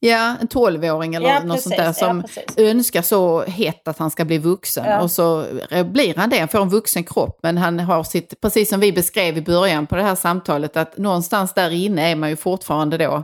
Ja, 0.09 0.37
en 0.41 0.49
tolvåring 0.49 1.15
eller 1.15 1.29
Ja, 1.29 1.43
något 1.45 1.61
sånt 1.61 1.77
precis. 1.77 1.77
där 1.77 2.07
Ja, 2.07 2.09
som 2.09 2.23
precis. 2.23 2.59
önskar 2.59 3.03
så 3.03 3.43
hett 3.45 3.89
att 3.89 3.99
han 3.99 4.11
ska 4.11 4.25
bli 4.25 4.39
vuxen. 4.39 4.85
Ja. 4.87 5.01
Och 5.03 5.11
så 5.11 5.47
blir 5.85 6.15
han 6.17 6.31
det, 6.31 6.39
han 6.39 6.49
får 6.49 6.63
en 6.63 6.69
vuxen 6.69 7.05
kropp. 7.05 7.39
Men 7.43 7.59
han 7.59 7.81
har 7.81 8.05
sitt, 8.05 8.41
precis 8.41 8.69
som 8.69 8.81
vi 8.81 8.93
beskrev 8.93 9.39
i 9.39 9.43
början 9.43 9.87
på 9.87 9.97
det 9.97 10.03
här 10.03 10.15
samtalet, 10.15 10.77
att 10.77 10.99
någonstans 10.99 11.55
där 11.55 11.71
inne 11.71 12.11
är 12.11 12.17
man 12.17 12.31
ju 12.31 12.37
fortfarande 12.37 12.99
då 12.99 13.23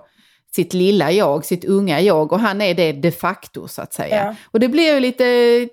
sitt 0.54 0.74
lilla 0.74 1.12
jag, 1.12 1.44
sitt 1.44 1.64
unga 1.64 2.00
jag 2.00 2.32
och 2.32 2.40
han 2.40 2.60
är 2.60 2.74
det 2.74 2.92
de 2.92 3.12
facto 3.12 3.68
så 3.68 3.82
att 3.82 3.92
säga. 3.92 4.24
Ja. 4.26 4.34
Och 4.52 4.60
det 4.60 4.68
blir 4.68 4.94
ju 4.94 5.00
lite 5.00 5.24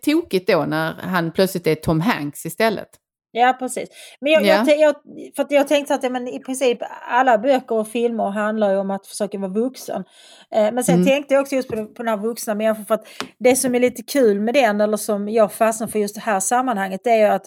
tokigt 0.02 0.48
då 0.48 0.66
när 0.66 0.94
han 1.04 1.32
plötsligt 1.32 1.68
är 1.68 1.76
Tom 1.76 2.02
Hanks 2.02 2.46
istället. 2.46 2.90
Ja, 3.38 3.54
precis. 3.60 3.90
Men 4.20 4.32
jag, 4.32 4.46
Ja. 4.46 4.64
jag, 4.68 4.80
jag, 4.80 4.96
för 5.36 5.46
jag 5.50 5.68
tänkte 5.68 5.94
att 5.96 6.04
ja, 6.04 6.10
men 6.10 6.28
i 6.28 6.40
princip 6.40 6.78
alla 7.10 7.38
böcker 7.38 7.76
och 7.76 7.88
filmer 7.88 8.30
handlar 8.30 8.72
ju 8.72 8.78
om 8.78 8.92
att 8.92 9.08
försöka 9.08 9.38
vara 9.38 9.52
vuxen. 9.52 10.04
Eh, 10.52 10.72
men 10.72 10.84
sen 10.84 10.96
Mm. 10.96 11.08
tänkte 11.08 11.34
jag 11.34 11.42
också 11.42 11.56
just 11.56 11.70
på, 11.70 11.76
på 11.76 12.04
den 12.04 12.08
här 12.08 12.18
vuxna 12.18 12.56
människan 12.56 12.86
för 12.86 12.96
att 12.96 13.08
det 13.40 13.56
som 13.56 13.76
är 13.76 13.80
lite 13.80 14.04
kul 14.04 14.40
med 14.40 14.54
den 14.54 14.82
eller 14.82 14.98
som 14.98 15.30
jag 15.30 15.54
fastnar 15.54 15.88
för 15.88 16.00
just 16.00 16.16
det 16.16 16.22
här 16.22 16.40
sammanhanget 16.40 17.02
det 17.04 17.10
är 17.10 17.18
ju 17.18 17.34
att 17.34 17.46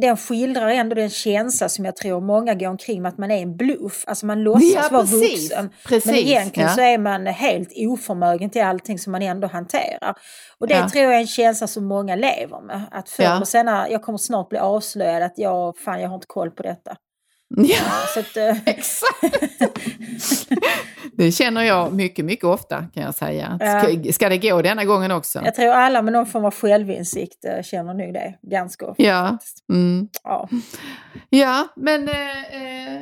den 0.00 0.16
skildrar 0.16 0.68
ändå 0.68 0.94
den 0.94 1.10
känsla 1.10 1.68
som 1.68 1.84
jag 1.84 1.96
tror 1.96 2.20
många 2.20 2.54
går 2.54 2.68
omkring 2.68 3.02
med 3.02 3.08
att 3.08 3.18
man 3.18 3.30
är 3.30 3.42
en 3.42 3.56
bluff. 3.56 4.04
Alltså 4.06 4.26
man 4.26 4.42
låtsas 4.42 4.72
Ja, 4.74 4.88
vara 4.90 5.02
precis. 5.02 5.42
vuxen. 5.50 5.70
Precis, 5.86 6.06
Men 6.06 6.14
egentligen 6.14 6.68
ja. 6.68 6.74
så 6.74 6.80
är 6.80 6.98
man 6.98 7.26
helt 7.26 7.68
oförmögen 7.76 8.50
till 8.50 8.62
allting 8.62 8.98
som 8.98 9.12
man 9.12 9.22
ändå 9.22 9.48
hanterar. 9.48 10.14
Och 10.58 10.66
det 10.68 10.74
Ja. 10.74 10.88
tror 10.88 11.04
jag 11.04 11.14
är 11.14 11.18
en 11.18 11.26
känsla 11.26 11.66
som 11.66 11.84
många 11.84 12.14
lever 12.16 12.60
med. 12.66 12.82
Att 12.90 13.08
förr 13.08 13.24
Ja. 13.24 13.36
eller 13.36 13.44
senare, 13.44 13.88
jag 13.90 14.02
kommer 14.02 14.18
snart 14.18 14.48
bli 14.48 14.58
avslöjad 14.58 15.22
att 15.22 15.38
jag, 15.38 15.76
fan 15.78 16.00
jag 16.00 16.08
har 16.08 16.14
inte 16.14 16.26
koll 16.26 16.50
på 16.50 16.62
detta. 16.62 16.96
Ja, 17.56 17.84
Så 18.14 18.20
att, 18.20 18.36
eh, 18.36 18.56
exakt. 18.66 19.36
det 21.16 21.32
känner 21.32 21.62
jag 21.62 21.92
mycket, 21.92 22.24
mycket 22.24 22.44
ofta 22.44 22.84
kan 22.94 23.02
jag 23.02 23.14
säga. 23.14 23.58
Ska, 23.58 24.12
ska 24.12 24.28
det 24.28 24.38
gå 24.38 24.62
denna 24.62 24.84
gången 24.84 25.10
också? 25.10 25.40
jag 25.44 25.54
tror 25.54 25.68
alla 25.68 26.02
med 26.02 26.12
någon 26.12 26.26
form 26.26 26.44
av 26.44 26.54
självinsikt 26.54 27.44
eh, 27.44 27.62
känner 27.62 27.94
nog 27.94 28.14
det 28.14 28.34
ganska 28.42 28.86
ofta. 28.86 29.02
Ja. 29.02 29.38
Mm. 29.72 30.08
Ja. 30.24 30.48
Ja, 31.30 31.68
men 31.76 32.08
eh, 32.08 32.38
eh, 32.38 33.00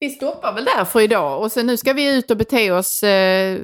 vi 0.00 0.10
stoppar 0.10 0.52
väl 0.52 0.64
där 0.64 0.84
för 0.84 1.00
idag. 1.00 1.40
Och 1.42 1.52
sen 1.52 1.66
nu 1.66 1.76
ska 1.76 1.92
vi 1.92 2.16
ut 2.16 2.30
och 2.30 2.36
bete 2.36 2.70
oss 2.70 3.02
eh, 3.02 3.58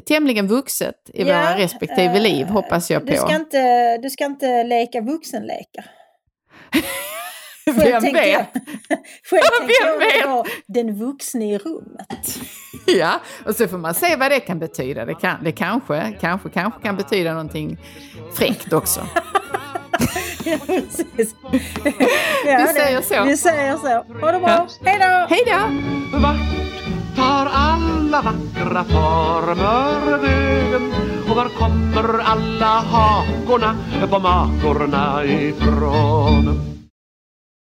tämligen 0.00 0.46
vuxet 0.46 1.10
i 1.14 1.24
våra 1.24 1.34
Ja, 1.50 1.58
respektive 1.58 2.16
eh, 2.16 2.22
liv, 2.22 2.46
hoppas 2.46 2.90
jag 2.90 3.06
på. 3.06 3.10
Du 3.10 3.16
ska, 3.16 3.34
inte, 3.36 3.98
du 3.98 4.10
ska 4.10 4.24
inte 4.24 4.64
leka 4.64 5.00
vuxenlekar. 5.00 5.84
Själv 7.74 8.02
Vem 8.02 8.12
vet? 8.12 8.32
Jag, 8.32 8.98
själv 9.30 9.42
Vem 9.60 9.70
jag 9.84 9.98
vet? 9.98 10.26
vara 10.26 10.44
den 10.66 10.98
vuxne 10.98 11.54
i 11.54 11.58
rummet. 11.58 12.38
Ja, 12.86 13.20
och 13.46 13.54
så 13.54 13.68
får 13.68 13.78
man 13.78 13.94
se 13.94 14.16
vad 14.16 14.30
det 14.30 14.40
kan 14.40 14.58
betyda. 14.58 15.04
Det, 15.04 15.14
kan, 15.14 15.44
det 15.44 15.52
kanske, 15.52 16.16
kanske, 16.20 16.48
kanske 16.48 16.82
kan 16.82 16.96
betyda 16.96 17.30
någonting 17.32 17.78
fräckt 18.34 18.72
också. 18.72 19.00
Ja, 20.44 20.58
precis. 20.66 21.34
Vi 22.44 22.66
säger 22.74 23.00
så. 23.02 23.24
Vi 23.24 23.36
säger 23.36 23.76
så. 23.76 23.88
Ha 24.20 24.32
det 24.32 24.38
bra. 24.38 24.48
Ja. 24.48 24.66
Hej 24.84 24.98
då! 24.98 25.34
Hej 25.34 25.42
då! 25.46 26.18
Vart 26.18 26.36
tar 27.16 27.50
alla 27.52 28.22
vackra 28.22 28.84
former 28.84 30.18
vägen? 30.18 30.92
Och 31.30 31.36
var 31.36 31.48
kommer 31.48 32.18
alla 32.18 32.66
hakorna 32.66 33.76
på 34.10 34.18
makorna 34.18 35.24
ifrån? 35.24 36.77